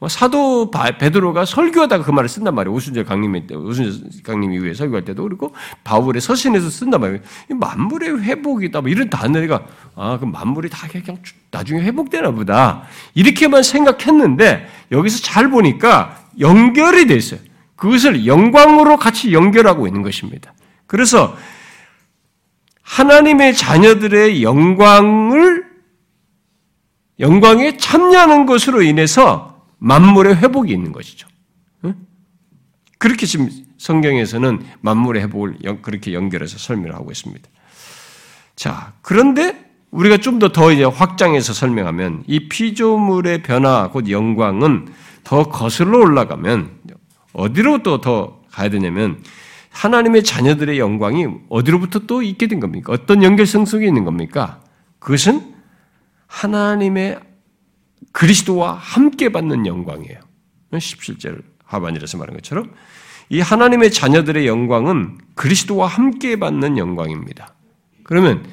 뭐 0.00 0.08
사도 0.08 0.70
베드로가 0.70 1.44
설교하다가 1.44 2.04
그 2.04 2.12
말을 2.12 2.28
쓴단 2.28 2.54
말이에요. 2.54 2.74
오순절 2.74 3.04
강림 3.04 3.46
때, 3.48 3.56
오순절 3.56 4.22
강림 4.22 4.52
이후에 4.52 4.72
설교할 4.72 5.04
때도 5.04 5.24
그리고 5.24 5.52
바울의 5.82 6.20
서신에서 6.20 6.70
쓴단 6.70 7.00
말이에요. 7.00 7.20
만물의 7.50 8.22
회복이다. 8.22 8.80
뭐 8.80 8.90
이런 8.90 9.10
단어가 9.10 9.66
아, 9.96 10.16
그 10.20 10.24
만물이 10.24 10.70
다 10.70 10.86
그냥 10.86 11.20
나중에 11.50 11.80
회복되나 11.80 12.30
보다. 12.30 12.84
이렇게만 13.14 13.64
생각했는데 13.64 14.68
여기서 14.92 15.20
잘 15.20 15.50
보니까 15.50 16.16
연결이 16.38 17.06
돼 17.08 17.16
있어요. 17.16 17.40
그것을 17.74 18.24
영광으로 18.24 18.98
같이 18.98 19.32
연결하고 19.32 19.88
있는 19.88 20.02
것입니다. 20.02 20.52
그래서 20.86 21.36
하나님의 22.82 23.54
자녀들의 23.56 24.44
영광을 24.44 25.66
영광에 27.18 27.76
참여하는 27.76 28.46
것으로 28.46 28.82
인해서 28.82 29.57
만물의 29.78 30.36
회복이 30.36 30.72
있는 30.72 30.92
것이죠. 30.92 31.28
그렇게 32.98 33.26
지금 33.26 33.48
성경에서는 33.78 34.64
만물의 34.80 35.22
회복을 35.22 35.58
그렇게 35.82 36.12
연결해서 36.14 36.58
설명하고 36.58 37.10
있습니다. 37.12 37.48
자, 38.56 38.92
그런데 39.02 39.66
우리가 39.90 40.16
좀더더 40.18 40.72
이제 40.72 40.84
확장해서 40.84 41.52
설명하면 41.52 42.24
이 42.26 42.48
피조물의 42.48 43.42
변화 43.44 43.88
곧 43.90 44.10
영광은 44.10 44.88
더 45.22 45.44
거슬러 45.44 45.98
올라가면 45.98 46.70
어디로 47.32 47.82
또 47.82 48.00
더 48.00 48.38
가야 48.50 48.68
되냐면 48.70 49.22
하나님의 49.70 50.24
자녀들의 50.24 50.78
영광이 50.80 51.26
어디로부터 51.48 52.00
또 52.00 52.22
있게 52.22 52.48
된 52.48 52.58
겁니까? 52.58 52.92
어떤 52.92 53.22
연결성 53.22 53.64
속에 53.64 53.86
있는 53.86 54.04
겁니까? 54.04 54.60
그것은 54.98 55.54
하나님의 56.26 57.20
그리스도와 58.12 58.74
함께 58.74 59.30
받는 59.30 59.66
영광이에요. 59.66 60.20
17절 60.72 61.42
하반절에서 61.64 62.18
말한 62.18 62.36
것처럼 62.36 62.72
이 63.30 63.40
하나님의 63.40 63.90
자녀들의 63.90 64.46
영광은 64.46 65.18
그리스도와 65.34 65.86
함께 65.86 66.36
받는 66.36 66.78
영광입니다. 66.78 67.54
그러면 68.02 68.46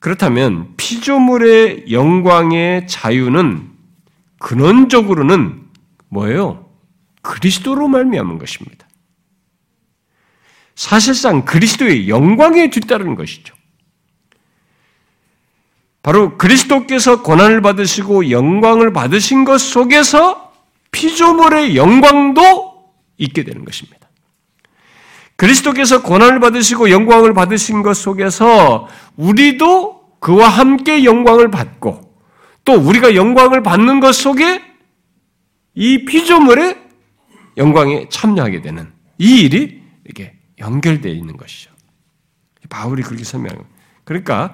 그렇다면 0.00 0.74
피조물의 0.76 1.92
영광의 1.92 2.88
자유는 2.88 3.70
근원적으로는 4.38 5.62
뭐예요? 6.08 6.68
그리스도로 7.22 7.86
말미암은 7.86 8.38
것입니다. 8.38 8.88
사실상 10.74 11.44
그리스도의 11.44 12.08
영광에 12.08 12.70
뒤따르는 12.70 13.14
것이죠. 13.14 13.54
바로 16.02 16.36
그리스도께서 16.36 17.22
고난을 17.22 17.62
받으시고 17.62 18.30
영광을 18.30 18.92
받으신 18.92 19.44
것 19.44 19.58
속에서 19.58 20.52
피조물의 20.90 21.76
영광도 21.76 22.90
있게 23.18 23.44
되는 23.44 23.64
것입니다. 23.64 24.08
그리스도께서 25.36 26.02
고난을 26.02 26.40
받으시고 26.40 26.90
영광을 26.90 27.34
받으신 27.34 27.82
것 27.82 27.94
속에서 27.94 28.88
우리도 29.16 30.18
그와 30.20 30.48
함께 30.48 31.04
영광을 31.04 31.50
받고 31.50 32.12
또 32.64 32.74
우리가 32.74 33.14
영광을 33.14 33.62
받는 33.62 34.00
것 34.00 34.12
속에 34.12 34.62
이 35.74 36.04
피조물의 36.04 36.78
영광에 37.56 38.08
참여하게 38.08 38.62
되는 38.62 38.92
이 39.18 39.40
일이 39.42 39.82
이렇게 40.04 40.34
연결되어 40.58 41.12
있는 41.12 41.36
것이죠. 41.36 41.70
바울이 42.68 43.02
그렇게 43.02 43.24
설명하는 43.24 43.64
그러니까 44.04 44.52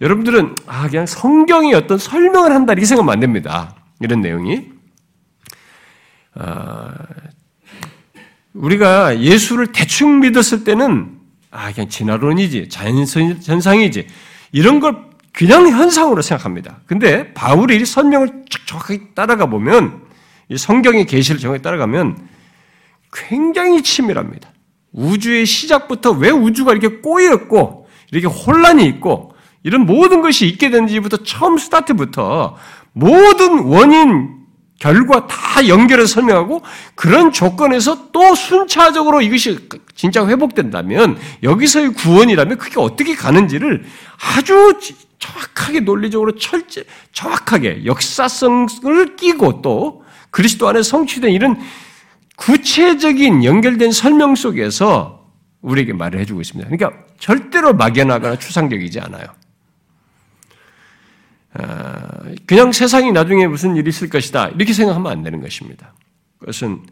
여러분들은 0.00 0.54
아 0.66 0.88
그냥 0.88 1.06
성경이 1.06 1.74
어떤 1.74 1.98
설명을 1.98 2.52
한다 2.52 2.72
이렇게 2.72 2.86
생각하면 2.86 3.12
안 3.12 3.20
됩니다. 3.20 3.74
이런 4.00 4.20
내용이 4.20 4.70
아, 6.34 6.92
우리가 8.54 9.20
예수를 9.20 9.72
대충 9.72 10.20
믿었을 10.20 10.64
때는 10.64 11.18
아 11.50 11.72
그냥 11.72 11.88
진화론이지 11.88 12.68
자연현상이지 12.70 14.06
이런 14.52 14.80
걸 14.80 15.10
그냥 15.32 15.68
현상으로 15.68 16.22
생각합니다. 16.22 16.80
근데 16.86 17.32
바울이 17.34 17.84
설명을 17.84 18.44
정확하게 18.66 19.08
따라가 19.14 19.46
보면 19.46 20.02
이 20.48 20.56
성경의 20.56 21.06
계시를 21.06 21.40
정확히 21.40 21.62
따라가면 21.62 22.28
굉장히 23.12 23.82
치밀합니다. 23.82 24.50
우주의 24.92 25.46
시작부터 25.46 26.12
왜 26.12 26.30
우주가 26.30 26.72
이렇게 26.72 27.00
꼬였고 27.00 27.88
이렇게 28.12 28.26
혼란이 28.26 28.86
있고 28.86 29.29
이런 29.62 29.86
모든 29.86 30.22
것이 30.22 30.46
있게 30.46 30.70
된 30.70 30.86
지부터 30.86 31.18
처음 31.18 31.58
스타트부터 31.58 32.56
모든 32.92 33.60
원인 33.60 34.40
결과 34.78 35.26
다 35.26 35.68
연결해서 35.68 36.14
설명하고 36.14 36.62
그런 36.94 37.32
조건에서 37.32 38.10
또 38.12 38.34
순차적으로 38.34 39.20
이것이 39.20 39.68
진짜 39.94 40.26
회복된다면 40.26 41.18
여기서의 41.42 41.92
구원이라면 41.92 42.56
그게 42.56 42.80
어떻게 42.80 43.14
가는지를 43.14 43.84
아주 44.36 44.78
정확하게 45.18 45.80
논리적으로 45.80 46.34
철저 46.36 46.82
정확하게 47.12 47.84
역사성을 47.84 49.16
끼고 49.16 49.60
또 49.60 50.02
그리스도 50.30 50.66
안에 50.66 50.82
성취된 50.82 51.30
이런 51.30 51.60
구체적인 52.36 53.44
연결된 53.44 53.92
설명 53.92 54.34
속에서 54.34 55.26
우리에게 55.60 55.92
말을 55.92 56.20
해주고 56.20 56.40
있습니다. 56.40 56.70
그러니까 56.70 57.04
절대로 57.18 57.74
막연하거나 57.74 58.36
추상적이지 58.36 58.98
않아요. 59.00 59.26
아, 61.52 62.32
그냥 62.46 62.72
세상이 62.72 63.12
나중에 63.12 63.46
무슨 63.46 63.76
일이 63.76 63.88
있을 63.88 64.08
것이다 64.08 64.48
이렇게 64.50 64.72
생각하면 64.72 65.10
안 65.10 65.22
되는 65.22 65.40
것입니다. 65.40 65.94
그것은 66.38 66.86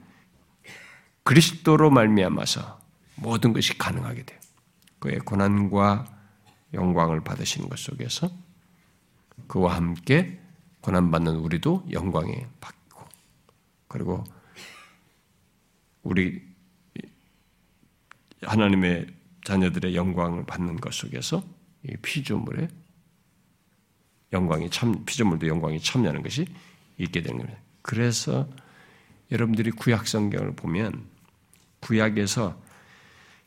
그리스도로 1.22 1.90
말미암아서 1.90 2.80
모든 3.16 3.52
것이 3.52 3.76
가능하게 3.76 4.24
돼요. 4.24 4.38
그의 4.98 5.18
고난과 5.20 6.06
영광을 6.74 7.20
받으시는 7.20 7.68
것 7.68 7.78
속에서 7.78 8.30
그와 9.46 9.76
함께 9.76 10.40
고난받는 10.80 11.36
우리도 11.36 11.86
영광에 11.92 12.46
받고 12.60 13.04
그리고 13.88 14.24
우리 16.02 16.42
하나님의 18.42 19.06
자녀들의 19.44 19.94
영광을 19.94 20.44
받는 20.44 20.76
것 20.76 20.92
속에서 20.92 21.42
이 21.84 21.96
피조물의 22.02 22.68
영광이 24.32 24.70
참 24.70 25.04
피조물도 25.04 25.46
영광이 25.46 25.80
참여하는 25.80 26.22
것이 26.22 26.46
있게 26.98 27.22
되는 27.22 27.38
겁니다. 27.38 27.58
그래서 27.82 28.48
여러분들이 29.30 29.70
구약 29.70 30.06
성경을 30.06 30.54
보면 30.54 31.04
구약에서 31.80 32.60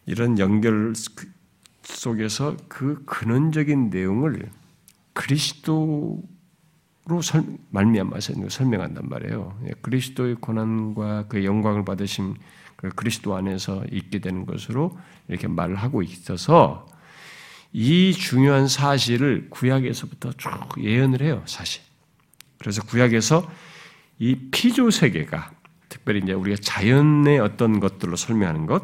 이런 0.06 0.40
연결 0.40 0.94
속에서 1.84 2.56
그 2.68 3.04
근원적인 3.06 3.90
내용을 3.90 4.50
그리스도로 5.14 6.24
말미암아서 7.70 8.34
설명한단 8.50 9.10
말이에요. 9.10 9.60
예, 9.68 9.72
그리스도의 9.82 10.36
고난과 10.36 11.26
그 11.28 11.44
영광을 11.44 11.84
받으신 11.84 12.36
그 12.76 12.90
그리스도 12.90 13.36
안에서 13.36 13.84
있게 13.92 14.20
되는 14.20 14.46
것으로 14.46 14.98
이렇게 15.28 15.48
말을 15.48 15.76
하고 15.76 16.02
있어서 16.02 16.86
이 17.74 18.14
중요한 18.14 18.68
사실을 18.68 19.48
구약에서부터 19.50 20.34
쭉 20.34 20.50
예언을 20.78 21.22
해요, 21.22 21.42
사실. 21.46 21.82
그래서 22.58 22.84
구약에서 22.84 23.50
이 24.20 24.36
피조 24.52 24.92
세계가 24.92 25.52
특별히 25.90 26.22
이제 26.24 26.34
우리가 26.34 26.58
자연의 26.62 27.40
어떤 27.40 27.80
것들로 27.80 28.16
설명하는 28.16 28.66
것, 28.66 28.84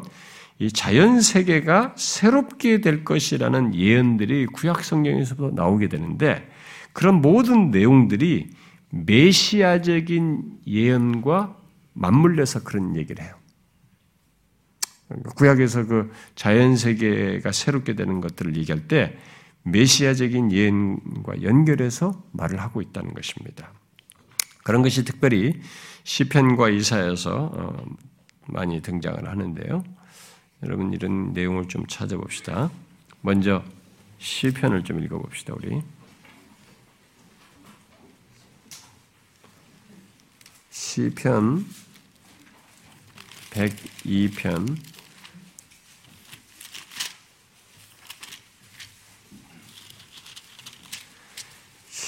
이 0.58 0.72
자연 0.72 1.20
세계가 1.20 1.94
새롭게 1.96 2.80
될 2.80 3.04
것이라는 3.04 3.74
예언들이 3.74 4.46
구약 4.46 4.82
성경에서도 4.82 5.52
나오게 5.52 5.88
되는데 5.88 6.50
그런 6.92 7.22
모든 7.22 7.70
내용들이 7.70 8.50
메시아적인 8.90 10.42
예언과 10.66 11.56
맞물려서 11.92 12.64
그런 12.64 12.96
얘기를 12.96 13.24
해요. 13.24 13.37
구약에서 15.36 15.86
그 15.86 16.12
자연 16.34 16.76
세계가 16.76 17.52
새롭게 17.52 17.94
되는 17.94 18.20
것들을 18.20 18.56
얘기할 18.56 18.88
때 18.88 19.16
메시아적인 19.62 20.52
예언과 20.52 21.42
연결해서 21.42 22.22
말을 22.32 22.60
하고 22.60 22.82
있다는 22.82 23.14
것입니다. 23.14 23.72
그런 24.64 24.82
것이 24.82 25.04
특별히 25.04 25.60
시편과 26.04 26.70
이사에서 26.70 27.50
어, 27.54 27.86
많이 28.46 28.80
등장을 28.80 29.28
하는데요. 29.28 29.84
여러분 30.62 30.92
이런 30.92 31.32
내용을 31.32 31.68
좀 31.68 31.86
찾아봅시다. 31.86 32.70
먼저 33.20 33.62
시편을 34.18 34.84
좀 34.84 35.02
읽어봅시다. 35.02 35.54
우리 35.56 35.82
시편 40.70 41.64
102편 43.50 44.76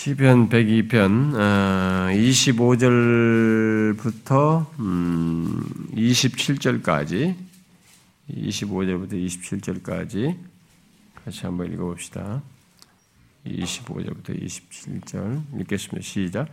시편 0.02 0.48
102편 0.48 1.36
25절부터 3.92 4.64
27절까지 5.94 7.34
25절부터 8.34 9.12
27절까지 9.12 10.36
같이 11.22 11.40
한번 11.44 11.70
읽어봅시다. 11.70 12.40
25절부터 13.46 14.42
27절 14.42 15.42
읽겠습니다. 15.60 16.00
시작. 16.00 16.48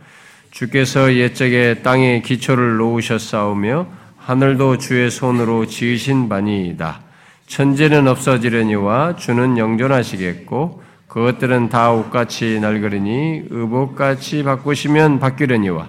주께서 0.50 1.14
옛적에 1.14 1.80
땅에 1.82 2.20
기초를 2.20 2.76
놓으셨사오며 2.76 3.90
하늘도 4.18 4.76
주의 4.76 5.10
손으로 5.10 5.64
지으신 5.64 6.28
바니이다. 6.28 7.00
천재는 7.46 8.08
없어지려니와 8.08 9.16
주는 9.16 9.56
영존하시겠고 9.56 10.86
그것들은 11.08 11.70
다 11.70 11.90
옷같이 11.92 12.60
낡으리니 12.60 13.44
의복같이 13.50 14.42
바꾸시면 14.42 15.18
바뀌려니와 15.18 15.88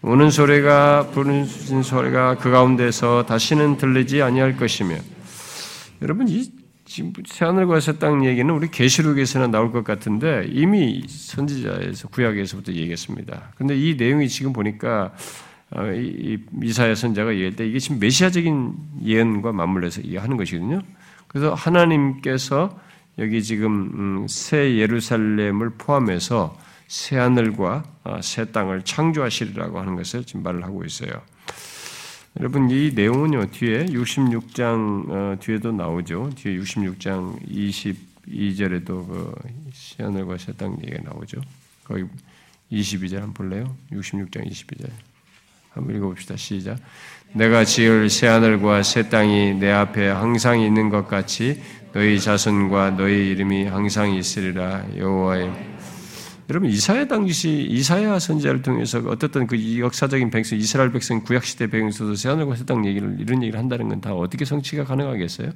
우는 0.03 0.29
소리가 0.29 1.07
부르는 1.13 1.81
소리가 1.81 2.35
그 2.35 2.51
가운데서 2.51 3.25
다시는 3.25 3.77
들리지 3.77 4.21
아니할 4.21 4.55
것이며 4.55 4.97
여러분 6.03 6.27
이 6.27 6.51
지금 6.85 7.11
새하늘과 7.25 7.79
새 7.79 7.93
땅 7.93 8.23
얘기는 8.23 8.53
우리 8.53 8.69
계시록에서는 8.69 9.49
나올 9.49 9.71
것 9.71 9.83
같은데 9.83 10.47
이미 10.51 11.05
선지자에서 11.07 12.09
구약에서부터 12.09 12.71
얘기했습니다. 12.73 13.53
근데 13.57 13.75
이 13.75 13.95
내용이 13.95 14.29
지금 14.29 14.53
보니까 14.53 15.05
어, 15.05 15.09
이사야 16.63 16.95
선자가 16.95 17.33
얘기할 17.33 17.55
때 17.55 17.67
이게 17.67 17.79
지금 17.79 17.99
메시아적인 17.99 18.73
예언과 19.03 19.51
맞물려서 19.51 20.01
하는 20.17 20.37
것이거든요. 20.37 20.81
그래서 21.27 21.53
하나님께서 21.53 22.79
여기 23.17 23.43
지금 23.43 23.71
음, 24.21 24.27
새 24.27 24.77
예루살렘을 24.77 25.71
포함해서 25.71 26.57
새 26.87 27.17
하늘과 27.17 27.83
어, 28.03 28.21
새 28.21 28.45
땅을 28.45 28.83
창조하시리라고 28.83 29.79
하는 29.79 29.95
것을 29.95 30.23
지금 30.23 30.43
말을 30.43 30.63
하고 30.63 30.85
있어요. 30.85 31.11
여러분 32.39 32.69
이 32.69 32.91
내용은요 32.93 33.47
뒤에 33.51 33.85
66장 33.87 35.09
어, 35.09 35.35
뒤에도 35.39 35.71
나오죠. 35.71 36.29
뒤에 36.35 36.57
66장 36.57 37.41
22절에도 37.49 39.07
그 39.07 39.33
새 39.77 40.03
하늘과 40.03 40.37
새 40.37 40.53
땅 40.53 40.77
얘기가 40.83 41.03
나오죠. 41.03 41.41
거기 41.83 42.03
22절 42.71 43.15
한번 43.17 43.33
볼래요? 43.33 43.75
66장 43.91 44.49
22절. 44.49 44.89
한번 45.77 45.95
읽어봅시다. 45.95 46.35
시작. 46.35 46.77
내가 47.33 47.63
지을 47.65 48.09
새 48.09 48.27
하늘과 48.27 48.83
새 48.83 49.09
땅이 49.09 49.55
내 49.55 49.69
앞에 49.71 50.07
항상 50.07 50.59
있는 50.61 50.89
것 50.89 51.07
같이 51.07 51.61
너희 51.93 52.19
자손과 52.19 52.91
너희 52.91 53.29
이름이 53.31 53.65
항상 53.65 54.13
있으리라 54.13 54.85
여호와의 54.95 55.51
여러분 56.49 56.69
이사야 56.69 57.05
당시 57.07 57.67
이사야 57.69 58.19
선지자를 58.19 58.61
통해서 58.61 58.99
어떻든 58.99 59.47
그 59.47 59.79
역사적인 59.79 60.29
백성 60.29 60.57
이스라엘 60.57 60.91
백성 60.93 61.21
구약 61.23 61.43
시대 61.43 61.67
백성도 61.67 62.15
새 62.15 62.29
하늘과 62.29 62.55
새 62.55 62.63
땅 62.63 62.85
얘기를 62.85 63.17
이런 63.19 63.43
얘기를 63.43 63.59
한다는 63.59 63.89
건 63.89 63.99
다 63.99 64.13
어떻게 64.13 64.45
성취가 64.45 64.85
가능하겠어요? 64.85 65.51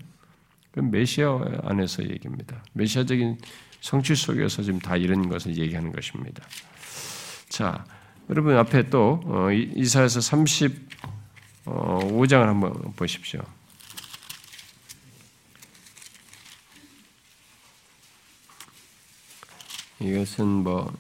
그 0.71 0.79
메시아 0.81 1.39
안에서 1.63 2.03
얘기입니다. 2.03 2.63
메시아적인 2.73 3.37
성취 3.79 4.15
속에서 4.15 4.61
지금 4.63 4.79
다 4.79 4.97
이런 4.97 5.29
것을 5.29 5.57
얘기하는 5.57 5.91
것입니다. 5.91 6.43
자, 7.49 7.83
여러분 8.31 8.57
앞에 8.57 8.89
또 8.89 9.19
어, 9.25 9.51
이사에서 9.51 10.21
35장을 10.21 10.73
어, 11.65 12.47
한번 12.47 12.93
보십시오. 12.95 13.41
이것은 19.99 20.47
뭐 20.47 20.93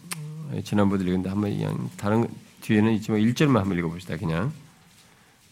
지난번에 0.65 1.05
읽었는데 1.05 1.29
한번 1.29 1.57
그냥 1.57 1.89
다른 1.95 2.27
뒤에는 2.59 2.91
있지만 2.95 3.21
1절만 3.21 3.59
한번 3.59 3.77
읽어봅시다. 3.77 4.17
그냥 4.17 4.51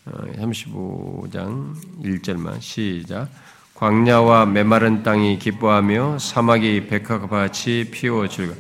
35장 0.05 1.37
어, 1.37 1.73
1절만 2.03 2.59
시작. 2.59 3.29
광야와 3.75 4.47
메마른 4.47 5.01
땅이 5.01 5.39
기뻐하며 5.39 6.19
사막이 6.19 6.87
백화같이 6.87 7.89
피워 7.89 8.27
즐거. 8.27 8.53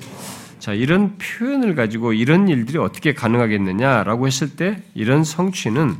자, 0.59 0.73
이런 0.73 1.17
표현을 1.17 1.73
가지고 1.75 2.13
이런 2.13 2.49
일들이 2.49 2.77
어떻게 2.77 3.13
가능하겠느냐라고 3.13 4.27
했을 4.27 4.55
때 4.55 4.83
이런 4.93 5.23
성취는 5.23 5.95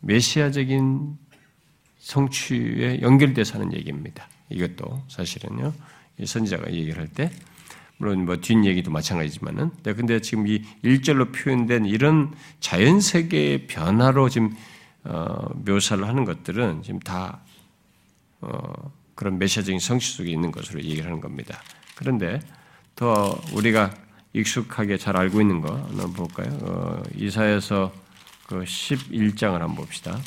메시아적인 0.00 1.16
성취에 1.98 3.00
연결돼서 3.00 3.58
하는 3.58 3.72
얘기입니다. 3.72 4.28
이것도 4.50 5.02
사실은요. 5.08 5.72
선지자가 6.22 6.72
얘기를 6.72 6.98
할 6.98 7.08
때, 7.08 7.30
물론 7.96 8.26
뭐 8.26 8.36
뒷얘기도 8.36 8.90
마찬가지지만은, 8.90 9.70
네, 9.82 9.94
근데 9.94 10.20
지금 10.20 10.46
이 10.46 10.62
일절로 10.82 11.32
표현된 11.32 11.86
이런 11.86 12.34
자연 12.60 13.00
세계의 13.00 13.66
변화로 13.66 14.28
지금 14.28 14.54
어, 15.04 15.48
묘사를 15.64 16.06
하는 16.06 16.24
것들은 16.24 16.82
지금 16.82 16.98
다 17.00 17.40
어, 18.40 18.92
그런 19.14 19.38
메시아적인 19.38 19.78
성취 19.78 20.12
속에 20.12 20.30
있는 20.30 20.50
것으로 20.50 20.82
얘기를 20.82 21.04
하는 21.04 21.20
겁니다. 21.20 21.60
그런데 21.94 22.40
더 22.94 23.40
우리가 23.52 23.92
익숙하게 24.32 24.98
잘 24.98 25.16
알고 25.16 25.40
있는 25.40 25.60
거 25.60 25.74
한번 25.74 26.12
볼까요? 26.12 26.48
어, 26.62 27.02
이사에서 27.16 27.92
그 28.46 28.62
11장을 28.62 29.52
한번 29.58 29.76
봅시다. 29.76 30.18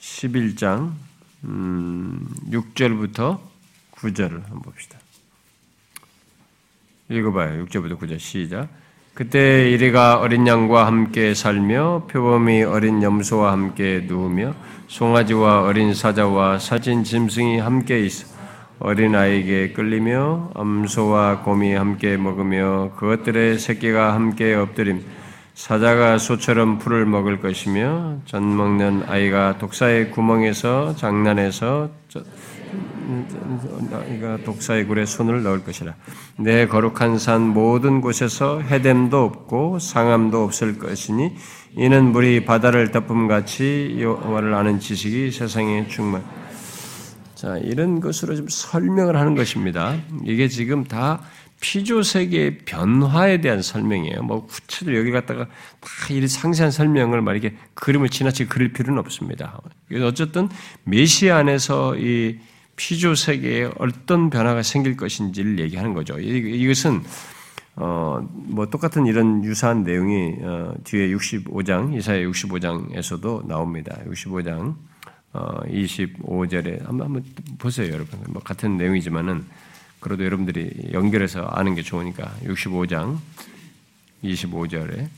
(11장) 0.00 0.94
음, 1.44 2.26
6절부터 2.50 3.40
9절을 3.92 4.44
한번 4.44 4.62
봅시다. 4.62 4.98
읽어봐요. 7.10 7.64
6절부터 7.66 7.98
9절 7.98 8.18
시작. 8.18 8.68
그때 9.14 9.70
이리가 9.70 10.18
어린 10.18 10.44
양과 10.44 10.86
함께 10.88 11.34
살며 11.34 12.08
표범이 12.10 12.64
어린 12.64 13.00
염소와 13.00 13.52
함께 13.52 14.02
누우며 14.08 14.54
송아지와 14.88 15.62
어린 15.62 15.94
사자와 15.94 16.58
사진 16.58 17.04
짐승이 17.04 17.60
함께 17.60 18.00
있어 18.00 18.26
어린 18.80 19.14
아이에게 19.14 19.72
끌리며 19.72 20.50
암소와 20.56 21.42
곰이 21.42 21.74
함께 21.74 22.16
먹으며 22.16 22.90
그것들의 22.96 23.60
새끼가 23.60 24.14
함께 24.14 24.52
엎드림 24.52 25.04
사자가 25.54 26.18
소처럼 26.18 26.80
풀을 26.80 27.06
먹을 27.06 27.40
것이며 27.40 28.16
전 28.24 28.56
먹는 28.56 29.04
아이가 29.06 29.58
독사의 29.58 30.10
구멍에서 30.10 30.96
장난해서 30.96 31.88
아이가 33.92 34.38
독사의 34.44 34.86
굴에 34.86 35.06
손을 35.06 35.42
넣을 35.42 35.64
것이라. 35.64 35.94
내 36.38 36.66
거룩한 36.66 37.18
산 37.18 37.42
모든 37.42 38.00
곳에서 38.00 38.60
해됨도 38.60 39.22
없고 39.22 39.78
상함도 39.78 40.42
없을 40.42 40.78
것이니 40.78 41.34
이는 41.76 42.12
물이 42.12 42.44
바다를 42.44 42.90
덮음 42.90 43.28
같이 43.28 43.96
여호와를 43.98 44.54
아는 44.54 44.78
지식이 44.80 45.30
세상에 45.30 45.88
충만. 45.88 46.24
자 47.34 47.58
이런 47.58 48.00
것으로 48.00 48.36
좀 48.36 48.46
설명을 48.48 49.16
하는 49.16 49.34
것입니다. 49.34 49.96
이게 50.24 50.48
지금 50.48 50.84
다 50.84 51.20
피조 51.60 52.02
세계의 52.02 52.58
변화에 52.58 53.40
대한 53.40 53.62
설명이에요. 53.62 54.22
뭐 54.22 54.46
구체적으로 54.46 54.98
여기 54.98 55.10
갖다가 55.10 55.46
다이 55.80 56.26
상세한 56.28 56.70
설명을 56.70 57.22
막 57.22 57.32
이렇게 57.32 57.56
그림을 57.74 58.10
지나치게 58.10 58.48
그릴 58.48 58.72
필요는 58.72 58.98
없습니다. 59.00 59.60
어쨌든 60.02 60.48
메시아 60.84 61.38
안에서 61.38 61.96
이 61.96 62.38
피조 62.76 63.14
세계에 63.14 63.70
어떤 63.78 64.30
변화가 64.30 64.62
생길 64.62 64.96
것인지를 64.96 65.58
얘기하는 65.60 65.94
거죠. 65.94 66.18
이것은 66.18 67.02
어, 67.76 68.26
뭐 68.30 68.66
똑같은 68.66 69.06
이런 69.06 69.44
유사한 69.44 69.82
내용이 69.82 70.36
어, 70.42 70.74
뒤에 70.84 71.08
65장 71.08 71.96
이사야 71.96 72.20
65장에서도 72.26 73.46
나옵니다. 73.46 73.96
65장 74.06 74.76
어, 75.32 75.60
25절에 75.66 76.84
한번 76.84 77.06
한번 77.06 77.24
보세요, 77.58 77.92
여러분. 77.92 78.20
뭐 78.28 78.40
같은 78.42 78.76
내용이지만은 78.76 79.44
그래도 79.98 80.24
여러분들이 80.24 80.90
연결해서 80.92 81.42
아는 81.46 81.74
게 81.74 81.82
좋으니까 81.82 82.32
65장 82.44 83.18
25절에 84.22 85.08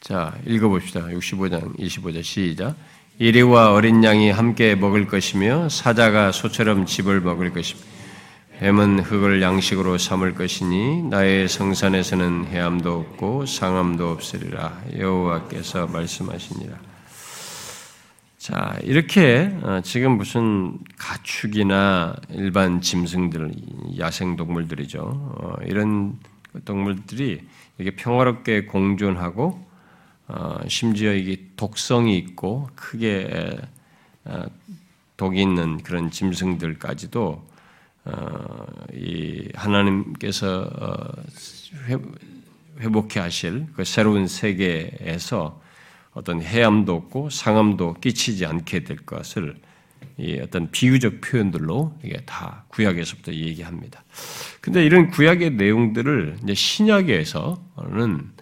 자 0.00 0.34
읽어봅시다. 0.46 1.06
65장 1.08 1.76
25절 1.78 2.22
시작. 2.22 2.76
이리와 3.18 3.72
어린 3.72 4.02
양이 4.02 4.30
함께 4.30 4.74
먹을 4.74 5.06
것이며 5.06 5.68
사자가 5.68 6.32
소처럼 6.32 6.84
집을 6.84 7.20
먹을 7.20 7.52
것이며 7.52 7.80
뱀은 8.58 9.00
흙을 9.00 9.40
양식으로 9.40 9.98
삼을 9.98 10.34
것이니 10.34 11.04
나의 11.04 11.48
성산에서는 11.48 12.46
해함도 12.46 12.92
없고 12.92 13.46
상함도 13.46 14.10
없으리라 14.10 14.80
여호와께서 14.96 15.86
말씀하시니라. 15.86 16.76
자 18.38 18.76
이렇게 18.82 19.56
어, 19.62 19.80
지금 19.84 20.18
무슨 20.18 20.78
가축이나 20.98 22.16
일반 22.30 22.80
짐승들, 22.80 23.52
야생 23.98 24.36
동물들이죠. 24.36 25.00
어, 25.00 25.54
이런 25.66 26.18
동물들이 26.64 27.40
이게 27.78 27.90
평화롭게 27.92 28.66
공존하고 28.66 29.44
어, 29.46 29.73
심지어 30.68 31.12
이게 31.12 31.48
독성이 31.56 32.16
있고 32.18 32.68
크게 32.74 33.58
어, 34.24 34.44
독이 35.16 35.40
있는 35.40 35.82
그런 35.82 36.10
짐승들까지도 36.10 37.46
어, 38.06 38.66
이 38.92 39.48
하나님께서 39.54 40.70
회복해 42.80 43.20
하실 43.20 43.66
그 43.74 43.84
새로운 43.84 44.26
세계에서 44.26 45.62
어떤 46.12 46.42
해함도 46.42 46.94
없고 46.94 47.30
상함도 47.30 47.94
끼치지 47.94 48.46
않게 48.46 48.84
될 48.84 48.96
것을 48.98 49.56
이 50.16 50.38
어떤 50.38 50.70
비유적 50.70 51.20
표현들로 51.20 51.98
이게 52.04 52.18
다 52.24 52.64
구약에서부터 52.68 53.32
얘기합니다. 53.32 54.04
근데 54.60 54.84
이런 54.84 55.10
구약의 55.10 55.52
내용들을 55.52 56.38
이제 56.42 56.54
신약에서는 56.54 58.33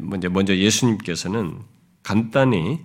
먼저 0.00 0.28
먼저 0.28 0.56
예수님께서는 0.56 1.58
간단히 2.02 2.80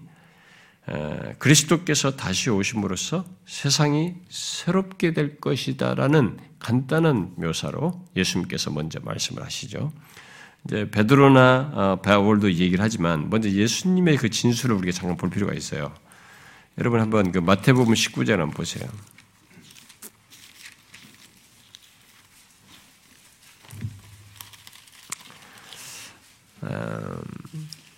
그리스도께서 1.37 2.15
다시 2.15 2.49
오심으로써 2.49 3.25
세상이 3.45 4.15
새롭게 4.29 5.13
될 5.13 5.39
것이다라는 5.39 6.39
간단한 6.59 7.33
묘사로 7.37 8.05
예수님께서 8.15 8.71
먼저 8.71 8.99
말씀을 9.01 9.43
하시죠. 9.43 9.91
이제 10.65 10.89
베드로나 10.89 11.71
어, 11.73 12.01
바울도 12.01 12.51
얘기를 12.53 12.83
하지만 12.83 13.29
먼저 13.29 13.49
예수님의 13.49 14.17
그 14.17 14.29
진술을 14.29 14.75
우리가 14.75 14.91
잠깐 14.91 15.15
볼 15.15 15.29
필요가 15.29 15.53
있어요. 15.53 15.93
여러분 16.77 16.99
한번 16.99 17.31
그 17.31 17.39
마태복음 17.39 17.93
19장 17.93 18.31
한번 18.31 18.51
보세요. 18.51 18.87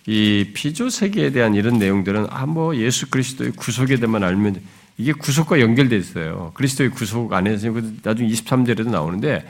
이 0.06 0.50
피조 0.52 0.90
세계에 0.90 1.30
대한 1.30 1.54
이런 1.54 1.78
내용들은 1.78 2.26
아 2.30 2.46
뭐 2.46 2.76
예수 2.76 3.08
그리스도의 3.08 3.52
구속에 3.52 3.96
대해만 3.96 4.24
알면 4.24 4.60
이게 4.98 5.12
구속과 5.12 5.60
연결돼 5.60 5.96
있어요. 5.96 6.50
그리스도의 6.54 6.90
구속 6.90 7.32
안에서 7.32 7.72
나중에 8.02 8.28
23절에도 8.28 8.90
나오는데 8.90 9.46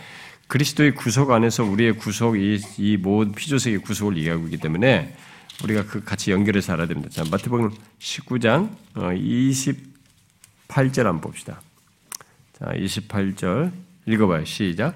그리스도의 0.46 0.94
구속 0.94 1.30
안에서 1.30 1.64
우리의 1.64 1.94
구속 1.94 2.36
이 2.38 2.98
모든 3.00 3.32
피조 3.32 3.58
세계 3.58 3.78
구속을 3.78 4.18
얘기하고 4.18 4.44
있기 4.44 4.58
때문에 4.58 5.16
우리가 5.64 5.86
그 5.86 6.04
같이 6.04 6.30
연결해서 6.30 6.74
알아야 6.74 6.86
됩니다. 6.86 7.08
자, 7.10 7.24
마태복음 7.30 7.70
19장 7.98 8.68
28절 8.94 11.04
한번 11.04 11.22
봅시다. 11.22 11.62
자, 12.58 12.66
28절 12.66 13.72
읽어봐요. 14.06 14.44
시작. 14.44 14.94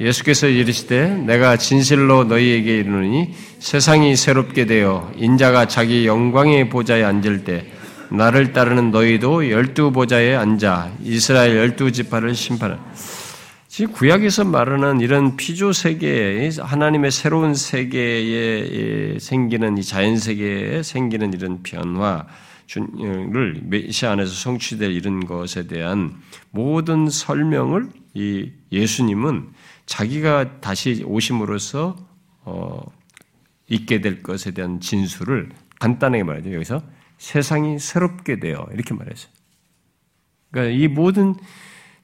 예수께서 0.00 0.46
이르시되 0.46 1.08
내가 1.08 1.56
진실로 1.56 2.24
너희에게 2.24 2.78
이르노니 2.78 3.34
세상이 3.58 4.14
새롭게 4.14 4.66
되어 4.66 5.10
인자가 5.16 5.66
자기 5.66 6.06
영광의 6.06 6.68
보좌에 6.68 7.02
앉을 7.02 7.44
때 7.44 7.66
나를 8.10 8.52
따르는 8.52 8.90
너희도 8.90 9.50
열두 9.50 9.92
보좌에 9.92 10.34
앉아 10.34 10.92
이스라엘 11.02 11.56
열두 11.56 11.92
지파를 11.92 12.34
심판하. 12.34 12.78
지금 13.66 13.92
구약에서 13.92 14.44
말하는 14.44 15.00
이런 15.00 15.36
피조 15.36 15.72
세계에 15.72 16.50
하나님의 16.58 17.10
새로운 17.10 17.54
세계에 17.54 19.18
생기는 19.18 19.76
이 19.78 19.84
자연 19.84 20.16
세계에 20.16 20.82
생기는 20.82 21.32
이런 21.34 21.62
변화 21.62 22.24
를 22.76 23.60
메시아 23.64 24.12
안에서 24.12 24.30
성취될 24.30 24.92
이런 24.92 25.24
것에 25.24 25.66
대한 25.66 26.14
모든 26.50 27.08
설명을 27.08 27.88
이 28.12 28.50
예수님은 28.70 29.46
자기가 29.88 30.60
다시 30.60 31.02
오심으로써 31.04 31.96
어, 32.44 32.82
있게 33.68 34.02
될 34.02 34.22
것에 34.22 34.50
대한 34.50 34.80
진술을 34.80 35.48
간단하게 35.80 36.24
말하죠. 36.24 36.52
여기서 36.52 36.82
세상이 37.16 37.78
새롭게 37.78 38.38
되어 38.38 38.68
이렇게 38.72 38.94
말했어요. 38.94 39.32
그러니까 40.50 40.78
이 40.78 40.88
모든 40.88 41.34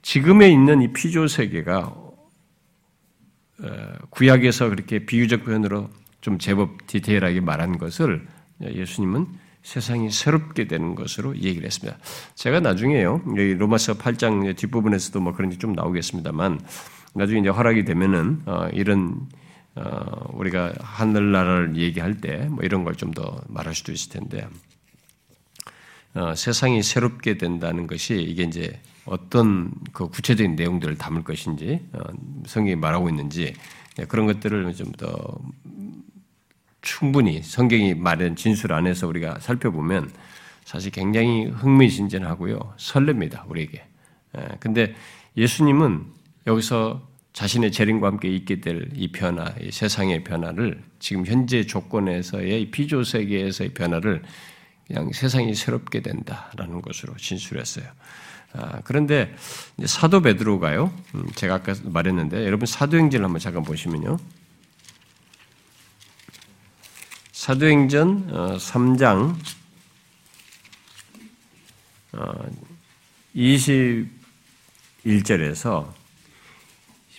지금에 0.00 0.48
있는 0.50 0.80
이 0.80 0.92
피조 0.94 1.28
세계가 1.28 1.80
어, 3.60 3.92
구약에서 4.08 4.70
그렇게 4.70 5.04
비유적 5.04 5.44
표현으로 5.44 5.90
좀 6.22 6.38
제법 6.38 6.86
디테일하게 6.86 7.40
말한 7.40 7.76
것을 7.76 8.26
예수님은 8.62 9.26
세상이 9.62 10.10
새롭게 10.10 10.68
되는 10.68 10.94
것으로 10.94 11.36
얘기를 11.36 11.66
했습니다. 11.66 11.98
제가 12.34 12.60
나중에요, 12.60 13.22
로마서 13.58 13.94
8장 13.98 14.56
뒷부분에서도 14.56 15.20
뭐 15.20 15.32
그런 15.34 15.50
게 15.50 15.56
좀 15.56 15.72
나오겠습니다만, 15.72 16.60
나중에 17.14 17.40
이제 17.40 17.48
허락이 17.48 17.84
되면은 17.84 18.42
어, 18.46 18.68
이런 18.72 19.28
어, 19.76 20.30
우리가 20.34 20.72
하늘나라를 20.80 21.76
얘기할 21.76 22.20
때 22.20 22.46
뭐 22.50 22.62
이런 22.64 22.84
걸 22.84 22.94
좀 22.94 23.12
더 23.12 23.40
말할 23.48 23.74
수도 23.74 23.92
있을 23.92 24.10
텐데 24.12 24.46
어, 26.14 26.34
세상이 26.34 26.82
새롭게 26.82 27.38
된다는 27.38 27.86
것이 27.86 28.14
이게 28.22 28.44
이제 28.44 28.80
어떤 29.04 29.72
그 29.92 30.08
구체적인 30.08 30.56
내용들을 30.56 30.96
담을 30.96 31.22
것인지 31.24 31.80
어, 31.92 32.00
성경이 32.46 32.76
말하고 32.76 33.08
있는지 33.08 33.54
네, 33.96 34.04
그런 34.06 34.26
것들을 34.26 34.74
좀 34.74 34.92
더 34.92 35.38
충분히 36.82 37.42
성경이 37.42 37.94
말한 37.94 38.36
진술 38.36 38.72
안에서 38.74 39.08
우리가 39.08 39.38
살펴보면 39.40 40.10
사실 40.64 40.90
굉장히 40.92 41.46
흥미진진하고요 41.46 42.74
설렙니다 42.78 43.48
우리에게. 43.48 43.82
예, 44.36 44.48
근데 44.60 44.94
예수님은 45.36 46.04
여기서 46.46 47.08
자신의 47.32 47.72
재림과 47.72 48.06
함께 48.06 48.28
있게 48.28 48.60
될 48.60 48.88
이 48.94 49.08
변화, 49.08 49.52
이 49.60 49.70
세상의 49.72 50.22
변화를 50.24 50.82
지금 51.00 51.26
현재 51.26 51.66
조건에서의 51.66 52.70
피조 52.70 53.02
세계에서의 53.02 53.74
변화를 53.74 54.22
그냥 54.86 55.10
세상이 55.12 55.54
새롭게 55.54 56.00
된다라는 56.00 56.80
것으로 56.82 57.16
진술했어요. 57.16 57.86
아, 58.52 58.80
그런데 58.84 59.34
사도 59.84 60.22
베드로가요. 60.22 60.94
음, 61.16 61.26
제가 61.34 61.56
아까 61.56 61.74
말했는데 61.82 62.44
여러분 62.44 62.66
사도행전을 62.66 63.24
한번 63.24 63.40
잠깐 63.40 63.64
보시면요. 63.64 64.16
사도행전 67.32 68.58
3장 68.58 69.34
어, 72.12 72.32
21절에서 73.34 75.92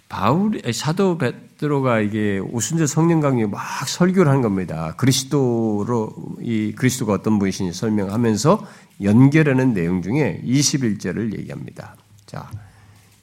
바울 0.07 0.61
사도 0.71 1.17
베드로가 1.17 1.99
이게 1.99 2.39
오순절 2.39 2.87
성령 2.87 3.21
강의 3.21 3.47
막 3.47 3.61
설교를 3.87 4.29
하는 4.29 4.41
겁니다. 4.41 4.93
그리스도로 4.97 6.13
이 6.41 6.73
그리스도가 6.75 7.13
어떤 7.13 7.39
분이신지 7.39 7.77
설명하면서 7.77 8.65
연결하는 9.01 9.73
내용 9.73 10.01
중에 10.01 10.41
21절을 10.45 11.37
얘기합니다. 11.37 11.95
자, 12.25 12.49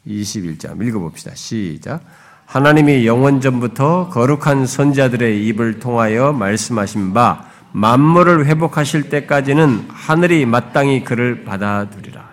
21절 0.06 0.84
읽어 0.86 0.98
봅시다. 0.98 1.32
시작. 1.34 2.02
하나님이 2.46 3.06
영원 3.06 3.40
전부터 3.40 4.10
거룩한 4.10 4.66
선자들의 4.66 5.46
입을 5.46 5.78
통하여 5.78 6.32
말씀하신 6.32 7.14
바 7.14 7.48
만물을 7.72 8.44
회복하실 8.46 9.08
때까지는 9.08 9.86
하늘이 9.88 10.44
마땅히 10.44 11.04
그를 11.04 11.44
받아들이라. 11.44 12.30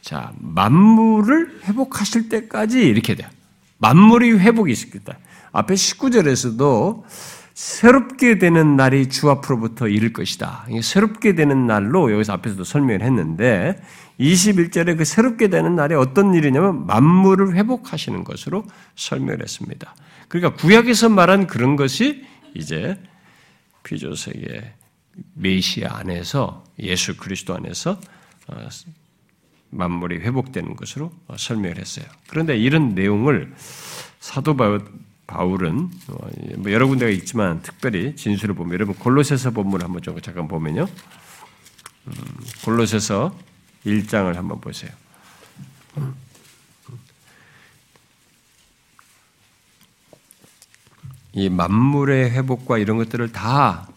자, 0.00 0.32
만물을 0.38 1.62
회복하실 1.64 2.28
때까지 2.28 2.80
이렇게 2.80 3.14
돼요. 3.14 3.28
만물이 3.84 4.38
회복이 4.38 4.72
있겠다. 4.72 5.18
앞에 5.52 5.74
19절에서도 5.74 7.02
새롭게 7.52 8.38
되는 8.38 8.76
날이 8.76 9.10
주 9.10 9.30
앞으로부터 9.30 9.88
이를 9.88 10.14
것이다. 10.14 10.66
새롭게 10.82 11.34
되는 11.34 11.66
날로 11.66 12.10
여기서 12.10 12.32
앞에서도 12.32 12.64
설명을 12.64 13.02
했는데 13.02 13.78
21절에 14.18 14.96
그 14.96 15.04
새롭게 15.04 15.48
되는 15.48 15.76
날에 15.76 15.94
어떤 15.94 16.32
일이냐면 16.32 16.86
만물을 16.86 17.54
회복하시는 17.54 18.24
것으로 18.24 18.64
설명을 18.96 19.42
했습니다. 19.42 19.94
그러니까 20.28 20.58
구약에서 20.60 21.10
말한 21.10 21.46
그런 21.46 21.76
것이 21.76 22.24
이제 22.54 22.98
피조세계 23.82 24.72
메시아 25.34 25.98
안에서 25.98 26.64
예수 26.78 27.18
그리스도 27.18 27.54
안에서 27.54 28.00
어, 28.48 28.68
만물이 29.74 30.18
회복되는 30.20 30.76
것으로 30.76 31.12
설명을 31.36 31.78
했어요. 31.78 32.06
그런데 32.28 32.56
이런 32.56 32.94
내용을 32.94 33.52
사도 34.20 34.56
바울은 35.26 35.90
어, 36.08 36.28
뭐 36.58 36.72
여러 36.72 36.86
군데가 36.86 37.10
있지만 37.10 37.62
특별히 37.62 38.16
진술을 38.16 38.54
보면 38.54 38.74
여러분 38.74 38.94
골로새서 38.94 39.50
본문을 39.50 39.84
한번 39.84 40.02
좀 40.02 40.20
잠깐 40.20 40.48
보면요. 40.48 40.86
음, 42.06 42.12
골로새서 42.64 43.36
1장을 43.86 44.32
한번 44.34 44.60
보세요. 44.60 44.90
이 51.32 51.48
만물의 51.48 52.30
회복과 52.30 52.78
이런 52.78 52.96
것들을 52.96 53.32
다 53.32 53.88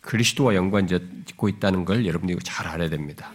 그리스도와 0.00 0.54
연관짓고 0.54 1.48
있다는 1.48 1.84
걸 1.84 2.06
여러분들이 2.06 2.38
잘 2.42 2.66
알아야 2.66 2.88
됩니다. 2.88 3.30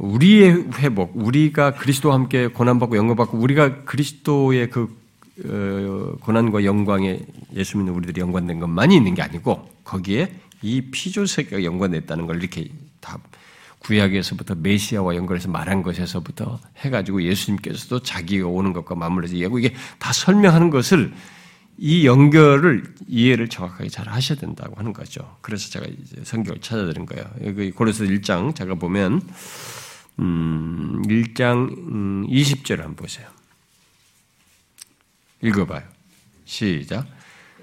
우리의 0.00 0.70
회복, 0.78 1.12
우리가 1.14 1.74
그리스도와 1.74 2.14
함께 2.14 2.46
고난받고 2.46 2.96
영광받고 2.96 3.38
우리가 3.38 3.84
그리스도의 3.84 4.70
그 4.70 4.98
어, 5.44 6.16
고난과 6.20 6.64
영광에 6.64 7.20
예수 7.54 7.78
믿는 7.78 7.94
우리들이 7.94 8.20
연관된 8.20 8.60
것만이 8.60 8.96
있는 8.96 9.14
게 9.14 9.22
아니고 9.22 9.70
거기에 9.84 10.34
이 10.62 10.82
피조세계가 10.90 11.64
연관됐다는 11.64 12.26
걸 12.26 12.36
이렇게 12.40 12.68
다 13.00 13.18
구약에서부터 13.78 14.56
메시아와 14.56 15.16
연결해서 15.16 15.48
말한 15.48 15.82
것에서부터 15.82 16.60
해가지고 16.78 17.22
예수님께서도 17.22 18.02
자기가 18.02 18.46
오는 18.46 18.72
것과 18.74 18.94
맞물려서 18.94 19.34
얘기하고 19.34 19.58
이게 19.58 19.74
다 19.98 20.12
설명하는 20.12 20.68
것을 20.68 21.12
이 21.78 22.06
연결을 22.06 22.84
이해를 23.08 23.48
정확하게 23.48 23.88
잘 23.88 24.06
하셔야 24.08 24.38
된다고 24.38 24.74
하는 24.76 24.92
거죠. 24.92 25.36
그래서 25.40 25.70
제가 25.70 25.86
이제 25.86 26.20
성경을 26.22 26.60
찾아드린 26.60 27.06
거예요. 27.06 27.24
여기 27.46 27.70
고려서 27.70 28.04
1장 28.04 28.54
제가 28.54 28.74
보면 28.74 29.22
음, 30.18 31.02
1장 31.06 31.70
음, 31.88 32.26
20절을 32.28 32.78
한번 32.78 32.96
보세요. 32.96 33.28
읽어봐요. 35.42 35.82
시작. 36.44 37.06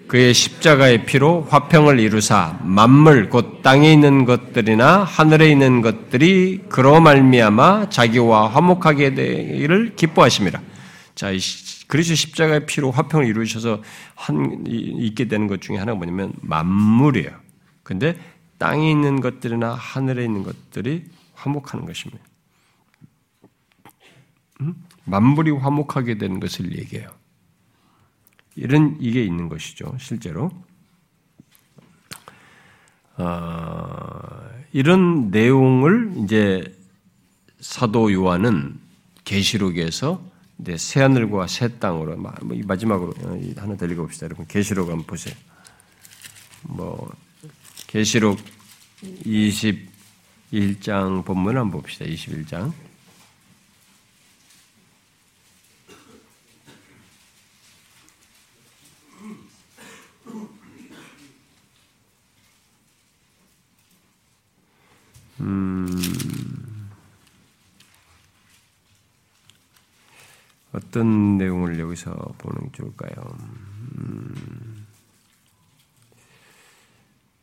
그의 0.07 0.33
십자가의 0.33 1.05
피로 1.05 1.41
화평을 1.43 1.99
이루사 1.99 2.59
만물 2.63 3.29
곧 3.29 3.61
땅에 3.61 3.91
있는 3.91 4.23
것들이나 4.23 5.03
하늘에 5.03 5.51
있는 5.51 5.81
것들이 5.81 6.63
그로 6.69 7.01
말미암아 7.01 7.89
자기와 7.89 8.47
화목하게 8.47 9.15
되기를 9.15 9.95
기뻐하심이라. 9.95 10.61
자, 11.13 11.31
그리스도 11.87 12.15
십자가의 12.15 12.65
피로 12.65 12.91
화평을 12.91 13.25
이루셔서 13.27 13.81
한 14.15 14.63
있게 14.65 15.25
되는 15.25 15.47
것 15.47 15.61
중에 15.61 15.77
하나가 15.77 15.97
뭐냐면 15.97 16.31
만물이에요. 16.41 17.31
근데 17.83 18.17
땅에 18.57 18.89
있는 18.89 19.19
것들이나 19.19 19.73
하늘에 19.73 20.23
있는 20.23 20.43
것들이 20.43 21.03
화목하는 21.35 21.85
것입니다. 21.85 22.23
음? 24.61 24.75
만물이 25.05 25.51
화목하게 25.51 26.17
되는 26.17 26.39
것을 26.39 26.77
얘기해요. 26.77 27.09
이런 28.55 28.97
이게 28.99 29.23
있는 29.23 29.49
것이죠. 29.49 29.95
실제로 29.99 30.51
어, 33.17 34.49
이런 34.73 35.29
내용을 35.29 36.13
이제 36.23 36.75
사도 37.59 38.11
요한은 38.11 38.79
계시록에서 39.23 40.21
새 40.77 41.01
하늘과 41.01 41.45
새 41.47 41.77
땅으로 41.77 42.17
뭐 42.17 42.33
마지막으로 42.65 43.13
어, 43.23 43.39
하나 43.57 43.77
더 43.77 43.85
읽어봅시다. 43.85 44.25
여러분 44.25 44.47
계시록 44.47 44.89
한번 44.89 45.05
보세요. 45.05 45.35
뭐 46.63 47.11
계시록 47.87 48.39
21장 49.01 51.25
본문 51.25 51.57
한번 51.57 51.81
봅시다. 51.81 52.05
21장. 52.05 52.71
음, 65.39 65.87
어떤 70.71 71.37
내용을 71.37 71.79
여기서 71.79 72.13
보는 72.37 72.71
게 72.71 72.77
좋을까요? 72.77 73.37
음, 73.97 74.85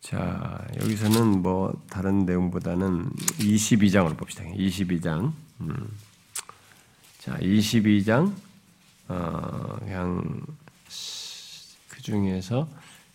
자, 0.00 0.62
여기서는 0.80 1.42
뭐 1.42 1.72
다른 1.88 2.26
내용보다는 2.26 3.10
22장을 3.38 4.16
봅시다. 4.16 4.44
22장. 4.44 5.32
음. 5.60 5.90
자, 7.18 7.38
22장, 7.38 8.34
어, 9.08 9.76
그냥 9.78 10.42
그 11.88 12.02
중에서 12.02 12.68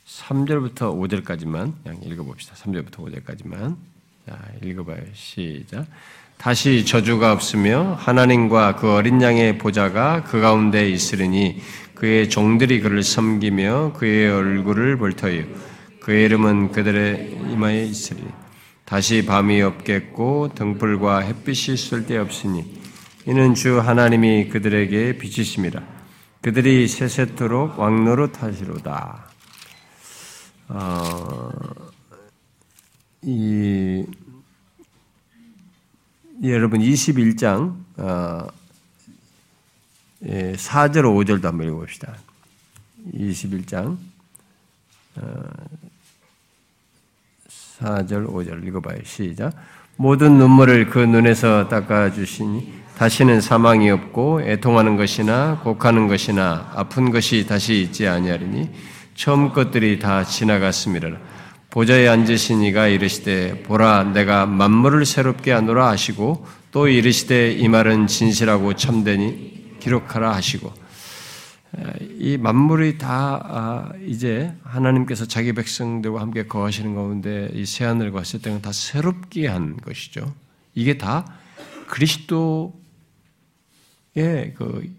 3절부터 0.07 0.97
5절까지만 0.97 1.73
그냥 1.84 2.01
읽어 2.01 2.23
봅시다. 2.23 2.55
3절부터 2.55 2.95
5절까지만. 2.95 3.77
자, 4.30 4.38
읽어봐요. 4.63 4.99
시작. 5.13 5.88
다시 6.38 6.86
저주가 6.86 7.32
없으며 7.32 7.95
하나님과 7.99 8.75
그 8.75 8.91
어린 8.91 9.19
양의 9.23 9.57
보좌가 9.57 10.23
그 10.23 10.39
가운데 10.39 10.88
있으리니 10.88 11.59
그의 11.95 12.30
종들이 12.30 12.80
그를 12.80 13.01
섬기며 13.01 13.93
그의 13.97 14.30
얼굴을 14.30 14.97
볼 14.97 15.13
터이요 15.13 15.45
그의 16.01 16.25
이름은 16.25 16.71
그들의 16.73 17.39
이마에 17.49 17.84
있으리 17.86 18.23
다시 18.86 19.25
밤이 19.25 19.63
없겠고 19.63 20.51
등불과 20.53 21.21
햇빛이 21.21 21.75
쓸데없으니 21.75 22.82
이는 23.25 23.55
주 23.55 23.80
하나님이 23.80 24.49
그들에게 24.49 25.17
빛이심이라 25.17 25.82
그들이 26.41 26.88
세세토록 26.88 27.80
왕노릇 27.80 28.43
하시로다 28.43 29.25
어, 30.67 31.49
이 33.22 34.05
여러분 36.43 36.80
21장 36.80 37.76
어, 37.97 38.47
4절 40.24 40.26
예, 40.26 40.55
5절도 40.55 41.43
한번 41.43 41.67
읽어봅시다. 41.67 42.15
21장 43.13 43.97
4절 47.80 48.30
어, 48.30 48.32
5절 48.32 48.65
읽어봐요. 48.67 48.99
시작. 49.03 49.53
모든 49.97 50.38
눈물을 50.38 50.89
그 50.89 50.99
눈에서 50.99 51.67
닦아주시니 51.67 52.80
다시는 52.97 53.41
사망이 53.41 53.89
없고 53.89 54.43
애통하는 54.43 54.95
것이나 54.95 55.59
곡하는 55.63 56.07
것이나 56.07 56.72
아픈 56.74 57.11
것이 57.11 57.45
다시 57.45 57.82
있지 57.82 58.07
아니하리니 58.07 58.70
처음 59.15 59.51
것들이 59.51 59.99
다 59.99 60.24
지나갔습니다. 60.24 61.09
보좌에 61.72 62.07
앉으신 62.07 62.63
이가 62.63 62.88
이르시되 62.88 63.61
보라 63.63 64.05
내가 64.05 64.47
만물을 64.47 65.05
새롭게 65.05 65.51
하노라 65.51 65.88
하시고 65.89 66.45
또 66.72 66.88
이르시되 66.88 67.51
이 67.51 67.67
말은 67.67 68.07
진실하고 68.07 68.74
참되니 68.74 69.78
기록하라 69.80 70.34
하시고 70.34 70.74
이 72.17 72.38
만물이 72.38 72.97
다 72.97 73.39
아, 73.43 73.91
이제 74.05 74.51
하나님께서 74.63 75.26
자기 75.26 75.53
백성들과 75.53 76.20
함께 76.20 76.47
거하시는 76.47 76.95
가운데 76.95 77.49
이 77.53 77.65
새하늘과 77.65 78.24
새 78.24 78.39
땅을 78.39 78.63
다 78.63 78.72
새롭게 78.72 79.47
한 79.47 79.78
것이죠. 79.78 80.34
이게 80.74 80.97
다 80.97 81.26
그리스도의 81.88 82.74
그 84.55 84.91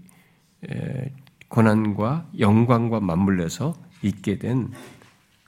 고난과 1.49 2.29
영광과 2.39 3.01
맞물려서 3.01 3.75
있게 4.03 4.39
된 4.39 4.71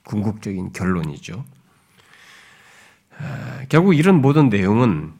궁극적인 0.05 0.73
결론이죠. 0.73 1.43
아, 3.19 3.61
결국 3.69 3.93
이런 3.93 4.21
모든 4.21 4.49
내용은 4.49 5.13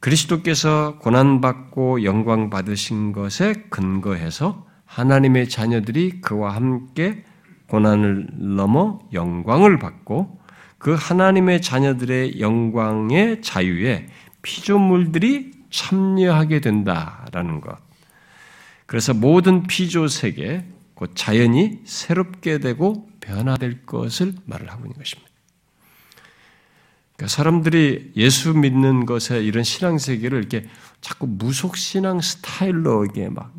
그리스도께서 0.00 0.98
고난받고 0.98 2.04
영광 2.04 2.50
받으신 2.50 3.12
것에 3.12 3.54
근거해서 3.70 4.66
하나님의 4.84 5.48
자녀들이 5.48 6.20
그와 6.20 6.54
함께 6.54 7.24
고난을 7.68 8.28
넘어 8.32 8.98
영광을 9.12 9.78
받고 9.78 10.40
그 10.78 10.94
하나님의 10.94 11.62
자녀들의 11.62 12.40
영광의 12.40 13.40
자유에 13.42 14.08
피조물들이 14.42 15.52
참여하게 15.70 16.60
된다라는 16.60 17.60
것. 17.60 17.78
그래서 18.86 19.14
모든 19.14 19.62
피조 19.62 20.08
세계, 20.08 20.66
곧 20.94 21.12
자연이 21.14 21.80
새롭게 21.84 22.58
되고 22.58 23.08
변화될 23.20 23.86
것을 23.86 24.34
말을 24.44 24.70
하고 24.70 24.84
있는 24.84 24.96
것입니다. 24.96 25.30
그러니까 27.16 27.28
사람들이 27.28 28.12
예수 28.16 28.54
믿는 28.54 29.06
것에 29.06 29.42
이런 29.42 29.62
신앙 29.64 29.98
세계를 29.98 30.38
이렇게 30.38 30.66
자꾸 31.00 31.26
무속 31.26 31.76
신앙 31.76 32.20
스타일로 32.20 33.06
이게 33.06 33.28
막 33.28 33.52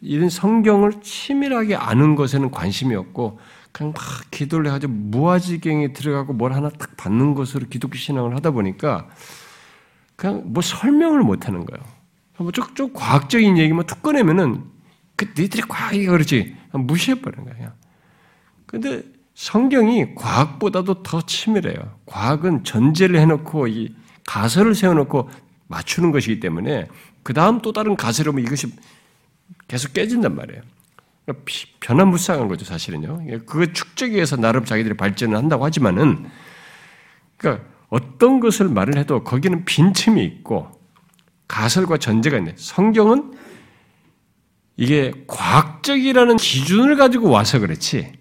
이런 0.00 0.28
성경을 0.28 1.00
치밀하게 1.02 1.76
아는 1.76 2.16
것에는 2.16 2.50
관심이 2.50 2.94
없고 2.94 3.38
그냥 3.72 3.92
막 3.92 4.02
기도를 4.30 4.66
해가지고 4.66 4.92
무아지경에 4.92 5.92
들어가고 5.92 6.32
뭘 6.32 6.52
하나 6.52 6.70
딱 6.70 6.96
받는 6.96 7.34
것으로 7.34 7.66
기독교 7.68 7.96
신앙을 7.96 8.34
하다 8.36 8.52
보니까 8.52 9.08
그냥 10.16 10.42
뭐 10.46 10.62
설명을 10.62 11.20
못 11.20 11.46
하는 11.46 11.64
거예요. 11.64 11.84
뭐 12.38 12.52
쭉쭉 12.52 12.92
과학적인 12.94 13.58
얘기만 13.58 13.86
툭 13.86 14.02
꺼내면은 14.02 14.64
그 15.18 15.26
니들이 15.36 15.62
과학이 15.68 16.06
그렇지 16.06 16.56
무시해버리는 16.72 17.44
거예요. 17.44 17.72
근데 18.66 19.02
성경이 19.34 20.14
과학보다도 20.14 21.02
더 21.02 21.20
치밀해요. 21.20 21.98
과학은 22.06 22.64
전제를 22.64 23.18
해놓고 23.20 23.66
이 23.66 23.94
가설을 24.26 24.74
세워놓고 24.74 25.28
맞추는 25.66 26.12
것이기 26.12 26.38
때문에 26.38 26.86
그 27.24 27.34
다음 27.34 27.60
또 27.60 27.72
다른 27.72 27.96
가설을 27.96 28.32
하면 28.32 28.44
이것이 28.44 28.72
계속 29.66 29.92
깨진단 29.92 30.36
말이에요. 30.36 30.62
그러니까 31.24 31.44
변화무쌍한 31.80 32.48
거죠, 32.48 32.64
사실은요. 32.64 33.44
그 33.44 33.72
축적에 33.72 34.12
의해서 34.12 34.36
나름 34.36 34.64
자기들이 34.64 34.96
발전을 34.96 35.36
한다고 35.36 35.64
하지만은, 35.64 36.30
그러니까 37.36 37.66
어떤 37.88 38.40
것을 38.40 38.68
말을 38.68 38.96
해도 38.96 39.24
거기는 39.24 39.64
빈틈이 39.64 40.24
있고 40.24 40.70
가설과 41.48 41.98
전제가 41.98 42.38
있네. 42.38 42.54
성경은 42.56 43.37
이게 44.78 45.12
과학적이라는 45.26 46.36
기준을 46.36 46.96
가지고 46.96 47.30
와서 47.30 47.58
그렇지. 47.58 48.12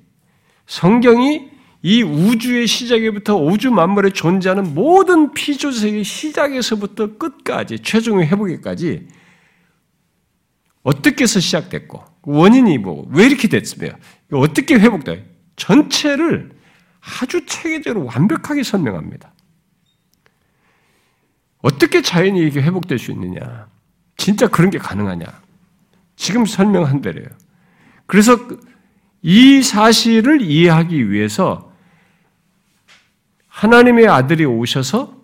성경이 0.66 1.52
이 1.84 2.02
우주의 2.02 2.66
시작에부터 2.66 3.38
우주 3.38 3.70
만물에 3.70 4.10
존재하는 4.10 4.74
모든 4.74 5.34
피조세계 5.34 6.02
시작에서부터 6.02 7.18
끝까지 7.18 7.80
최종의 7.80 8.28
회복에까지 8.28 9.08
어떻게 10.82 11.24
해서 11.24 11.40
시작됐고 11.40 12.04
원인이 12.24 12.80
뭐고 12.80 13.12
왜 13.12 13.28
이렇게 13.28 13.48
됐으며 13.48 13.90
어떻게 14.32 14.76
회복돼 14.76 15.30
전체를 15.58 16.58
아주 17.22 17.46
체계적으로 17.46 18.08
완벽하게 18.08 18.64
설명합니다. 18.64 19.32
어떻게 21.60 22.02
자연이 22.02 22.48
이게 22.48 22.62
회복될 22.62 22.98
수 22.98 23.12
있느냐? 23.12 23.68
진짜 24.18 24.48
그런 24.48 24.72
게 24.72 24.80
가능하냐? 24.80 25.47
지금 26.18 26.46
설명한 26.46 27.02
대로요. 27.02 27.28
그래서 28.06 28.38
이 29.22 29.64
사실을 29.64 30.42
이해하기 30.42 31.10
위해서 31.10 31.72
하나님의 33.48 34.08
아들이 34.08 34.44
오셔서 34.44 35.16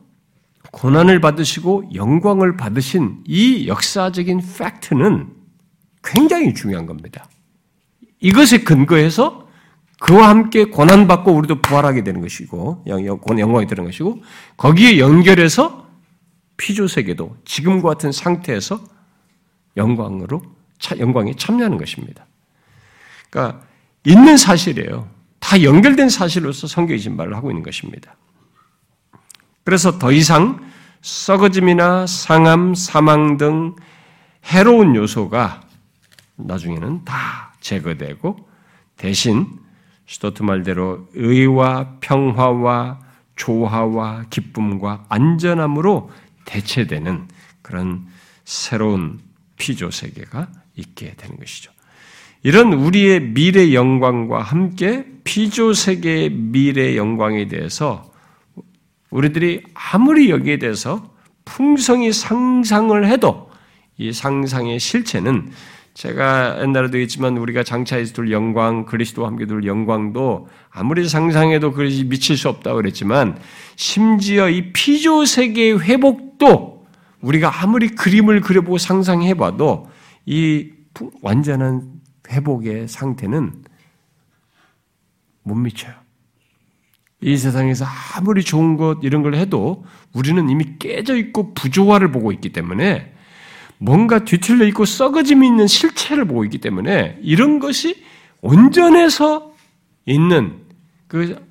고난을 0.72 1.20
받으시고 1.20 1.92
영광을 1.94 2.56
받으신 2.56 3.24
이 3.28 3.68
역사적인 3.68 4.42
팩트는 4.58 5.34
굉장히 6.04 6.54
중요한 6.54 6.86
겁니다. 6.86 7.28
이것에 8.20 8.64
근거해서 8.64 9.48
그와 10.00 10.30
함께 10.30 10.66
고난받고 10.66 11.32
우리도 11.32 11.62
부활하게 11.62 12.04
되는 12.04 12.22
것이고, 12.22 12.84
영광이 12.88 13.68
되는 13.68 13.86
것이고, 13.86 14.22
거기에 14.58 15.00
연결해서 15.00 15.88
피조세계도 16.58 17.38
지금과 17.46 17.90
같은 17.90 18.12
상태에서 18.12 18.84
영광으로, 19.78 20.42
영광에 21.00 21.34
참여하는 21.36 21.78
것입니다. 21.78 22.26
그러니까 23.30 23.62
있는 24.06 24.38
사실이에요. 24.38 25.10
다 25.40 25.62
연결된 25.62 26.10
사실로서 26.10 26.68
지금 26.68 27.18
말을 27.18 27.36
하고 27.36 27.52
있는 27.52 27.64
것입니다. 27.64 28.16
그래서 29.64 29.98
더 29.98 30.12
이상 30.12 30.60
썩어짐이나 31.02 32.08
상함, 32.08 32.76
사망 32.76 33.38
등 33.38 33.76
해로운 34.46 34.96
요소가 34.96 35.62
나중에는 36.36 37.06
다 37.06 37.54
제거되고 37.60 38.50
대신 38.98 39.48
스토트 40.08 40.44
말대로 40.44 41.08
의와 41.14 41.98
평화와 42.02 43.00
조화와 43.36 44.26
기쁨과 44.30 45.06
안전함으로 45.10 46.12
대체되는 46.46 47.28
그런 47.62 48.06
새로운 48.46 49.20
피조 49.58 49.92
세계가 49.92 50.50
있게 50.76 51.14
되는 51.16 51.38
것이죠. 51.38 51.72
이런 52.44 52.74
우리의 52.74 53.22
미래 53.22 53.74
영광과 53.74 54.42
함께 54.42 55.06
피조 55.24 55.74
세계의 55.74 56.30
미래 56.32 56.98
영광에 56.98 57.48
대해서 57.48 58.12
우리들이 59.10 59.64
아무리 59.74 60.30
여기에 60.30 60.60
대해서 60.60 61.14
풍성히 61.46 62.12
상상을 62.12 63.08
해도 63.08 63.50
이 63.98 64.12
상상의 64.12 64.80
실체는 64.80 65.52
제가 65.94 66.58
옛날에도 66.62 67.00
있지만 67.00 67.38
우리가 67.38 67.64
장차에서 67.64 68.14
둘 68.14 68.32
영광, 68.32 68.86
그리스도와 68.86 69.28
함께 69.28 69.46
둘 69.46 69.66
영광도 69.66 70.48
아무리 70.72 71.08
상상해도 71.08 71.72
그것이 71.72 72.06
미칠 72.06 72.36
수 72.36 72.50
없다고 72.50 72.78
그랬지만 72.78 73.38
심지어 73.76 74.50
이 74.50 74.74
피조 74.74 75.26
세계의 75.26 75.82
회복도 75.82 76.88
우리가 77.22 77.62
아무리 77.62 77.90
그림을 77.90 78.42
그려보고 78.42 78.80
상상해봐도 78.80 79.88
이 80.26 80.72
완전한 81.22 82.02
회복의 82.30 82.88
상태는 82.88 83.64
못 85.44 85.56
미쳐요. 85.56 85.94
이 87.22 87.38
세상에서 87.38 87.86
아무리 88.16 88.44
좋은 88.44 88.76
것 88.76 89.00
이런 89.02 89.22
걸 89.24 89.36
해도 89.36 89.86
우리는 90.14 90.50
이미 90.50 90.78
깨져 90.78 91.16
있고 91.16 91.54
부조화를 91.54 92.12
보고 92.12 92.32
있기 92.32 92.50
때문에 92.50 93.14
뭔가 93.78 94.24
뒤틀려 94.24 94.66
있고 94.68 94.86
썩어짐이 94.86 95.48
있는 95.48 95.68
실체를 95.68 96.26
보고 96.26 96.44
있기 96.46 96.60
때문에 96.60 97.18
이런 97.22 97.60
것이 97.60 98.04
온전해서 98.42 99.54
있는 100.06 100.64
그 101.08 101.42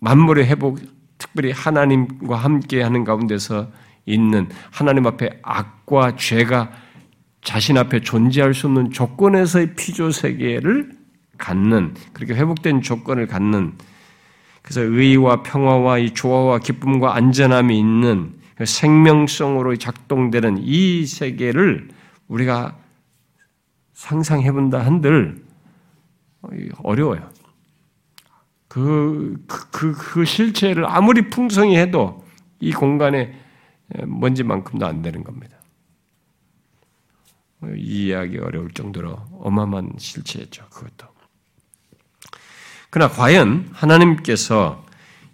만물의 0.00 0.46
회복, 0.46 0.80
특별히 1.16 1.50
하나님과 1.50 2.36
함께 2.36 2.82
하는 2.82 3.04
가운데서 3.04 3.70
있는 4.06 4.48
하나님 4.70 5.06
앞에 5.06 5.40
악과 5.42 6.16
죄가 6.16 6.70
자신 7.42 7.78
앞에 7.78 8.00
존재할 8.00 8.54
수 8.54 8.66
없는 8.66 8.90
조건에서의 8.90 9.74
피조 9.74 10.10
세계를 10.10 10.90
갖는 11.38 11.94
그렇게 12.12 12.34
회복된 12.34 12.82
조건을 12.82 13.26
갖는 13.26 13.74
그래서 14.62 14.82
의와 14.82 15.42
평화와 15.42 15.98
이 15.98 16.12
조화와 16.12 16.58
기쁨과 16.58 17.14
안전함이 17.14 17.78
있는 17.78 18.34
그 18.54 18.66
생명성으로 18.66 19.76
작동되는 19.76 20.58
이 20.58 21.06
세계를 21.06 21.88
우리가 22.26 22.76
상상해 23.94 24.52
본다 24.52 24.84
한들 24.84 25.42
어려워요. 26.82 27.30
그, 28.68 29.42
그, 29.46 29.70
그, 29.70 29.92
그 29.92 30.24
실체를 30.24 30.84
아무리 30.86 31.30
풍성히 31.30 31.78
해도 31.78 32.24
이 32.60 32.72
공간에 32.72 33.34
먼지만큼도 34.06 34.86
안 34.86 35.02
되는 35.02 35.24
겁니다. 35.24 35.57
이해하기 37.76 38.38
어려울 38.38 38.70
정도로 38.72 39.18
어마어마한 39.40 39.92
실체였죠. 39.98 40.66
그것도. 40.70 41.08
그러나 42.90 43.12
과연 43.12 43.68
하나님께서 43.72 44.84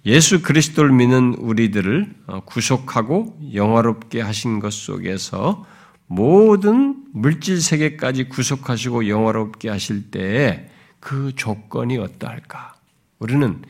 예수 0.06 0.42
그리스도를 0.42 0.92
믿는 0.92 1.34
우리들을 1.34 2.14
어, 2.26 2.40
구속하고 2.40 3.38
영화롭게 3.54 4.20
하신 4.20 4.60
것 4.60 4.72
속에서 4.72 5.64
모든 6.06 7.04
물질 7.12 7.60
세계까지 7.60 8.28
구속하시고 8.28 9.08
영화롭게 9.08 9.70
하실 9.70 10.10
때에 10.10 10.68
그 11.00 11.32
조건이 11.34 11.96
어떠할까? 11.96 12.74
우리는 13.18 13.62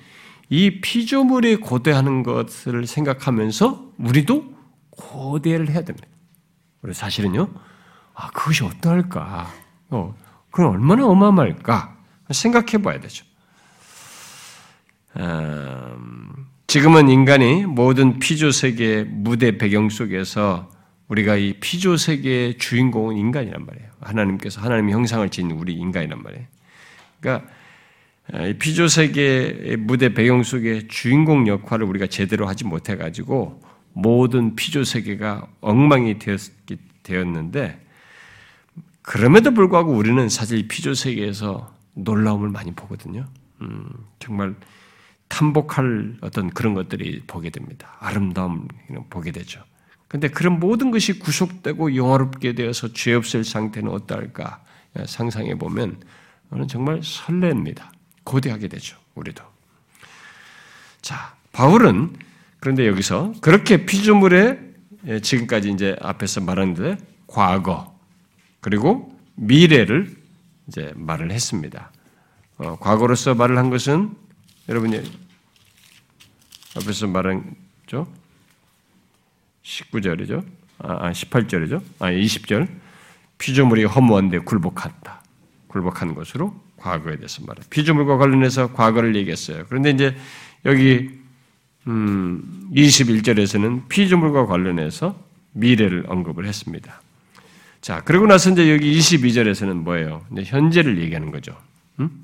이 0.49 0.81
피조물이 0.81 1.57
고대하는 1.57 2.23
것을 2.23 2.87
생각하면서 2.87 3.93
우리도 3.99 4.55
고대를 4.91 5.71
해야 5.71 5.83
됩니다. 5.83 6.07
우리 6.83 6.93
사실은요, 6.95 7.49
아, 8.15 8.31
그것이 8.31 8.65
어떠할까? 8.65 9.53
어, 9.91 10.15
그건 10.51 10.71
얼마나 10.71 11.07
어마어마할까 11.07 11.97
생각해 12.31 12.83
봐야 12.83 13.01
되죠. 13.01 13.25
음, 15.17 16.47
지금은 16.67 17.09
인간이 17.09 17.67
모든 17.67 18.19
피조 18.19 18.51
세계 18.51 19.05
무대 19.05 19.59
배경 19.59 19.89
속에서 19.89 20.71
우리가 21.09 21.37
이 21.37 21.55
피조 21.61 21.97
세계의 21.97 22.59
주인공은 22.59 23.17
인간이란 23.17 23.67
말이에요. 23.67 23.91
하나님께서 24.01 24.61
하나님의 24.61 24.95
형상을 24.95 25.29
지닌 25.29 25.57
우리 25.57 25.75
인간이란 25.75 26.23
말이에요. 26.23 26.47
그러니까 27.21 27.49
이 28.49 28.55
피조 28.55 28.89
세계의 28.89 29.77
무대 29.77 30.15
배경 30.15 30.43
속에 30.43 30.89
주인공 30.89 31.47
역할을 31.47 31.85
우리가 31.87 32.07
제대로 32.07 32.49
하지 32.49 32.65
못해 32.65 32.97
가지고 32.97 33.61
모든 33.93 34.57
피조 34.57 34.83
세계가 34.83 35.47
엉망이 35.61 36.19
되었기 36.19 36.79
되었는데 37.03 37.84
그럼에도 39.05 39.53
불구하고 39.53 39.93
우리는 39.93 40.29
사실 40.31 40.67
피조 40.67 40.95
세계에서 40.95 41.73
놀라움을 41.93 42.49
많이 42.49 42.73
보거든요. 42.73 43.27
음, 43.61 43.87
정말 44.19 44.55
탐복할 45.29 46.17
어떤 46.23 46.49
그런 46.51 46.73
것들이 46.73 47.23
보게 47.27 47.51
됩니다. 47.51 47.97
아름다움 48.01 48.67
보게 49.11 49.31
되죠. 49.31 49.63
근데 50.09 50.29
그런 50.29 50.59
모든 50.59 50.91
것이 50.91 51.19
구속되고 51.19 51.97
영화롭게 51.97 52.55
되어서 52.55 52.93
죄 52.93 53.13
없을 53.15 53.45
상태는 53.45 53.91
어떨까 53.91 54.63
상상해 55.07 55.57
보면 55.57 56.01
저는 56.51 56.69
정말 56.69 57.01
설렙니다. 57.01 57.91
고대하게 58.25 58.69
되죠. 58.69 58.97
우리도. 59.17 59.45
자, 61.03 61.35
바울은 61.53 62.17
그런데 62.59 62.87
여기서 62.87 63.35
그렇게 63.43 63.85
피조물에 63.85 64.59
지금까지 65.23 65.71
이제 65.71 65.97
앞에서 66.01 66.41
말한 66.41 66.75
데 66.75 66.97
과거 67.27 67.94
그리고 68.65 69.15
미래를 69.35 70.17
이제 70.69 70.91
말을 70.97 71.31
했습니다. 71.31 71.93
어, 72.57 72.79
과거로서 72.79 73.35
말을 73.35 73.59
한 73.59 73.69
것은 73.69 74.17
여러분이 74.71 75.03
앞에서 76.75 77.07
말한 77.09 77.57
죠 77.87 78.09
19절이죠. 79.65 80.43
아, 80.79 81.12
18절이죠. 81.12 81.83
아, 81.99 82.11
20절. 82.11 82.62
아, 82.62 82.81
피조물이 83.37 83.85
허무한데 83.85 84.39
굴복한다. 84.39 85.23
굴복한 85.67 86.15
것으로 86.15 86.59
과거에 86.79 87.17
대해서 87.17 87.45
말해. 87.45 87.61
피조물과 87.69 88.17
관련해서 88.17 88.73
과거를 88.73 89.15
얘기했어요. 89.15 89.67
그런데 89.69 89.91
이제 89.91 90.17
여기 90.65 91.11
음, 91.87 92.71
21절에서는 92.73 93.89
피조물과 93.91 94.47
관련해서 94.47 95.23
미래를 95.53 96.07
언급을 96.09 96.47
했습니다. 96.47 97.04
자, 97.85 98.01
그러고 98.01 98.26
나서 98.26 98.49
이제 98.49 98.72
여기 98.72 98.99
22절에서는 98.99 99.74
뭐예요? 99.74 100.22
이제 100.32 100.43
현재를 100.43 101.03
얘기하는 101.03 101.30
거죠. 101.30 101.55
음? 102.01 102.22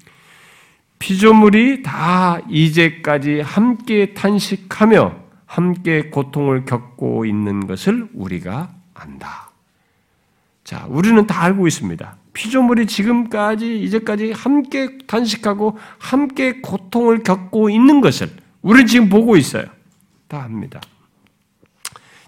피조물이 0.99 1.83
다 1.83 2.41
이제까지 2.49 3.41
함께 3.41 4.15
탄식하며 4.15 5.17
함께 5.45 6.09
고통을 6.09 6.65
겪고 6.65 7.27
있는 7.27 7.67
것을 7.67 8.09
우리가 8.15 8.71
안다. 8.95 9.51
자, 10.65 10.87
우리는 10.89 11.27
다 11.27 11.43
알고 11.43 11.67
있습니다. 11.67 12.17
피조물이 12.33 12.87
지금까지, 12.87 13.83
이제까지 13.83 14.33
함께 14.33 14.97
탄식하고 15.07 15.79
함께 15.99 16.63
고통을 16.63 17.23
겪고 17.23 17.69
있는 17.69 18.01
것을 18.01 18.31
우리는 18.63 18.87
지금 18.87 19.11
보고 19.11 19.37
있어요. 19.37 19.67
다 20.27 20.43
합니다. 20.43 20.81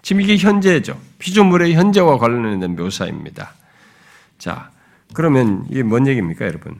지금 0.03 0.21
이게 0.21 0.37
현재죠. 0.37 0.99
피조물의 1.17 1.73
현재와 1.73 2.19
관련된 2.19 2.75
묘사입니다. 2.75 3.53
자, 4.37 4.69
그러면 5.13 5.65
이게 5.69 5.81
뭔 5.81 6.05
얘기입니까, 6.05 6.45
여러분? 6.45 6.79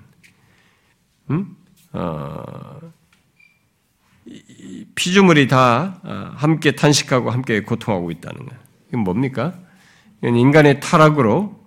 음? 1.32 1.56
어, 1.94 2.80
피조물이 4.96 5.48
다 5.48 6.00
어, 6.04 6.34
함께 6.36 6.72
탄식하고 6.72 7.32
함께 7.32 7.62
고통하고 7.62 8.12
있다는 8.12 8.46
거예요. 8.46 8.62
이건 8.90 9.02
뭡니까? 9.06 9.54
이건 10.22 10.36
인간의 10.36 10.82
타락으로 10.82 11.58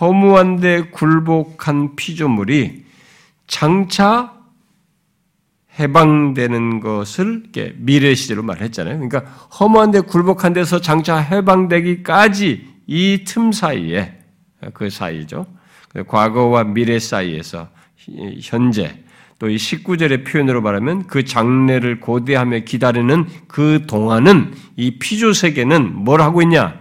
허무한데 0.00 0.90
굴복한 0.90 1.96
피조물이 1.96 2.84
장차 3.46 4.37
해방되는 5.78 6.80
것을 6.80 7.44
미래 7.76 8.14
시대로 8.14 8.42
말했잖아요. 8.42 8.94
그러니까 8.98 9.20
허무한 9.60 9.90
데 9.90 10.00
굴복한 10.00 10.52
데서 10.52 10.80
장차 10.80 11.18
해방되기까지 11.18 12.66
이 12.86 13.24
틈 13.26 13.52
사이에 13.52 14.18
그 14.74 14.90
사이죠. 14.90 15.46
과거와 16.06 16.64
미래 16.64 16.98
사이에서 16.98 17.68
현재 18.42 19.04
또 19.38 19.48
이 19.48 19.54
19절의 19.56 20.26
표현으로 20.26 20.62
말하면 20.62 21.06
그 21.06 21.24
장래를 21.24 22.00
고대하며 22.00 22.60
기다리는 22.60 23.26
그 23.46 23.84
동안은 23.86 24.52
이 24.76 24.98
피조 24.98 25.32
세계는 25.32 25.94
뭘 25.94 26.20
하고 26.20 26.42
있냐? 26.42 26.80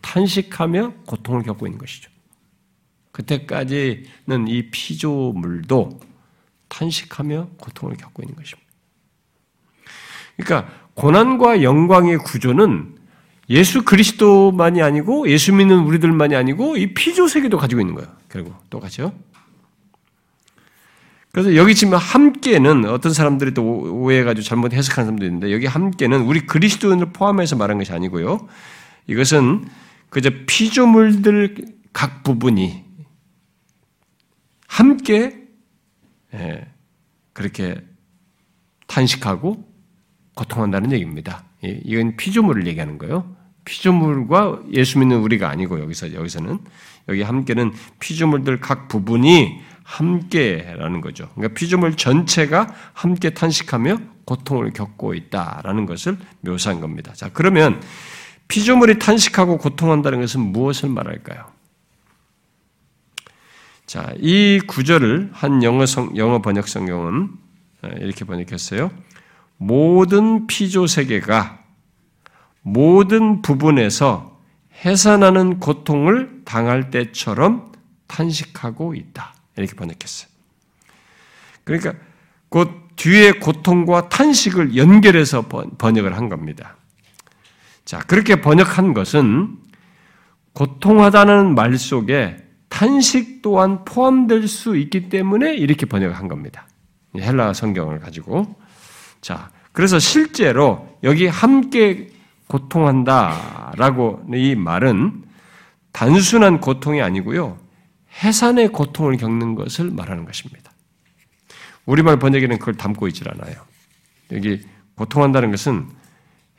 탄식하며 0.00 0.94
고통을 1.06 1.44
겪고 1.44 1.66
있는 1.68 1.78
것이죠. 1.78 2.10
그때까지는 3.12 4.48
이 4.48 4.70
피조물도 4.70 6.00
탄식하며 6.72 7.50
고통을 7.58 7.96
겪고 7.96 8.22
있는 8.22 8.34
것입니다. 8.34 8.70
그러니까 10.36 10.72
고난과 10.94 11.62
영광의 11.62 12.18
구조는 12.18 12.96
예수 13.50 13.84
그리스도만이 13.84 14.80
아니고 14.80 15.28
예수 15.28 15.52
믿는 15.52 15.80
우리들만이 15.80 16.34
아니고 16.34 16.76
이 16.78 16.94
피조 16.94 17.28
세계도 17.28 17.58
가지고 17.58 17.82
있는 17.82 17.94
거예요. 17.94 18.08
결국 18.30 18.54
똑같죠. 18.70 19.12
그래서 21.32 21.56
여기 21.56 21.74
지금 21.74 21.94
함께는 21.94 22.84
어떤 22.86 23.12
사람들이 23.12 23.54
또 23.54 23.62
오해해가지고 23.64 24.44
잘못 24.44 24.72
해석하는 24.72 25.06
사람도 25.06 25.24
있는데 25.26 25.52
여기 25.52 25.66
함께는 25.66 26.22
우리 26.22 26.46
그리스도인을 26.46 27.12
포함해서 27.12 27.56
말한 27.56 27.78
것이 27.78 27.92
아니고요. 27.92 28.46
이것은 29.06 29.66
그저 30.10 30.30
피조물들 30.46 31.56
각 31.92 32.22
부분이 32.22 32.84
함께 34.66 35.14
예, 35.14 35.41
그렇게 37.32 37.76
탄식하고 38.86 39.68
고통한다는 40.34 40.92
얘기입니다. 40.92 41.44
이건 41.62 42.16
피조물을 42.16 42.66
얘기하는 42.66 42.98
거예요. 42.98 43.36
피조물과 43.64 44.62
예수 44.72 44.98
믿는 44.98 45.18
우리가 45.18 45.48
아니고 45.48 45.80
여기서 45.80 46.14
여기서는 46.14 46.58
여기 47.08 47.22
함께는 47.22 47.72
피조물들 48.00 48.60
각 48.60 48.88
부분이 48.88 49.60
함께라는 49.84 51.00
거죠. 51.00 51.28
그러니까 51.34 51.54
피조물 51.58 51.96
전체가 51.96 52.74
함께 52.92 53.30
탄식하며 53.30 53.98
고통을 54.24 54.72
겪고 54.72 55.14
있다라는 55.14 55.86
것을 55.86 56.16
묘사한 56.40 56.80
겁니다. 56.80 57.12
자, 57.14 57.30
그러면 57.32 57.80
피조물이 58.48 58.98
탄식하고 58.98 59.58
고통한다는 59.58 60.20
것은 60.20 60.40
무엇을 60.40 60.88
말할까요? 60.88 61.46
자, 63.92 64.10
이 64.20 64.58
구절을 64.66 65.28
한 65.34 65.62
영어 65.62 65.84
성, 65.84 66.16
영어 66.16 66.40
번역 66.40 66.66
성경은 66.66 67.28
어, 67.82 67.88
이렇게 67.98 68.24
번역했어요. 68.24 68.90
모든 69.58 70.46
피조 70.46 70.86
세계가 70.86 71.62
모든 72.62 73.42
부분에서 73.42 74.40
해산하는 74.82 75.60
고통을 75.60 76.40
당할 76.46 76.90
때처럼 76.90 77.70
탄식하고 78.06 78.94
있다. 78.94 79.34
이렇게 79.58 79.74
번역했어요. 79.74 80.30
그러니까 81.64 81.92
곧 82.48 82.70
뒤에 82.96 83.32
고통과 83.32 84.08
탄식을 84.08 84.74
연결해서 84.74 85.48
번역을 85.76 86.16
한 86.16 86.30
겁니다. 86.30 86.78
자, 87.84 87.98
그렇게 87.98 88.40
번역한 88.40 88.94
것은 88.94 89.58
고통하다는 90.54 91.54
말 91.54 91.76
속에 91.76 92.41
탄식 92.72 93.42
또한 93.42 93.84
포함될 93.84 94.48
수 94.48 94.78
있기 94.78 95.10
때문에 95.10 95.54
이렇게 95.54 95.84
번역한 95.84 96.26
겁니다. 96.26 96.66
헬라 97.14 97.52
성경을 97.52 98.00
가지고. 98.00 98.56
자, 99.20 99.50
그래서 99.72 99.98
실제로 99.98 100.98
여기 101.02 101.26
함께 101.26 102.08
고통한다 102.46 103.74
라고 103.76 104.24
이 104.32 104.54
말은 104.54 105.22
단순한 105.92 106.60
고통이 106.60 107.02
아니고요. 107.02 107.58
해산의 108.22 108.68
고통을 108.68 109.18
겪는 109.18 109.54
것을 109.54 109.90
말하는 109.90 110.24
것입니다. 110.24 110.72
우리말 111.84 112.18
번역에는 112.18 112.58
그걸 112.58 112.74
담고 112.74 113.06
있질 113.08 113.28
않아요. 113.30 113.54
여기 114.32 114.62
고통한다는 114.94 115.50
것은 115.50 115.88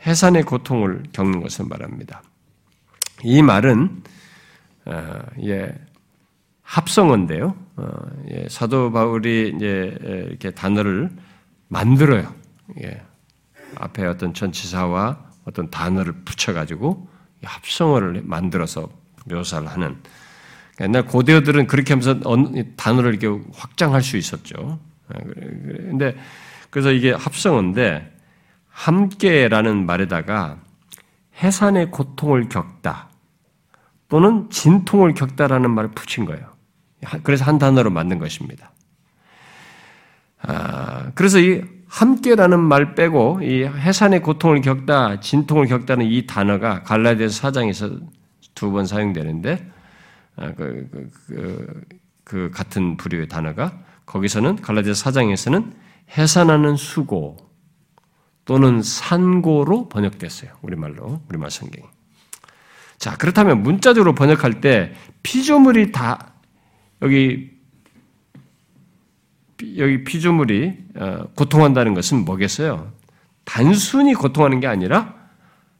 해산의 0.06 0.44
고통을 0.44 1.04
겪는 1.12 1.42
것을 1.42 1.66
말합니다. 1.66 2.22
이 3.24 3.42
말은 3.42 4.04
어, 4.86 5.20
예, 5.44 5.74
합성어인데요. 6.74 7.56
어, 7.76 7.88
예, 8.32 8.48
사도 8.50 8.92
바울이 8.92 9.54
이제 9.56 9.96
이렇게 10.02 10.50
단어를 10.50 11.12
만들어요. 11.68 12.34
예, 12.82 13.00
앞에 13.76 14.06
어떤 14.08 14.34
전치사와 14.34 15.20
어떤 15.46 15.70
단어를 15.70 16.14
붙여가지고 16.26 17.08
합성어를 17.44 18.24
만들어서 18.24 18.90
묘사를 19.26 19.68
하는 19.68 19.98
옛날 20.82 21.06
고대어들은 21.06 21.68
그렇게 21.68 21.94
하면서 21.94 22.20
단어를 22.76 23.14
이렇게 23.14 23.44
확장할 23.54 24.02
수 24.02 24.18
있었죠. 24.18 24.80
근데 25.10 26.16
그래서 26.72 26.92
이게 26.92 27.12
합성어인데 27.12 28.12
함께라는 28.70 29.86
말에다가 29.86 30.58
해산의 31.44 31.92
고통을 31.92 32.50
겪다 32.50 33.10
또는 34.10 34.50
진통을 34.50 35.14
겪다라는 35.14 35.70
말을 35.70 35.92
붙인 35.92 36.26
거예요. 36.26 36.53
그래서 37.24 37.46
한 37.46 37.58
단어로 37.60 37.90
만든 37.90 38.20
것입니다. 38.20 38.72
아, 40.42 41.12
그래서 41.16 41.40
이 41.40 41.64
함께라는 41.88 42.60
말 42.60 42.96
빼고 42.96 43.42
이 43.44 43.64
해산의 43.64 44.22
고통을 44.22 44.62
겪다, 44.62 45.20
진통을 45.20 45.68
겪다는 45.68 46.06
이 46.08 46.26
단어가 46.26 46.84
갈라디아서 46.84 47.34
사장에서 47.34 47.98
두 48.56 48.72
번 48.72 48.86
사용되는데 48.86 49.72
아, 50.36 50.54
그, 50.54 50.88
그, 50.92 51.10
그, 51.28 51.82
그, 52.24 52.52
같은 52.52 52.98
부류의 52.98 53.28
단어가 53.28 53.78
거기서는 54.06 54.58
갈라디아서 54.58 55.04
사장에서는 55.04 55.74
해산하는 56.18 56.76
수고 56.76 57.38
또는 58.46 58.82
산고로 58.82 59.90
번역됐어요. 59.90 60.52
우리말로 60.62 61.22
우리말 61.30 61.50
성경이. 61.50 61.88
자 62.98 63.16
그렇다면 63.18 63.64
문자적으로 63.64 64.14
번역할 64.16 64.62
때 64.62 64.94
피조물이 65.24 65.92
다 65.92 66.33
여기 67.02 67.52
여기 69.78 70.04
피조물이 70.04 70.78
어, 70.96 71.28
고통한다는 71.36 71.94
것은 71.94 72.26
뭐겠어요? 72.26 72.92
단순히 73.46 74.14
고통하는 74.14 74.60
게 74.60 74.68
아니라 74.68 75.16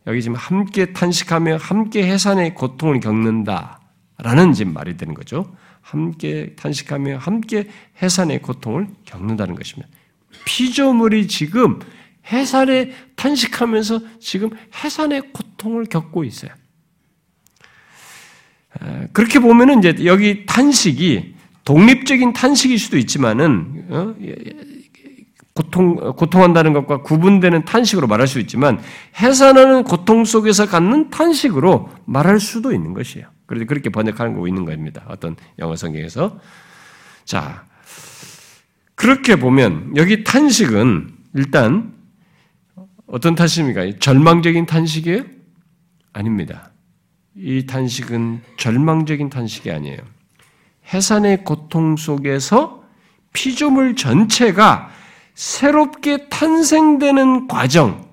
여기 0.08 0.22
지금 0.22 0.36
함께 0.36 0.94
탄식하며 0.94 1.58
함께 1.58 2.06
해산의 2.06 2.56
고통을 2.56 3.00
겪는다라는 3.00 4.54
지금 4.54 4.74
말이 4.74 4.98
되는 4.98 5.14
거죠. 5.14 5.56
함께 5.82 6.56
탄식하며 6.56 7.18
함께 7.18 7.70
해산의 8.02 8.42
고통을 8.42 8.88
겪는다는 9.06 9.56
것입니다. 9.56 9.90
피조물이 10.46 11.28
지금 11.28 11.80
해산에 12.32 12.92
탄식하면서 13.16 14.20
지금 14.20 14.50
해산의 14.84 15.34
고통을 15.34 15.86
겪고 15.86 16.24
있어요. 16.24 16.52
그렇게 19.12 19.40
보면은 19.40 19.80
이제 19.80 20.06
여기 20.06 20.46
탄식이 20.46 21.36
독립적인 21.66 22.34
탄식일 22.34 22.80
수도 22.80 22.98
있지만은 22.98 23.86
어, 23.90 24.16
고통 25.54 25.96
고통한다는 26.16 26.74
것과 26.74 27.04
구분되는 27.04 27.66
탄식으로 27.66 28.08
말할 28.08 28.28
수 28.28 28.40
있지만 28.40 28.80
해산하는 29.20 29.84
고통 29.84 30.26
속에서 30.26 30.66
갖는 30.66 31.12
탄식으로 31.12 31.90
말할 32.06 32.40
수도 32.40 32.74
있는 32.74 32.94
것이에요. 32.94 33.28
그래서 33.46 33.66
그렇게 33.66 33.90
번역하는 33.90 34.34
거 34.36 34.48
있는 34.48 34.66
겁니다. 34.66 35.04
어떤 35.08 35.36
영어 35.60 35.76
성경에서 35.76 36.40
자 37.24 37.66
그렇게 38.96 39.36
보면 39.36 39.94
여기 39.96 40.24
탄식은 40.24 41.10
일단 41.36 41.94
어떤 43.06 43.36
탄식입니까? 43.36 44.00
절망적인 44.00 44.66
탄식이에요? 44.66 45.24
아닙니다. 46.14 46.73
이 47.36 47.66
탄식은 47.66 48.42
절망적인 48.58 49.30
탄식이 49.30 49.72
아니에요. 49.72 49.98
해산의 50.94 51.44
고통 51.44 51.96
속에서 51.96 52.84
피조물 53.34 53.96
전체가 53.96 54.90
새롭게 55.34 56.30
탄생되는 56.30 57.48
과정, 57.48 58.08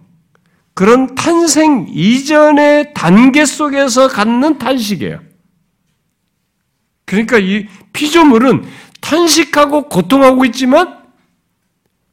그런 0.75 1.15
탄생 1.15 1.87
이전의 1.91 2.95
단계 2.95 3.45
속에서 3.45 4.09
갖는 4.09 4.59
탄식이에요. 4.59 5.21
그러니까 7.05 7.39
이 7.39 7.67
피조물은 7.93 8.65
탄식하고 9.01 9.89
고통하고 9.89 10.45
있지만 10.47 11.01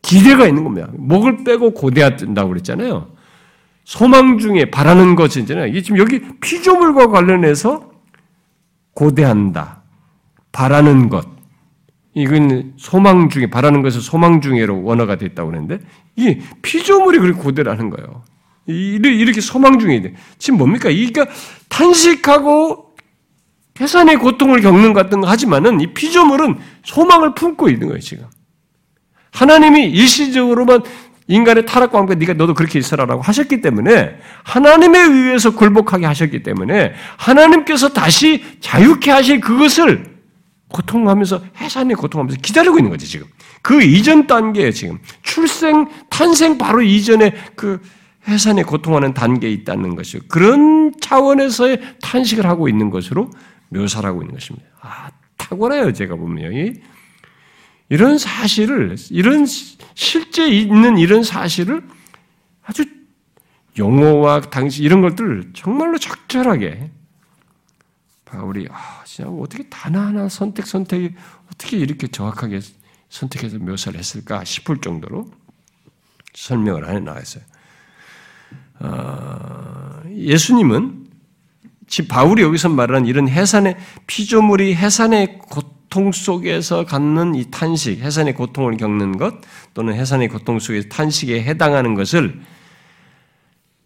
기대가 0.01 0.47
있는 0.47 0.63
겁니다. 0.63 0.89
목을 0.93 1.43
빼고 1.43 1.71
고대한다고 1.73 2.49
그랬잖아요. 2.49 3.16
소망 3.87 4.37
중에 4.37 4.65
바라는 4.65 5.15
것이잖아요. 5.15 5.67
이게 5.67 5.81
지금 5.81 5.97
여기 5.97 6.19
피조물과 6.41 7.07
관련해서 7.07 7.89
고대한다. 8.93 9.81
바라는 10.51 11.07
것. 11.07 11.25
이건 12.13 12.73
소망 12.75 13.29
중에, 13.29 13.47
바라는 13.47 13.83
것을 13.83 14.01
소망 14.01 14.41
중에로 14.41 14.83
원어가 14.83 15.15
됐다고 15.15 15.51
그러는데, 15.51 15.79
이 16.17 16.37
피조물이 16.61 17.19
그렇게 17.19 17.39
고대라는 17.39 17.89
거예요. 17.89 18.23
이렇게 18.65 19.39
소망 19.39 19.79
중에 19.79 20.01
돼. 20.01 20.15
지금 20.37 20.57
뭡니까? 20.57 20.89
이가 20.89 21.25
탄식하고 21.69 22.93
해산의 23.79 24.17
고통을 24.17 24.59
겪는 24.59 24.91
것 24.91 25.03
같은 25.03 25.21
거 25.21 25.29
하지만은 25.29 25.79
이 25.79 25.93
피조물은 25.93 26.57
소망을 26.83 27.35
품고 27.35 27.69
있는 27.69 27.87
거예요, 27.87 28.01
지금. 28.01 28.25
하나님이 29.31 29.85
일시적으로만 29.91 30.81
인간의 31.27 31.65
타락과 31.65 31.99
함께 31.99 32.15
네가 32.15 32.33
너도 32.33 32.53
그렇게 32.53 32.79
있어라라고 32.79 33.21
하셨기 33.21 33.61
때문에 33.61 34.17
하나님에 34.43 34.99
의해서 34.99 35.51
굴복하게 35.51 36.05
하셨기 36.05 36.43
때문에 36.43 36.93
하나님께서 37.17 37.89
다시 37.89 38.43
자유케 38.61 39.11
하실 39.11 39.41
그것을 39.41 40.17
고통하면서 40.69 41.41
해산에 41.57 41.93
고통하면서 41.93 42.39
기다리고 42.41 42.77
있는 42.77 42.91
거지 42.91 43.07
지금. 43.07 43.27
그 43.61 43.81
이전 43.81 44.27
단계에 44.27 44.71
지금 44.71 44.99
출생 45.21 45.87
탄생 46.09 46.57
바로 46.57 46.81
이전에 46.81 47.33
그 47.55 47.81
해산에 48.27 48.63
고통하는 48.63 49.13
단계에 49.13 49.49
있다는 49.51 49.95
것이요. 49.95 50.21
그런 50.27 50.93
차원에서의 50.99 51.81
탄식을 52.01 52.45
하고 52.45 52.67
있는 52.67 52.89
것으로 52.89 53.31
묘사를 53.69 54.07
하고 54.07 54.21
있는 54.21 54.33
것입니다. 54.33 54.67
아 54.81 55.09
탁월해요 55.37 55.93
제가 55.93 56.15
보면 56.15 56.75
이런 57.89 58.17
사실을, 58.17 58.95
이런 59.09 59.45
실제 59.95 60.47
있는 60.47 60.97
이런 60.97 61.23
사실을 61.23 61.87
아주 62.63 62.83
용어와 63.77 64.41
당시 64.41 64.83
이런 64.83 65.01
것들을 65.01 65.51
정말로 65.53 65.97
적절하게 65.97 66.91
바울이 68.25 68.67
아, 68.69 69.03
진짜 69.05 69.29
어떻게 69.29 69.67
단 69.69 69.95
하나 69.95 70.27
선택 70.27 70.67
선택이 70.67 71.15
어떻게 71.51 71.77
이렇게 71.77 72.07
정확하게 72.07 72.59
선택해서 73.09 73.57
묘사를 73.57 73.97
했을까 73.97 74.43
싶을 74.43 74.81
정도로 74.81 75.31
설명을 76.33 76.89
해 76.89 76.99
나왔어요. 76.99 77.43
어, 78.79 80.01
예수님은 80.09 81.07
지 81.87 82.07
바울이 82.07 82.43
여기서 82.43 82.69
말하는 82.69 83.07
이런 83.07 83.29
해산의 83.29 83.77
피조물이 84.07 84.75
해산의 84.75 85.39
곧 85.39 85.76
고통 85.87 86.11
속에서 86.11 86.85
갖는 86.85 87.35
이 87.35 87.49
탄식, 87.49 87.99
해산의 88.01 88.33
고통을 88.33 88.75
겪는 88.75 89.17
것 89.17 89.35
또는 89.73 89.93
해산의 89.93 90.27
고통 90.27 90.59
속에서 90.59 90.89
탄식에 90.89 91.41
해당하는 91.41 91.95
것을 91.95 92.41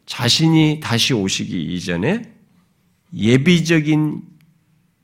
자신이 0.07 0.79
다시 0.81 1.13
오시기 1.13 1.75
이전에 1.75 2.23
예비적인 3.13 4.23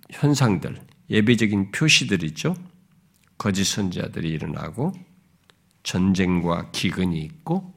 현상들, 0.09 0.75
예비적인 1.11 1.71
표시들 1.71 2.23
있죠. 2.23 2.55
거짓 3.37 3.65
선지자들이 3.65 4.29
일어나고 4.29 4.91
전쟁과 5.83 6.71
기근이 6.71 7.19
있고 7.19 7.73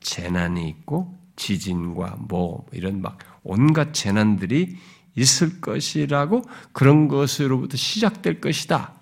재난이 0.00 0.68
있고 0.68 1.16
지진과 1.36 2.16
뭐 2.28 2.66
이런 2.72 3.00
막 3.00 3.18
온갖 3.44 3.94
재난들이 3.94 4.76
있을 5.16 5.60
것이라고 5.60 6.42
그런 6.72 7.08
것으로부터 7.08 7.76
시작될 7.76 8.40
것이다. 8.40 8.94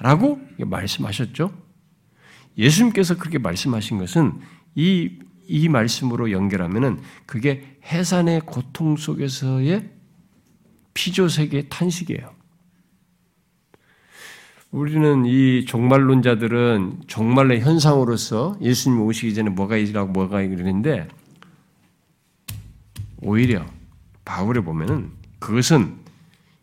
라고 0.00 0.40
말씀하셨죠. 0.58 1.52
예수님께서 2.58 3.16
그렇게 3.16 3.38
말씀하신 3.38 3.98
것은 3.98 4.40
이, 4.74 5.10
이 5.46 5.68
말씀으로 5.68 6.32
연결하면은 6.32 7.00
그게 7.26 7.78
해산의 7.84 8.42
고통 8.46 8.96
속에서의 8.96 9.90
피조세계의 10.94 11.68
탄식이에요. 11.68 12.42
우리는 14.70 15.26
이 15.26 15.66
종말론자들은 15.66 17.02
종말의 17.06 17.60
현상으로서 17.60 18.56
예수님 18.62 19.02
오시기 19.02 19.34
전에 19.34 19.50
뭐가 19.50 19.76
있라고 19.76 20.10
뭐가 20.12 20.40
이러는데 20.40 21.08
오히려 23.20 23.66
바울에 24.24 24.60
보면은 24.60 25.10
그것은 25.42 25.96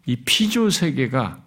이 0.06 0.16
피조 0.16 0.70
세계가 0.70 1.40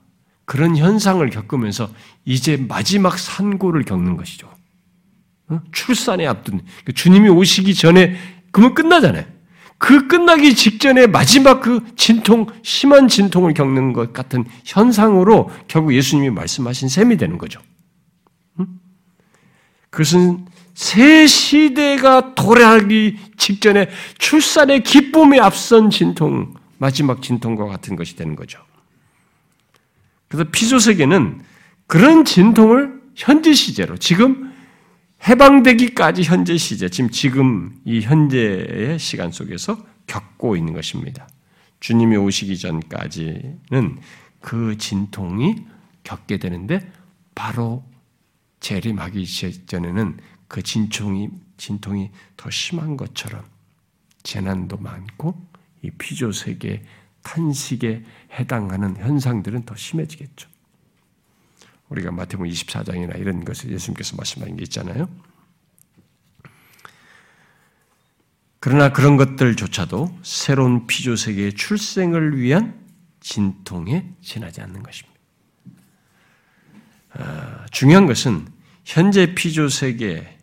그런 0.45 0.77
현상을 0.77 1.29
겪으면서 1.31 1.91
이제 2.25 2.57
마지막 2.57 3.19
산고를 3.19 3.85
겪는 3.85 4.17
것이죠. 4.17 4.49
어? 5.49 5.61
출산에 5.73 6.27
앞둔 6.27 6.61
그러니까 6.61 6.93
주님이 6.95 7.29
오시기 7.31 7.75
전에 7.75 8.17
그러면 8.53 8.75
끝나잖아요. 8.75 9.25
그 9.79 10.07
끝나기 10.07 10.55
직전에 10.55 11.09
마지막 11.09 11.61
그 11.61 11.81
진통 11.97 12.47
심한 12.63 13.09
진통을 13.09 13.55
겪는 13.55 13.93
것 13.93 14.13
같은 14.13 14.45
현상으로 14.65 15.51
결국 15.67 15.95
예수님이 15.95 16.31
말씀하신 16.31 16.89
셈이 16.89 17.17
되는 17.17 17.39
거죠. 17.39 17.61
그것은 19.91 20.47
새 20.75 21.27
시대가 21.27 22.35
도래하기 22.35 23.19
직전에 23.37 23.89
출산의 24.19 24.85
기쁨에 24.85 25.39
앞선 25.41 25.91
진통, 25.91 26.55
마지막 26.83 27.23
진통과 27.23 27.67
같은 27.67 27.95
것이 27.95 28.17
되는 28.17 28.35
거죠. 28.35 28.61
그래서 30.27 30.51
피조세계는 30.51 31.41
그런 31.87 32.25
진통을 32.25 33.01
현재 33.15 33.55
시제로 33.55 33.97
지금 33.97 34.53
해방되기까지 35.29 36.25
현재 36.25 36.57
시제, 36.57 36.89
지금 36.89 37.11
지금 37.11 37.81
이 37.85 38.01
현재의 38.01 38.99
시간 38.99 39.31
속에서 39.31 39.79
겪고 40.09 40.57
있는 40.57 40.73
것입니다. 40.73 41.29
주님이 41.79 42.17
오시기 42.17 42.59
전까지는 42.59 44.01
그 44.41 44.77
진통이 44.77 45.65
겪게 46.03 46.39
되는데 46.39 46.91
바로 47.37 47.85
재림하기 48.59 49.67
전에는 49.67 50.19
그 50.49 50.65
진통이 50.65 51.29
진통이 51.59 52.11
더 52.37 52.51
심한 52.51 52.97
것처럼 52.97 53.45
재난도 54.25 54.79
많고 54.79 55.52
이 55.83 55.91
피조 55.91 56.33
세계 56.33 56.85
탄식에 57.23 58.05
해당하는 58.39 58.97
현상들은 58.97 59.65
더 59.65 59.77
심해지겠죠. 59.77 60.49
우리가 61.89 62.11
마태복음 62.11 62.51
24장이나 62.51 63.19
이런 63.19 63.45
것을 63.45 63.71
예수님께서 63.71 64.17
말씀하신 64.17 64.57
게 64.57 64.63
있잖아요. 64.65 65.09
그러나 68.61 68.93
그런 68.93 69.17
것들조차도 69.17 70.21
새로운 70.23 70.87
피조 70.87 71.17
세계의 71.17 71.55
출생을 71.55 72.39
위한 72.39 72.81
진통에 73.21 74.15
지나지 74.21 74.61
않는 74.61 74.83
것입니다. 74.83 75.19
아, 77.15 77.67
중요한 77.71 78.07
것은 78.07 78.47
현재 78.85 79.35
피조 79.35 79.69
세계 79.69 80.39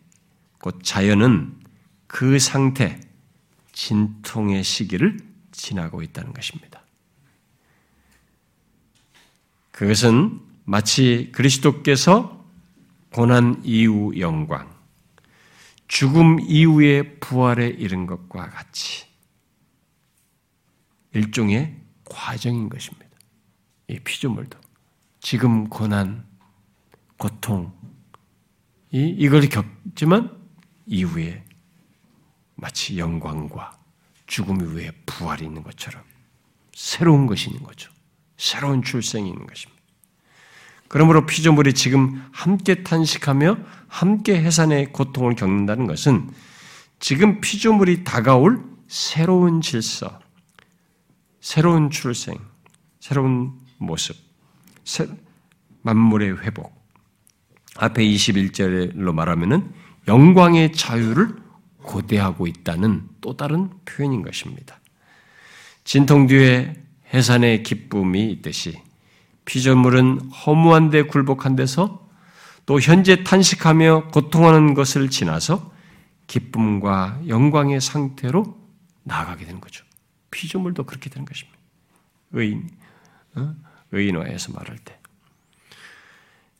곧 0.58 0.80
자연은 0.82 1.58
그 2.06 2.38
상태 2.38 3.00
진통의 3.72 4.62
시기를 4.64 5.29
지나고 5.52 6.02
있다는 6.02 6.32
것입니다. 6.32 6.82
그것은 9.70 10.40
마치 10.64 11.30
그리스도께서 11.32 12.44
고난 13.12 13.60
이후 13.64 14.12
영광, 14.18 14.70
죽음 15.88 16.38
이후의 16.40 17.18
부활에 17.18 17.66
이른 17.66 18.06
것과 18.06 18.50
같이 18.50 19.06
일종의 21.12 21.76
과정인 22.04 22.68
것입니다. 22.68 23.08
이 23.88 23.98
피조물도 23.98 24.58
지금 25.20 25.68
고난, 25.68 26.24
고통, 27.16 27.72
이 28.92 29.14
이걸 29.18 29.48
겪지만 29.48 30.38
이후에 30.86 31.44
마치 32.54 32.98
영광과 32.98 33.79
죽음 34.30 34.62
이후에 34.62 34.92
부활이 35.06 35.44
있는 35.44 35.64
것처럼 35.64 36.02
새로운 36.72 37.26
것이 37.26 37.50
있는 37.50 37.64
거죠. 37.64 37.90
새로운 38.38 38.82
출생이 38.82 39.28
있는 39.28 39.44
것입니다. 39.44 39.82
그러므로 40.86 41.26
피조물이 41.26 41.74
지금 41.74 42.24
함께 42.32 42.84
탄식하며 42.84 43.58
함께 43.88 44.40
해산의 44.40 44.92
고통을 44.92 45.34
겪는다는 45.34 45.88
것은 45.88 46.30
지금 47.00 47.40
피조물이 47.40 48.04
다가올 48.04 48.64
새로운 48.86 49.60
질서, 49.60 50.20
새로운 51.40 51.90
출생, 51.90 52.38
새로운 53.00 53.52
모습, 53.78 54.16
만물의 55.82 56.42
회복. 56.42 56.72
앞에 57.76 58.04
21절로 58.04 59.12
말하면은 59.12 59.72
영광의 60.06 60.72
자유를 60.72 61.39
고대하고 61.90 62.46
있다는 62.46 63.08
또 63.20 63.36
다른 63.36 63.68
표현인 63.84 64.22
것입니다. 64.22 64.78
진통 65.82 66.28
뒤에 66.28 66.80
해산의 67.12 67.64
기쁨이 67.64 68.30
있듯이 68.30 68.80
피조물은 69.44 70.30
허무한 70.30 70.90
데 70.90 71.02
굴복한 71.02 71.56
데서 71.56 72.08
또 72.64 72.78
현재 72.78 73.24
탄식하며 73.24 74.10
고통하는 74.12 74.74
것을 74.74 75.10
지나서 75.10 75.72
기쁨과 76.28 77.22
영광의 77.26 77.80
상태로 77.80 78.56
나아가게 79.02 79.44
되는 79.44 79.60
거죠. 79.60 79.84
피조물도 80.30 80.84
그렇게 80.84 81.10
되는 81.10 81.26
것입니다. 81.26 81.58
의인, 82.30 82.70
어? 83.34 83.52
의인화해서 83.90 84.52
말할 84.52 84.78
때. 84.78 84.96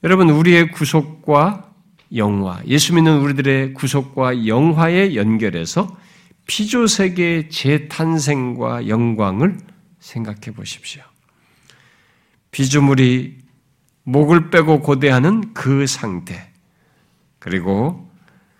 여러분, 0.03 0.31
우리의 0.31 0.73
구속과 0.73 1.70
영화, 2.17 2.61
예수 2.67 2.95
믿는 2.95 3.21
우리들의 3.21 3.75
구속과 3.75 4.47
영화에 4.47 5.15
연결해서 5.15 5.97
피조 6.47 6.87
세계의 6.87 7.51
재탄생과 7.51 8.89
영광을 8.89 9.59
생각해 10.01 10.53
보십시오. 10.55 11.03
피조물이 12.51 13.39
목을 14.03 14.51
빼고 14.51 14.81
고대하는 14.81 15.55
그 15.55 15.87
상태, 15.87 16.51
그리고 17.39 18.11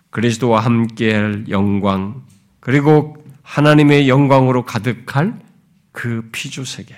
그리스도와 0.09 0.61
함께할 0.61 1.49
영광, 1.49 2.23
그리고 2.59 3.17
하나님의 3.41 4.07
영광으로 4.07 4.63
가득할 4.63 5.37
그 5.91 6.29
피조 6.31 6.63
세계. 6.63 6.95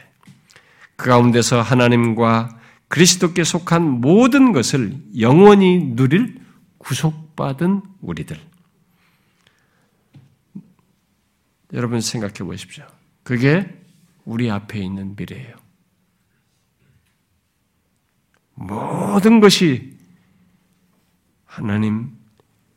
그 0.95 1.09
가운데서 1.09 1.61
하나님과 1.61 2.59
그리스도께 2.87 3.43
속한 3.43 4.01
모든 4.01 4.51
것을 4.51 4.93
영원히 5.19 5.95
누릴 5.95 6.42
구속받은 6.83 7.81
우리들. 8.01 8.39
여러분 11.71 12.01
생각해 12.01 12.33
보십시오. 12.33 12.85
그게 13.23 13.81
우리 14.25 14.51
앞에 14.51 14.79
있는 14.79 15.15
미래예요. 15.15 15.55
모든 18.55 19.39
것이 19.39 19.97
하나님 21.45 22.15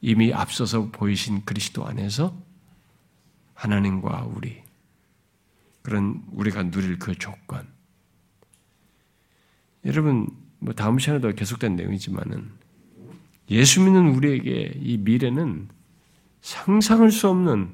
이미 0.00 0.32
앞서서 0.32 0.90
보이신 0.90 1.44
그리스도 1.44 1.86
안에서 1.86 2.36
하나님과 3.54 4.24
우리 4.24 4.62
그런 5.82 6.22
우리가 6.30 6.70
누릴 6.70 6.98
그 6.98 7.14
조건. 7.16 7.66
여러분 9.84 10.28
뭐 10.58 10.72
다음 10.72 10.98
시간에도 10.98 11.32
계속된 11.32 11.76
내용이지만은 11.76 12.65
예수 13.50 13.80
믿는 13.80 14.08
우리에게 14.08 14.72
이 14.80 14.96
미래는 14.98 15.68
상상할 16.40 17.10
수 17.10 17.28
없는 17.28 17.70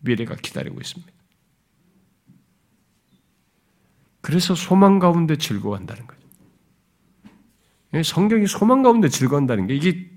미래가 0.00 0.36
기다리고 0.36 0.80
있습니다. 0.80 1.12
그래서 4.20 4.54
소망 4.54 4.98
가운데 4.98 5.36
즐거워한다는 5.36 6.06
거죠. 6.06 6.20
예, 7.94 8.02
성경이 8.02 8.46
소망 8.46 8.82
가운데 8.82 9.08
즐거운다는 9.08 9.66
게 9.66 9.74
이게 9.74 10.10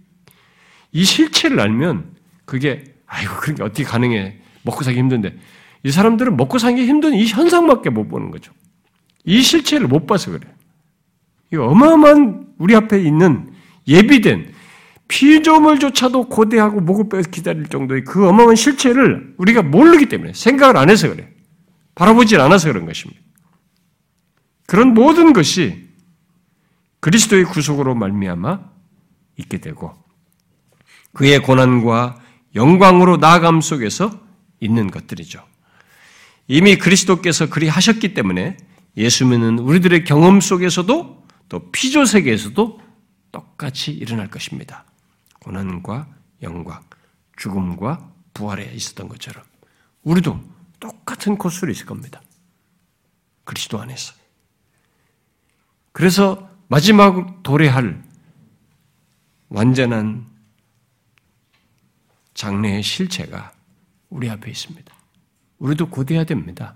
이 0.92 1.04
실체를 1.04 1.60
알면 1.60 2.16
그게 2.46 2.84
아이고 3.06 3.36
그런 3.38 3.56
게 3.56 3.64
어떻게 3.64 3.84
가능해 3.84 4.40
먹고 4.64 4.84
살기 4.84 5.00
힘든데 5.00 5.38
이 5.84 5.92
사람들은 5.92 6.38
먹고 6.38 6.58
살기 6.58 6.86
힘든 6.86 7.14
이 7.14 7.28
현상밖에 7.28 7.90
못 7.90 8.08
보는 8.08 8.32
거죠. 8.32 8.52
이 9.26 9.42
실체를 9.42 9.88
못 9.88 10.08
봐서 10.08 10.32
그래. 10.32 10.48
이 11.54 11.58
어마어마한 11.58 12.56
우리 12.58 12.76
앞에 12.76 13.02
있는 13.02 13.54
예비된 13.88 14.54
피조물조차도 15.08 16.28
고대하고 16.28 16.82
목을 16.82 17.10
빼서 17.10 17.30
기다릴 17.30 17.68
정도의 17.68 18.04
그 18.04 18.28
어마어마한 18.28 18.56
실체를 18.56 19.36
우리가 19.38 19.62
모르기 19.62 20.08
때문에 20.08 20.34
생각을 20.34 20.78
안 20.78 20.90
해서 20.90 21.10
그래. 21.10 21.30
바라보질 21.96 22.40
않아서 22.40 22.68
그런 22.68 22.86
것입니다. 22.86 23.22
그런 24.66 24.94
모든 24.94 25.34
것이 25.34 25.88
그리스도의 27.00 27.46
구속으로 27.46 27.96
말미암아 27.96 28.60
있게 29.38 29.60
되고 29.60 29.96
그의 31.14 31.40
고난과 31.40 32.20
영광으로 32.54 33.18
나아감 33.18 33.62
속에서 33.62 34.12
있는 34.60 34.92
것들이죠. 34.92 35.44
이미 36.48 36.78
그리스도께서 36.78 37.50
그리 37.50 37.68
하셨기 37.68 38.14
때문에 38.14 38.58
예수 38.98 39.26
믿는 39.26 39.60
우리들의 39.60 40.04
경험 40.04 40.42
속에서도 40.42 41.24
또 41.50 41.72
피조 41.72 42.06
세계에서도 42.06 42.82
똑같이 43.32 43.92
일어날 43.92 44.30
것입니다. 44.30 44.86
고난과 45.48 46.14
영광, 46.42 46.84
죽음과 47.38 48.12
부활에 48.34 48.66
있었던 48.74 49.08
것처럼 49.08 49.46
우리도 50.04 50.38
똑같은 50.78 51.38
코스로 51.38 51.72
있을 51.72 51.86
겁니다. 51.86 52.22
그리스도 53.46 53.80
안에서. 53.80 54.14
그래서 55.94 56.50
마지막 56.68 57.42
도래할 57.44 58.04
완전한 59.48 60.28
장래의 62.34 62.84
실체가 62.84 63.54
우리 64.10 64.30
앞에 64.30 64.52
있습니다. 64.52 64.94
우리도 65.60 65.90
고대해야 65.90 66.26
됩니다. 66.26 66.76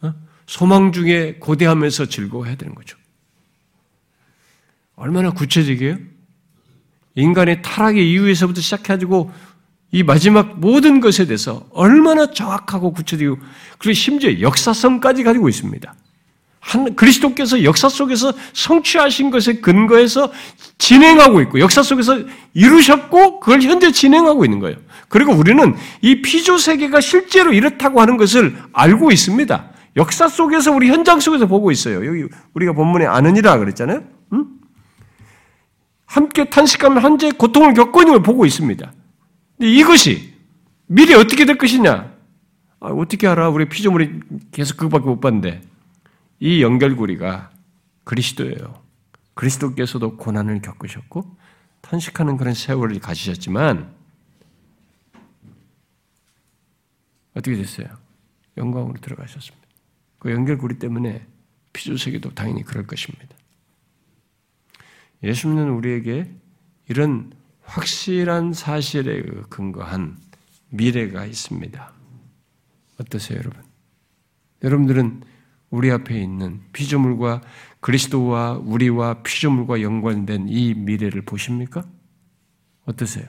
어? 0.00 0.14
소망 0.46 0.92
중에 0.92 1.40
고대하면서 1.40 2.06
즐거워해야 2.06 2.54
되는 2.54 2.76
거죠. 2.76 2.96
얼마나 4.94 5.32
구체적이에요? 5.32 6.17
인간의 7.18 7.62
타락의 7.62 8.08
이유에서부터 8.10 8.60
시작해가지고 8.60 9.30
이 9.90 10.02
마지막 10.02 10.60
모든 10.60 11.00
것에 11.00 11.26
대해서 11.26 11.66
얼마나 11.72 12.30
정확하고 12.30 12.92
구체적이고 12.92 13.38
그리고 13.78 13.94
심지어 13.94 14.40
역사성까지 14.40 15.24
가지고 15.24 15.48
있습니다. 15.48 15.94
한 16.60 16.94
그리스도께서 16.94 17.64
역사 17.64 17.88
속에서 17.88 18.32
성취하신 18.52 19.30
것에 19.30 19.54
근거해서 19.54 20.30
진행하고 20.76 21.40
있고 21.42 21.60
역사 21.60 21.82
속에서 21.82 22.20
이루셨고 22.54 23.40
그걸 23.40 23.62
현재 23.62 23.90
진행하고 23.90 24.44
있는 24.44 24.58
거예요. 24.58 24.76
그리고 25.08 25.32
우리는 25.32 25.74
이 26.02 26.20
피조 26.20 26.58
세계가 26.58 27.00
실제로 27.00 27.52
이렇다고 27.52 28.00
하는 28.00 28.16
것을 28.16 28.56
알고 28.72 29.10
있습니다. 29.10 29.70
역사 29.96 30.28
속에서 30.28 30.70
우리 30.72 30.88
현장 30.88 31.18
속에서 31.18 31.46
보고 31.46 31.70
있어요. 31.70 32.06
여기 32.06 32.28
우리가 32.54 32.74
본문에 32.74 33.06
아느니라 33.06 33.56
그랬잖아요. 33.58 34.17
응? 36.08 36.22
함께 36.22 36.48
탄식하면 36.48 37.02
현재 37.02 37.30
고통을 37.30 37.74
겪고 37.74 38.00
있는 38.00 38.14
걸 38.14 38.22
보고 38.22 38.46
있습니다. 38.46 38.92
근데 39.58 39.72
이것이 39.72 40.34
미래 40.86 41.14
어떻게 41.14 41.44
될 41.44 41.58
것이냐? 41.58 42.12
아, 42.80 42.86
어떻게 42.86 43.26
알아? 43.26 43.50
우리 43.50 43.68
피조물이 43.68 44.20
계속 44.52 44.76
그것밖에 44.76 45.06
못 45.06 45.20
봤는데. 45.20 45.62
이 46.40 46.62
연결고리가 46.62 47.50
그리스도예요. 48.04 48.82
그리스도께서도 49.34 50.16
고난을 50.16 50.62
겪으셨고 50.62 51.36
탄식하는 51.80 52.36
그런 52.36 52.54
세월을 52.54 53.00
가지셨지만 53.00 53.92
어떻게 57.34 57.56
됐어요? 57.56 57.88
영광으로 58.56 58.94
들어가셨습니다. 59.00 59.66
그 60.18 60.32
연결고리 60.32 60.78
때문에 60.78 61.26
피조세계도 61.72 62.34
당연히 62.34 62.64
그럴 62.64 62.86
것입니다. 62.86 63.36
예수 65.22 65.48
믿는 65.48 65.70
우리에게 65.70 66.30
이런 66.88 67.32
확실한 67.62 68.52
사실에 68.52 69.22
근거한 69.50 70.18
미래가 70.70 71.26
있습니다. 71.26 71.92
어떠세요, 73.00 73.38
여러분? 73.38 73.62
여러분들은 74.62 75.22
우리 75.70 75.90
앞에 75.90 76.20
있는 76.20 76.60
피조물과 76.72 77.42
그리스도와 77.80 78.58
우리와 78.58 79.22
피조물과 79.22 79.82
연관된 79.82 80.48
이 80.48 80.74
미래를 80.74 81.22
보십니까? 81.22 81.84
어떠세요? 82.86 83.26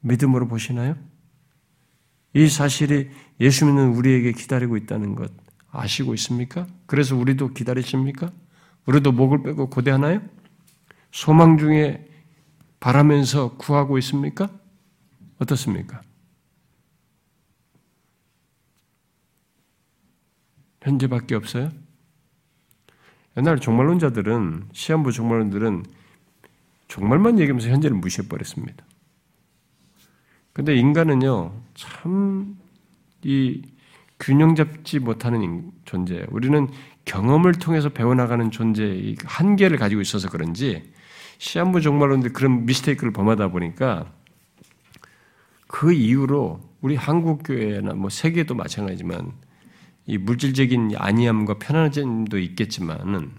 믿음으로 0.00 0.48
보시나요? 0.48 0.96
이 2.34 2.48
사실이 2.48 3.08
예수 3.40 3.66
믿는 3.66 3.94
우리에게 3.94 4.32
기다리고 4.32 4.76
있다는 4.76 5.14
것 5.14 5.32
아시고 5.70 6.14
있습니까? 6.14 6.66
그래서 6.86 7.16
우리도 7.16 7.54
기다리십니까? 7.54 8.32
우리도 8.86 9.12
목을 9.12 9.42
빼고 9.42 9.70
고대하나요? 9.70 10.20
소망 11.18 11.58
중에 11.58 12.08
바라면서 12.78 13.56
구하고 13.56 13.98
있습니까? 13.98 14.48
어떻습니까? 15.40 16.00
현재밖에 20.80 21.34
없어요? 21.34 21.72
옛날 23.36 23.58
종말론자들은 23.58 24.68
시한부 24.72 25.10
종말론들은 25.10 25.86
종말만 26.86 27.40
얘기하면서 27.40 27.68
현재를 27.68 27.96
무시해버렸습니다. 27.96 28.84
근데 30.52 30.76
인간은요, 30.76 31.52
참, 31.74 32.56
이 33.24 33.62
균형 34.20 34.54
잡지 34.54 35.00
못하는 35.00 35.72
존재. 35.84 36.24
우리는 36.30 36.68
경험을 37.06 37.54
통해서 37.54 37.88
배워나가는 37.88 38.52
존재의 38.52 39.16
한계를 39.24 39.78
가지고 39.78 40.00
있어서 40.00 40.28
그런지, 40.28 40.96
시한부 41.38 41.80
종말론들 41.80 42.32
그런 42.32 42.66
미스테이크를 42.66 43.12
범하다 43.12 43.48
보니까 43.48 44.12
그 45.66 45.92
이후로 45.92 46.60
우리 46.80 46.96
한국 46.96 47.42
교회나 47.44 47.94
뭐 47.94 48.10
세계도 48.10 48.54
마찬가지지만 48.54 49.32
이 50.06 50.18
물질적인 50.18 50.92
안이함과 50.96 51.58
편안함도 51.58 52.38
있겠지만은 52.38 53.30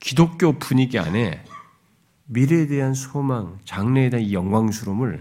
기독교 0.00 0.58
분위기 0.58 0.98
안에 0.98 1.44
미래에 2.26 2.66
대한 2.66 2.94
소망, 2.94 3.58
장래에 3.64 4.10
대한 4.10 4.24
이 4.24 4.32
영광스러움을 4.32 5.20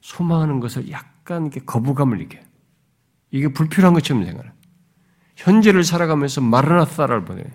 소망하는 0.00 0.60
것을 0.60 0.90
약간 0.90 1.42
이렇게 1.42 1.60
거부감을 1.60 2.18
느껴요. 2.18 2.42
이게 3.30 3.48
불필요한 3.48 3.92
것처럼 3.94 4.24
생각해요. 4.24 4.52
현재를 5.34 5.84
살아가면서 5.84 6.40
마르나사를 6.40 7.24
보내요. 7.24 7.46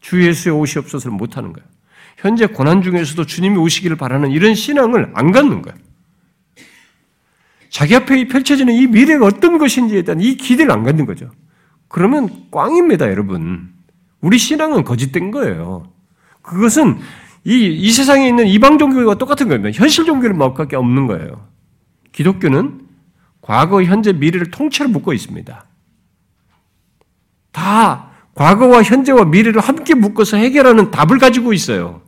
주 0.00 0.22
예수의 0.24 0.54
옷이 0.54 0.74
없어서 0.76 1.10
못하는 1.10 1.52
거예요. 1.52 1.73
현재 2.16 2.46
고난 2.46 2.82
중에서도 2.82 3.24
주님이 3.26 3.56
오시기를 3.58 3.96
바라는 3.96 4.30
이런 4.30 4.54
신앙을 4.54 5.12
안 5.14 5.32
갖는 5.32 5.62
거예요. 5.62 5.78
자기 7.68 7.96
앞에 7.96 8.28
펼쳐지는 8.28 8.72
이 8.72 8.86
미래가 8.86 9.26
어떤 9.26 9.58
것인지에 9.58 10.02
대한 10.02 10.20
이 10.20 10.36
기대를 10.36 10.70
안 10.70 10.84
갖는 10.84 11.06
거죠. 11.06 11.30
그러면 11.88 12.46
꽝입니다, 12.50 13.10
여러분. 13.10 13.72
우리 14.20 14.38
신앙은 14.38 14.84
거짓된 14.84 15.30
거예요. 15.30 15.92
그것은 16.40 16.98
이, 17.44 17.66
이 17.66 17.92
세상에 17.92 18.28
있는 18.28 18.46
이방 18.46 18.78
종교와 18.78 19.16
똑같은 19.16 19.48
겁니다. 19.48 19.76
현실 19.76 20.04
종교를 20.04 20.34
먹밖에 20.34 20.76
없는 20.76 21.06
거예요. 21.06 21.48
기독교는 22.12 22.86
과거, 23.40 23.82
현재, 23.82 24.12
미래를 24.12 24.50
통째로 24.50 24.88
묶고 24.88 25.12
있습니다. 25.12 25.66
다 27.52 28.10
과거와 28.34 28.82
현재와 28.82 29.26
미래를 29.26 29.60
함께 29.60 29.94
묶어서 29.94 30.36
해결하는 30.36 30.90
답을 30.90 31.18
가지고 31.18 31.52
있어요. 31.52 32.03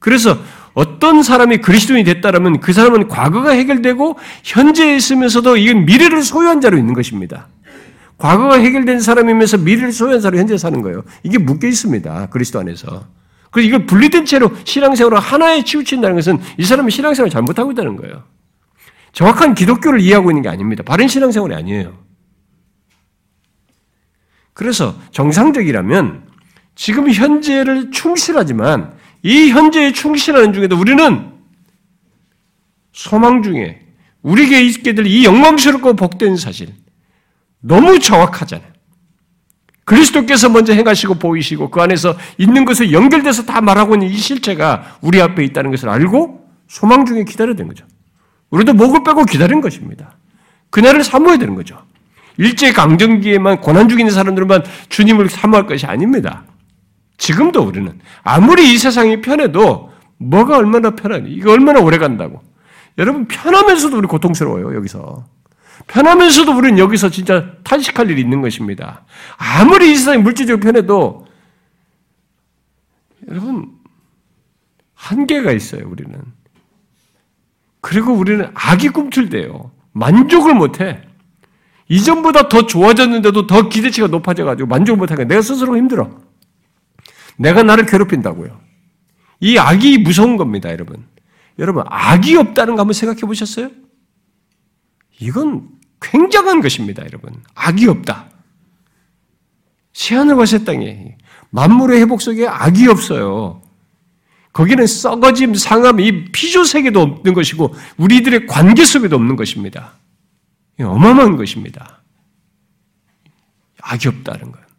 그래서 0.00 0.36
어떤 0.74 1.22
사람이 1.22 1.58
그리스도인이 1.58 2.04
됐다라면 2.04 2.60
그 2.60 2.72
사람은 2.72 3.08
과거가 3.08 3.50
해결되고 3.50 4.18
현재에 4.42 4.96
있으면서도 4.96 5.56
이건 5.56 5.84
미래를 5.84 6.22
소유한 6.22 6.60
자로 6.60 6.76
있는 6.78 6.94
것입니다. 6.94 7.48
과거가 8.18 8.56
해결된 8.58 9.00
사람이면서 9.00 9.58
미래를 9.58 9.92
소유한 9.92 10.20
자로 10.20 10.38
현재 10.38 10.56
사는 10.58 10.80
거예요. 10.82 11.04
이게 11.22 11.38
묶여 11.38 11.68
있습니다. 11.68 12.26
그리스도 12.30 12.58
안에서. 12.60 13.06
그래서 13.50 13.68
이걸 13.68 13.86
분리된 13.86 14.24
채로 14.24 14.50
신앙생활을 14.64 15.18
하나에 15.18 15.64
치우친다는 15.64 16.16
것은 16.16 16.38
이 16.56 16.64
사람이 16.64 16.90
신앙생활을 16.90 17.30
잘못하고 17.30 17.72
있다는 17.72 17.96
거예요. 17.96 18.24
정확한 19.12 19.54
기독교를 19.54 20.00
이해하고 20.00 20.30
있는 20.30 20.42
게 20.42 20.48
아닙니다. 20.48 20.82
바른 20.84 21.08
신앙생활이 21.08 21.54
아니에요. 21.54 21.98
그래서 24.52 24.94
정상적이라면 25.10 26.28
지금 26.74 27.10
현재를 27.10 27.90
충실하지만 27.90 28.99
이 29.22 29.50
현재에 29.50 29.92
충실하는 29.92 30.52
중에도 30.52 30.76
우리는 30.78 31.30
소망 32.92 33.42
중에 33.42 33.80
우리에게 34.22 34.62
있게 34.62 34.94
될 34.94 35.06
이 35.06 35.24
영광스럽고 35.24 35.94
복된 35.94 36.36
사실 36.36 36.68
너무 37.60 37.98
정확하잖아요. 37.98 38.70
그리스도께서 39.84 40.48
먼저 40.48 40.72
행하시고 40.72 41.14
보이시고 41.14 41.70
그 41.70 41.80
안에서 41.80 42.16
있는 42.38 42.64
것을 42.64 42.92
연결돼서 42.92 43.44
다 43.44 43.60
말하고 43.60 43.94
있는 43.94 44.08
이 44.08 44.16
실체가 44.16 44.98
우리 45.00 45.20
앞에 45.20 45.44
있다는 45.44 45.70
것을 45.70 45.88
알고 45.88 46.48
소망 46.68 47.04
중에 47.04 47.24
기다려야 47.24 47.56
되는 47.56 47.68
거죠. 47.68 47.84
우리도 48.50 48.74
목을 48.74 49.02
빼고 49.04 49.24
기다린 49.24 49.60
것입니다. 49.60 50.16
그날을 50.70 51.02
사모해야 51.02 51.38
되는 51.38 51.54
거죠. 51.54 51.82
일제 52.36 52.72
강점기에만 52.72 53.60
고난 53.60 53.88
중에 53.88 54.00
있는 54.00 54.14
사람들만 54.14 54.64
주님을 54.88 55.28
사모할 55.28 55.66
것이 55.66 55.86
아닙니다. 55.86 56.44
지금도 57.20 57.62
우리는 57.62 58.00
아무리 58.22 58.72
이 58.72 58.78
세상이 58.78 59.20
편해도 59.20 59.92
뭐가 60.16 60.56
얼마나 60.56 60.96
편하니? 60.96 61.30
이거 61.30 61.52
얼마나 61.52 61.80
오래 61.80 61.98
간다고? 61.98 62.42
여러분 62.96 63.28
편하면서도 63.28 63.98
우리 63.98 64.06
고통스러워요 64.08 64.74
여기서. 64.74 65.26
편하면서도 65.86 66.56
우리는 66.56 66.78
여기서 66.78 67.10
진짜 67.10 67.52
탄식할 67.62 68.10
일이 68.10 68.22
있는 68.22 68.40
것입니다. 68.40 69.04
아무리 69.36 69.92
이 69.92 69.96
세상이 69.96 70.22
물질적으로 70.22 70.62
편해도 70.62 71.26
여러분 73.28 73.70
한계가 74.94 75.52
있어요 75.52 75.88
우리는. 75.88 76.18
그리고 77.82 78.14
우리는 78.14 78.50
악이 78.54 78.88
꿈틀대요. 78.88 79.70
만족을 79.92 80.54
못해. 80.54 81.02
이전보다 81.88 82.48
더 82.48 82.66
좋아졌는데도 82.66 83.46
더 83.46 83.68
기대치가 83.68 84.06
높아져가지고 84.06 84.68
만족을 84.68 84.96
못하니까 84.98 85.24
내가 85.28 85.42
스스로 85.42 85.76
힘들어. 85.76 86.29
내가 87.40 87.62
나를 87.62 87.86
괴롭힌다고요. 87.86 88.60
이 89.40 89.56
악이 89.56 89.98
무서운 89.98 90.36
겁니다, 90.36 90.70
여러분. 90.70 91.06
여러분, 91.58 91.84
악이 91.86 92.36
없다는 92.36 92.74
거 92.74 92.82
한번 92.82 92.92
생각해 92.92 93.22
보셨어요? 93.22 93.70
이건 95.18 95.70
굉장한 96.02 96.60
것입니다, 96.60 97.02
여러분. 97.02 97.42
악이 97.54 97.86
없다. 97.88 98.28
새하늘과 99.94 100.44
새 100.44 100.64
땅에 100.64 101.16
만물의 101.48 102.00
회복 102.00 102.20
속에 102.20 102.46
악이 102.46 102.86
없어요. 102.88 103.62
거기는 104.52 104.86
썩어짐, 104.86 105.54
상함, 105.54 106.00
이 106.00 106.26
피조 106.32 106.64
세계도 106.64 107.00
없는 107.00 107.32
것이고 107.32 107.74
우리들의 107.96 108.46
관계 108.48 108.84
속에도 108.84 109.16
없는 109.16 109.36
것입니다. 109.36 109.94
어마어마한 110.78 111.36
것입니다. 111.36 112.02
악이 113.80 114.08
없다는 114.08 114.52
것. 114.52 114.69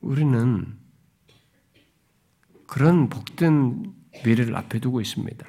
우리는 0.00 0.78
그런 2.66 3.08
복된 3.08 3.94
미래를 4.24 4.56
앞에 4.56 4.78
두고 4.78 5.00
있습니다. 5.00 5.46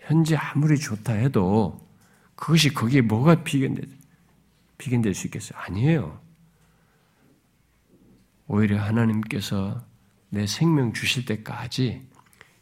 현재 0.00 0.36
아무리 0.36 0.78
좋다 0.78 1.14
해도 1.14 1.88
그것이 2.34 2.74
거기에 2.74 3.00
뭐가 3.00 3.42
비견될, 3.44 3.88
비견될 4.78 5.14
수 5.14 5.26
있겠어요? 5.28 5.58
아니에요. 5.58 6.20
오히려 8.46 8.82
하나님께서 8.82 9.86
내 10.28 10.46
생명 10.46 10.92
주실 10.92 11.24
때까지 11.24 12.06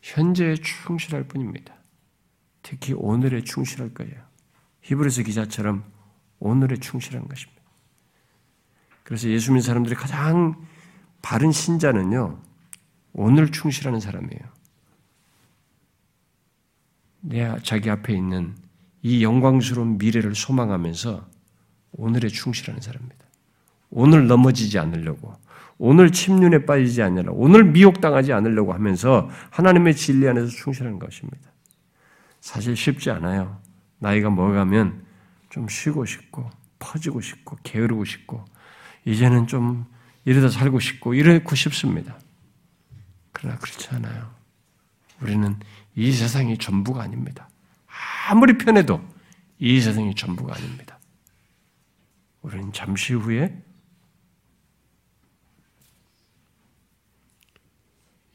현재에 0.02 0.56
충실할 0.56 1.24
뿐입니다. 1.24 1.74
특히 2.62 2.92
오늘에 2.92 3.42
충실할 3.42 3.94
거예요. 3.94 4.22
히브리서 4.82 5.22
기자처럼 5.22 5.84
오늘에 6.38 6.76
충실한 6.76 7.26
것입니다. 7.26 7.61
그래서 9.12 9.28
예수 9.28 9.52
믿는 9.52 9.60
사람들이 9.60 9.94
가장 9.94 10.54
바른 11.20 11.52
신자는요, 11.52 12.38
오늘 13.12 13.52
충실하는 13.52 14.00
사람이에요. 14.00 14.40
내 17.20 17.54
자기 17.62 17.90
앞에 17.90 18.14
있는 18.14 18.54
이 19.02 19.22
영광스러운 19.22 19.98
미래를 19.98 20.34
소망하면서 20.34 21.28
오늘에 21.92 22.28
충실하는 22.28 22.80
사람입니다. 22.80 23.26
오늘 23.90 24.28
넘어지지 24.28 24.78
않으려고, 24.78 25.34
오늘 25.76 26.10
침륜에 26.10 26.64
빠지지 26.64 27.02
않으려고, 27.02 27.38
오늘 27.38 27.64
미혹당하지 27.64 28.32
않으려고 28.32 28.72
하면서 28.72 29.28
하나님의 29.50 29.94
진리 29.94 30.26
안에서 30.26 30.46
충실하는 30.46 30.98
것입니다. 30.98 31.52
사실 32.40 32.74
쉽지 32.74 33.10
않아요. 33.10 33.60
나이가 33.98 34.30
먹어가면 34.30 35.04
좀 35.50 35.68
쉬고 35.68 36.06
싶고, 36.06 36.48
퍼지고 36.78 37.20
싶고, 37.20 37.58
게으르고 37.62 38.06
싶고, 38.06 38.46
이제는 39.04 39.46
좀 39.46 39.84
이러다 40.24 40.48
살고 40.48 40.80
싶고, 40.80 41.14
이러고 41.14 41.54
싶습니다. 41.54 42.18
그러나 43.32 43.58
그렇지 43.58 43.88
않아요. 43.90 44.30
우리는 45.20 45.58
이 45.94 46.12
세상이 46.12 46.58
전부가 46.58 47.02
아닙니다. 47.02 47.48
아무리 48.28 48.56
편해도 48.56 49.02
이 49.58 49.80
세상이 49.80 50.14
전부가 50.14 50.54
아닙니다. 50.56 50.98
우리는 52.42 52.72
잠시 52.72 53.14
후에 53.14 53.62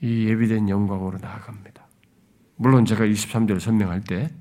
이 0.01 0.27
예비된 0.27 0.69
영광으로 0.69 1.17
나아갑니다. 1.17 1.87
물론 2.55 2.85
제가 2.85 3.05
23절을 3.05 3.59
설명할 3.59 4.03
때 4.03 4.33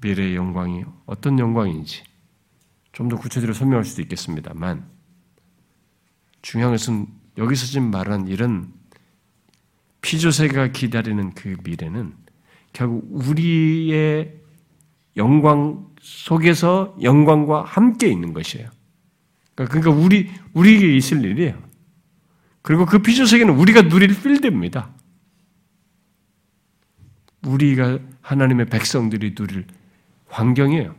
미래의 0.00 0.34
영광이 0.36 0.84
어떤 1.06 1.38
영광인지 1.38 2.02
좀 2.92 3.08
더 3.08 3.16
구체적으로 3.16 3.54
설명할 3.54 3.84
수도 3.84 4.02
있겠습니다만 4.02 4.86
중요한 6.42 6.72
것은 6.74 7.06
여기서 7.38 7.66
지금 7.66 7.90
말한 7.90 8.28
이런 8.28 8.72
피조세가 10.02 10.68
기다리는 10.68 11.32
그 11.34 11.56
미래는 11.62 12.14
결국 12.72 13.06
우리의 13.10 14.40
영광 15.16 15.88
속에서 16.00 16.96
영광과 17.00 17.62
함께 17.62 18.08
있는 18.08 18.32
것이에요. 18.32 18.68
그러니까 19.54 19.90
우리 19.90 20.30
우리에게 20.52 20.96
있을 20.96 21.24
일이에요. 21.24 21.62
그리고 22.62 22.86
그 22.86 23.00
피조 23.00 23.26
세계는 23.26 23.54
우리가 23.54 23.82
누릴 23.88 24.08
필드입니다. 24.20 24.90
우리가 27.44 27.98
하나님의 28.20 28.66
백성들이 28.66 29.34
누릴 29.34 29.66
환경이에요. 30.28 30.94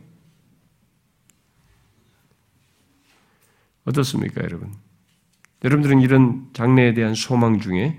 어떻습니까, 3.84 4.42
여러분? 4.42 4.83
여러분들은 5.64 6.00
이런 6.00 6.50
장래에 6.52 6.92
대한 6.92 7.14
소망 7.14 7.58
중에 7.58 7.98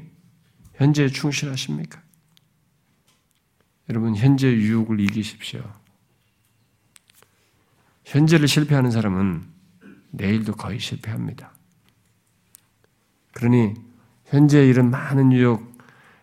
현재에 0.76 1.08
충실하십니까? 1.10 2.02
여러분, 3.90 4.16
현재 4.16 4.48
유혹을 4.52 5.00
이기십시오. 5.00 5.64
현재를 8.06 8.48
실패하는 8.48 8.92
사람은 8.92 9.44
내일도 10.12 10.54
거의 10.54 10.80
실패합니다. 10.80 11.52
그러니 13.34 13.74
현재 14.26 14.66
이런 14.66 14.92
많은 14.92 15.32
유혹, 15.34 15.76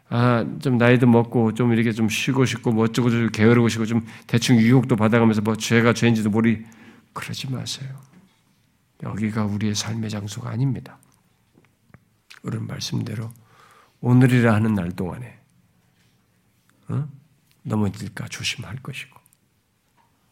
아, 0.09 0.47
좀 0.61 0.79
나이도 0.79 1.07
먹고 1.07 1.55
좀 1.55 1.73
이렇게 1.73 1.93
좀 1.93 2.09
쉬고 2.09 2.45
싶고 2.45 2.73
뭐 2.73 2.85
어쩌고 2.85 3.11
저쩌고 3.11 3.31
게으르고 3.31 3.69
싶고 3.69 3.87
좀 3.87 4.07
대충 4.27 4.57
유혹도 4.59 4.95
받아가면서 4.95 5.41
뭐 5.41 5.57
죄가 5.57 5.93
죄인지도 5.93 6.31
모르 6.31 6.57
그러지 7.13 7.51
마세요. 7.51 7.89
여기가 9.03 9.45
우리의 9.45 9.75
삶의 9.75 10.11
장소가 10.11 10.51
아닙니다. 10.51 10.99
우리는 12.43 12.67
말씀대로 12.67 13.33
오늘이라 14.01 14.53
하는 14.55 14.75
날 14.75 14.93
동안에 14.93 15.39
어? 16.89 17.09
넘어질까 17.63 18.29
조심할 18.29 18.77
것이고 18.83 19.19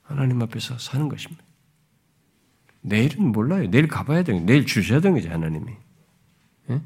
하나님 0.03 0.43
앞에서 0.43 0.79
사는 0.79 1.09
것입니다. 1.09 1.45
내일은 2.81 3.31
몰라요. 3.31 3.71
내일 3.71 3.87
가봐야 3.87 4.23
되는 4.25 4.45
내일 4.47 4.67
주셔야 4.67 5.01
되는 5.01 5.17
거죠 5.17 5.31
하나님이. 5.33 5.73
예? 6.71 6.81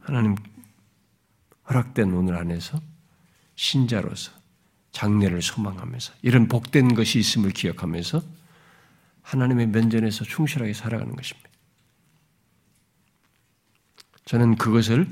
하나님 0.00 0.36
허락된 1.68 2.12
오늘 2.12 2.36
안에서 2.36 2.80
신자로서 3.56 4.32
장래를 4.92 5.42
소망하면서 5.42 6.14
이런 6.22 6.48
복된 6.48 6.94
것이 6.94 7.18
있음을 7.18 7.50
기억하면서 7.50 8.22
하나님의 9.22 9.66
면전에서 9.68 10.24
충실하게 10.24 10.72
살아가는 10.72 11.14
것입니다. 11.14 11.47
저는 14.28 14.56
그것을 14.56 15.08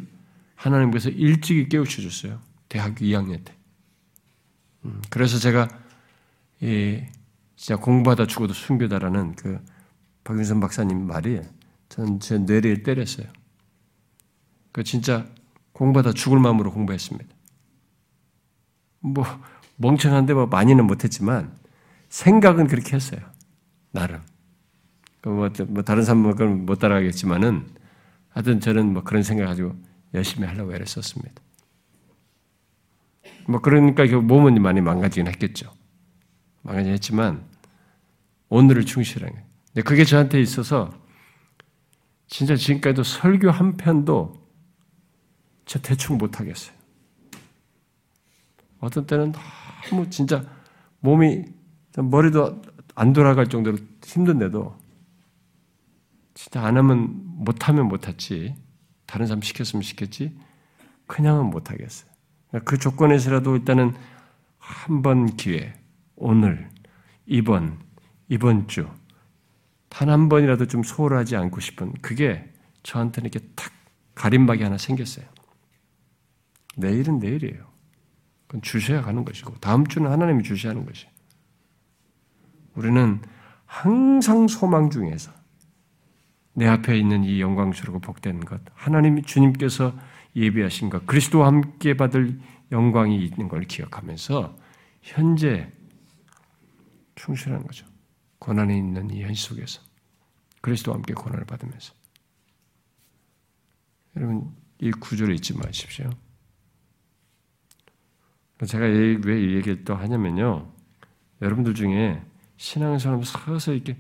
하나님께서 0.57 1.09
일찍이 1.09 1.71
깨우쳐 1.71 2.03
줬어요. 2.03 2.39
대학교 2.69 3.07
2학년 3.07 3.43
때. 3.43 3.55
음, 4.85 5.01
그래서 5.09 5.39
제가 5.39 5.69
진짜 7.57 7.77
공부하다 7.77 8.27
죽어도 8.27 8.53
순교다라는 8.53 9.35
그 9.37 9.59
박윤선 10.25 10.61
박사님 10.61 11.07
말이 11.07 11.41
저는 11.89 12.21
제 12.21 12.37
뇌리에 12.37 12.83
때렸어요. 12.83 13.27
그 14.73 14.85
진짜 14.85 15.27
공부하다 15.73 16.13
죽을 16.13 16.39
마음으로 16.39 16.71
공부했습니다. 16.71 17.35
뭐 19.01 19.25
멍청한데 19.77 20.35
뭐 20.35 20.47
많이는 20.47 20.87
못했지만 20.87 21.57
생각은 22.11 22.67
그렇게 22.67 22.97
했어요. 22.97 23.21
나름. 23.93 24.21
그 25.23 25.31
뭐, 25.31 25.49
뭐 25.69 25.83
다른 25.83 26.03
사람은 26.03 26.67
못 26.67 26.79
따라가겠지만은 26.79 27.86
하여튼 28.37 28.61
저는 28.61 28.93
뭐 28.93 29.03
그런 29.03 29.23
생각 29.23 29.47
가지고 29.47 29.75
열심히 30.13 30.47
하려고 30.47 30.75
애를 30.75 30.87
썼습니다. 30.87 31.43
뭐 33.49 33.63
그러니까 33.63 34.05
몸은 34.05 34.61
많이 34.61 34.83
망가지긴 34.83 35.27
했겠죠. 35.27 35.73
망가지긴 36.61 36.93
했지만 36.93 37.47
오늘을 38.51 38.85
충실하게. 38.85 39.35
근데 39.69 39.83
그게 39.83 40.05
저한테 40.05 40.39
있어서 40.43 40.93
진짜 42.27 42.57
지금까지도 42.57 43.05
설교 43.05 43.51
한 43.51 43.79
편도 43.79 44.35
저 45.65 45.81
대충 45.81 46.19
못 46.19 46.39
하겠어요. 46.39 46.77
어떤 48.81 49.07
때는 49.07 49.33
너무 49.89 50.11
진짜 50.11 50.45
몸이 51.01 51.43
머리도 51.97 52.61
안 52.95 53.15
돌아갈 53.15 53.47
정도로 53.47 53.79
힘든데도 54.05 54.77
진짜 56.37 56.63
안 56.63 56.77
하면 56.77 57.23
못하면 57.25 57.89
못하지 57.89 58.55
다른 59.07 59.27
사람 59.27 59.41
시켰으면 59.41 59.83
시켰지 59.83 60.39
그냥은 61.07 61.47
못하겠어요. 61.47 62.11
그 62.65 62.79
조건에서라도 62.79 63.57
일단은 63.57 63.95
한 64.59 65.03
번 65.03 65.37
기회 65.37 65.73
오늘 66.17 66.69
이번 67.27 67.79
이번 68.29 68.69
주 68.69 68.89
단 69.89 70.11
한 70.11 70.29
번이라도 70.29 70.67
좀 70.67 70.83
소홀하지 70.83 71.37
않고 71.37 71.61
싶은 71.61 71.95
그게 72.03 72.53
저한테는 72.83 73.31
이렇게 73.31 73.49
탁 73.57 73.73
가림막이 74.15 74.63
하나 74.63 74.77
생겼어요. 74.77 75.25
내일은 76.77 77.19
내일이에요. 77.19 77.65
그건 78.47 78.61
주셔야 78.61 79.01
가는 79.01 79.25
것이고 79.25 79.55
다음 79.61 79.87
주는 79.87 80.11
하나님이 80.11 80.43
주셔야 80.43 80.73
하는 80.73 80.85
것이에요. 80.85 81.11
우리는 82.75 83.23
항상 83.65 84.49
소망 84.49 84.91
중에서 84.91 85.33
내 86.57 86.67
앞에 86.67 86.99
있는 86.99 87.23
이 87.23 87.39
영광스럽고 87.39 88.01
복된 88.01 88.41
것, 88.41 88.63
하나님 88.73 89.21
주님께서 89.23 89.95
예비하신 90.35 90.89
것, 90.89 91.05
그리스도와 91.07 91.49
함께 91.49 91.95
받을 91.95 92.41
영광이 92.73 93.23
있는 93.23 93.49
걸 93.49 93.65
기억하면서 93.65 94.57
현재 95.03 95.71
충실하는 97.15 97.67
거죠. 97.67 97.87
고난이 98.39 98.77
있는 98.77 99.11
이 99.11 99.23
현실 99.23 99.51
속에서 99.51 99.83
그리스도와 100.63 100.97
함께 100.97 101.13
고난을 101.13 101.45
받으면서 101.45 101.93
여러분 104.17 104.51
이 104.81 104.91
구조를 104.91 105.35
잊지 105.35 105.57
마십시오. 105.59 106.09
제가 108.67 108.87
왜 108.87 109.43
이 109.43 109.55
얘기를 109.57 109.85
또 109.85 109.95
하냐면요. 109.95 110.73
여러분들 111.43 111.75
중에 111.75 112.23
신앙생활 112.57 113.23
서서 113.25 113.75
이렇게 113.75 113.95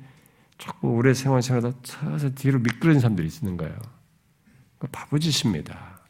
조금 0.58 0.90
오래 0.90 1.14
생활 1.14 1.42
생활하다 1.42 1.78
서서 1.84 2.30
뒤로 2.30 2.58
미끄러진 2.58 3.00
사람들이 3.00 3.28
있는 3.28 3.56
거예요. 3.56 3.76
바보짓입니다. 4.92 6.00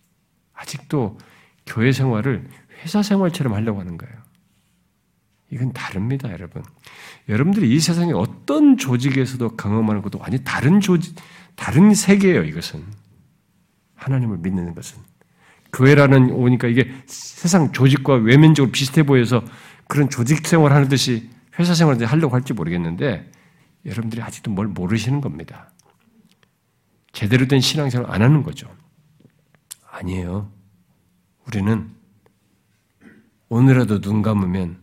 아직도 0.54 1.18
교회 1.66 1.92
생활을 1.92 2.48
회사 2.82 3.02
생활처럼 3.02 3.54
하려고 3.54 3.80
하는 3.80 3.96
거예요. 3.96 4.14
이건 5.50 5.72
다릅니다, 5.72 6.30
여러분. 6.32 6.62
여러분들이 7.28 7.72
이 7.72 7.78
세상의 7.78 8.14
어떤 8.14 8.76
조직에서도 8.76 9.56
경험하는 9.56 10.02
것도 10.02 10.18
완전히 10.18 10.42
다른 10.44 10.80
조직, 10.80 11.14
다른 11.54 11.94
세계예요, 11.94 12.44
이것은. 12.44 12.84
하나님을 13.94 14.38
믿는 14.38 14.74
것은. 14.74 14.98
교회라는 15.72 16.30
오니까 16.30 16.68
이게 16.68 16.92
세상 17.06 17.72
조직과 17.72 18.14
외면적으로 18.14 18.72
비슷해 18.72 19.02
보여서 19.02 19.44
그런 19.88 20.10
조직 20.10 20.46
생활 20.46 20.72
하는 20.72 20.88
듯이 20.88 21.30
회사 21.58 21.74
생활을 21.74 22.04
하려고 22.06 22.34
할지 22.34 22.52
모르겠는데 22.52 23.30
여러분들이 23.86 24.20
아직도 24.20 24.50
뭘 24.50 24.66
모르시는 24.66 25.20
겁니다. 25.20 25.70
제대로 27.12 27.46
된 27.46 27.60
신앙생활 27.60 28.10
안 28.10 28.20
하는 28.20 28.42
거죠. 28.42 28.74
아니에요. 29.90 30.52
우리는 31.46 31.90
오늘라도 33.48 34.00
눈 34.00 34.22
감으면 34.22 34.78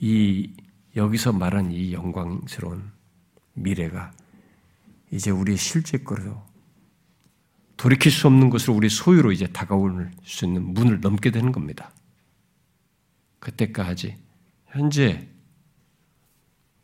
이 0.00 0.52
여기서 0.96 1.32
말한 1.32 1.70
이 1.72 1.92
영광스러운 1.92 2.90
미래가 3.54 4.12
이제 5.10 5.30
우리의 5.30 5.56
실제 5.56 5.98
거로 5.98 6.42
돌이킬 7.76 8.10
수 8.10 8.26
없는 8.26 8.50
것으로 8.50 8.74
우리 8.74 8.88
소유로 8.88 9.32
이제 9.32 9.46
다가올 9.46 10.10
수 10.24 10.44
있는 10.44 10.74
문을 10.74 11.00
넘게 11.00 11.30
되는 11.30 11.52
겁니다. 11.52 11.92
그때까지 13.38 14.16
현재 14.66 15.28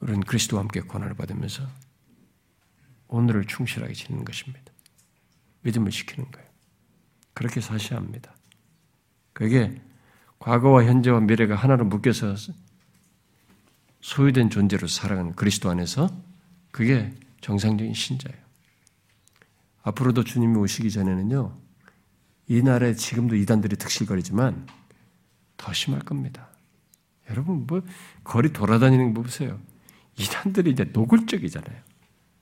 우리는 0.02 0.20
그리스도와 0.20 0.62
함께 0.62 0.80
권한을 0.80 1.14
받으면서 1.14 1.62
오늘을 3.06 3.44
충실하게 3.46 3.94
지내는 3.94 4.24
것입니다. 4.24 4.72
믿음을 5.62 5.92
지키는 5.92 6.28
거예요. 6.30 6.48
그렇게 7.34 7.60
사셔야 7.60 8.00
합니다. 8.00 8.34
그게 9.32 9.80
과거와 10.40 10.84
현재와 10.84 11.20
미래가 11.20 11.54
하나로 11.54 11.84
묶여서 11.84 12.34
소유된 14.00 14.50
존재로 14.50 14.88
살아가는 14.88 15.34
그리스도 15.36 15.70
안에서 15.70 16.10
그게 16.72 17.14
정상적인 17.40 17.94
신자예요. 17.94 18.42
앞으로도 19.84 20.24
주님이 20.24 20.58
오시기 20.58 20.90
전에는요, 20.90 21.56
이 22.48 22.62
날에 22.62 22.94
지금도 22.94 23.36
이단들이 23.36 23.76
특실거리지만 23.76 24.66
더 25.56 25.72
심할 25.72 26.00
겁니다. 26.02 26.48
여러분, 27.30 27.66
뭐, 27.68 27.82
거리 28.24 28.52
돌아다니는 28.52 29.14
거 29.14 29.22
보세요. 29.22 29.60
이단들이 30.18 30.70
이제 30.70 30.84
노골적이잖아요. 30.92 31.80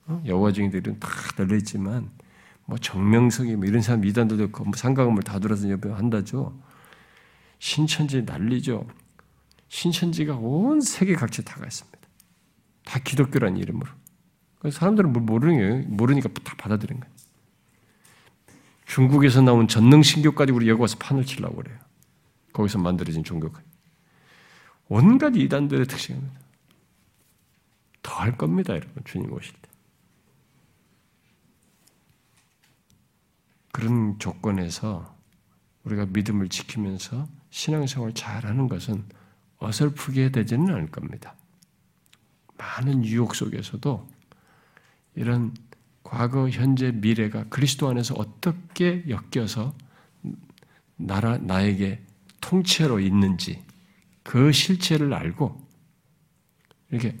어? 0.07 0.23
여호와 0.25 0.51
증인들은 0.51 0.99
다 0.99 1.09
널려있지만, 1.37 2.09
뭐, 2.65 2.77
정명석이 2.77 3.55
뭐 3.55 3.65
이런 3.65 3.81
사람 3.81 4.05
이단들도 4.05 4.49
뭐 4.63 4.71
상가금을 4.75 5.23
다 5.23 5.39
돌아서 5.39 5.69
옆에 5.69 5.89
한다죠. 5.89 6.57
신천지 7.59 8.23
난리죠. 8.23 8.87
신천지가 9.69 10.35
온 10.35 10.81
세계 10.81 11.15
각지에 11.15 11.45
다가 11.45 11.65
있습니다. 11.65 11.99
다 12.83 12.99
기독교라는 12.99 13.57
이름으로. 13.57 13.89
사람들은 14.69 15.13
뭘 15.13 15.23
모르는 15.23 15.57
거예요. 15.57 15.87
모르니까 15.87 16.29
다 16.43 16.55
받아들인 16.57 16.99
거예요. 16.99 17.15
중국에서 18.85 19.41
나온 19.41 19.67
전능 19.69 20.03
신교까지 20.03 20.51
우리 20.51 20.67
여기 20.67 20.81
와서 20.81 20.97
판을 20.99 21.25
치려고 21.25 21.57
그래요. 21.57 21.77
거기서 22.51 22.79
만들어진 22.79 23.23
종교까지. 23.23 23.65
온갖 24.89 25.35
이단들의 25.35 25.87
특징입니다. 25.87 26.40
더 28.01 28.15
할 28.21 28.37
겁니다, 28.37 28.73
여러분. 28.73 29.03
주님 29.03 29.31
오실 29.33 29.53
때. 29.53 29.69
그런 33.71 34.19
조건에서 34.19 35.15
우리가 35.83 36.05
믿음을 36.07 36.49
지키면서 36.49 37.27
신앙생활 37.49 38.13
잘하는 38.13 38.67
것은 38.67 39.05
어설프게 39.57 40.31
되지는 40.31 40.73
않을 40.73 40.91
겁니다. 40.91 41.35
많은 42.57 43.05
유혹 43.05 43.35
속에서도 43.35 44.07
이런 45.15 45.55
과거, 46.03 46.49
현재, 46.49 46.91
미래가 46.91 47.45
그리스도 47.45 47.89
안에서 47.89 48.15
어떻게 48.15 49.05
엮여서 49.07 49.75
나라, 50.97 51.37
나에게 51.37 52.03
통째로 52.41 52.99
있는지 52.99 53.63
그 54.23 54.51
실체를 54.51 55.13
알고 55.13 55.67
이렇게 56.89 57.17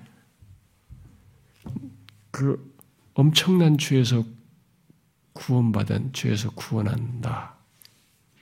그 2.31 2.75
엄청난 3.13 3.77
죄에서 3.77 4.23
구원받은 5.33 6.13
죄에서 6.13 6.51
구원한 6.51 7.21
나, 7.21 7.57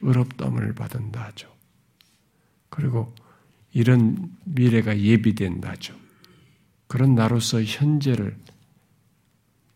의롭담을 0.02 0.74
받은 0.76 1.11
나죠. 1.11 1.53
그리고 2.70 3.14
이런 3.74 4.36
미래가 4.45 4.99
예비된 4.99 5.60
나죠. 5.60 5.95
그런 6.88 7.16
나로서 7.16 7.61
현재를 7.64 8.38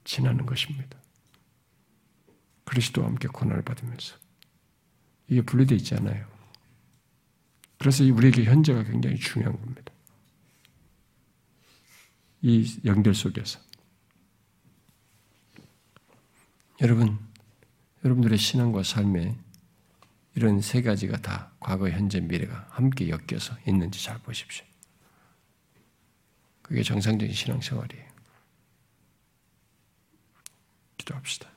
지나는 0.03 0.45
것입니다. 0.45 0.97
그리스도와 2.63 3.07
함께 3.07 3.27
고난을 3.27 3.63
받으면서. 3.63 4.15
이게 5.27 5.41
분리되어 5.41 5.77
있지 5.77 5.95
않아요. 5.95 6.27
그래서 7.77 8.03
우리에게 8.03 8.45
현재가 8.45 8.83
굉장히 8.83 9.17
중요한 9.17 9.59
겁니다. 9.59 9.93
이 12.41 12.79
연결 12.85 13.13
속에서. 13.13 13.59
여러분, 16.83 17.17
여러분들의 18.03 18.37
신앙과 18.37 18.83
삶에 18.83 19.37
이런 20.35 20.59
세 20.59 20.81
가지가 20.81 21.21
다 21.21 21.53
과거, 21.61 21.89
현재, 21.89 22.19
미래가 22.19 22.67
함께 22.71 23.07
엮여서 23.07 23.55
있는지 23.65 24.03
잘 24.03 24.19
보십시오. 24.19 24.65
그게 26.61 26.83
정상적인 26.83 27.33
신앙생활이에요. 27.33 28.05
기도합시다. 30.97 31.52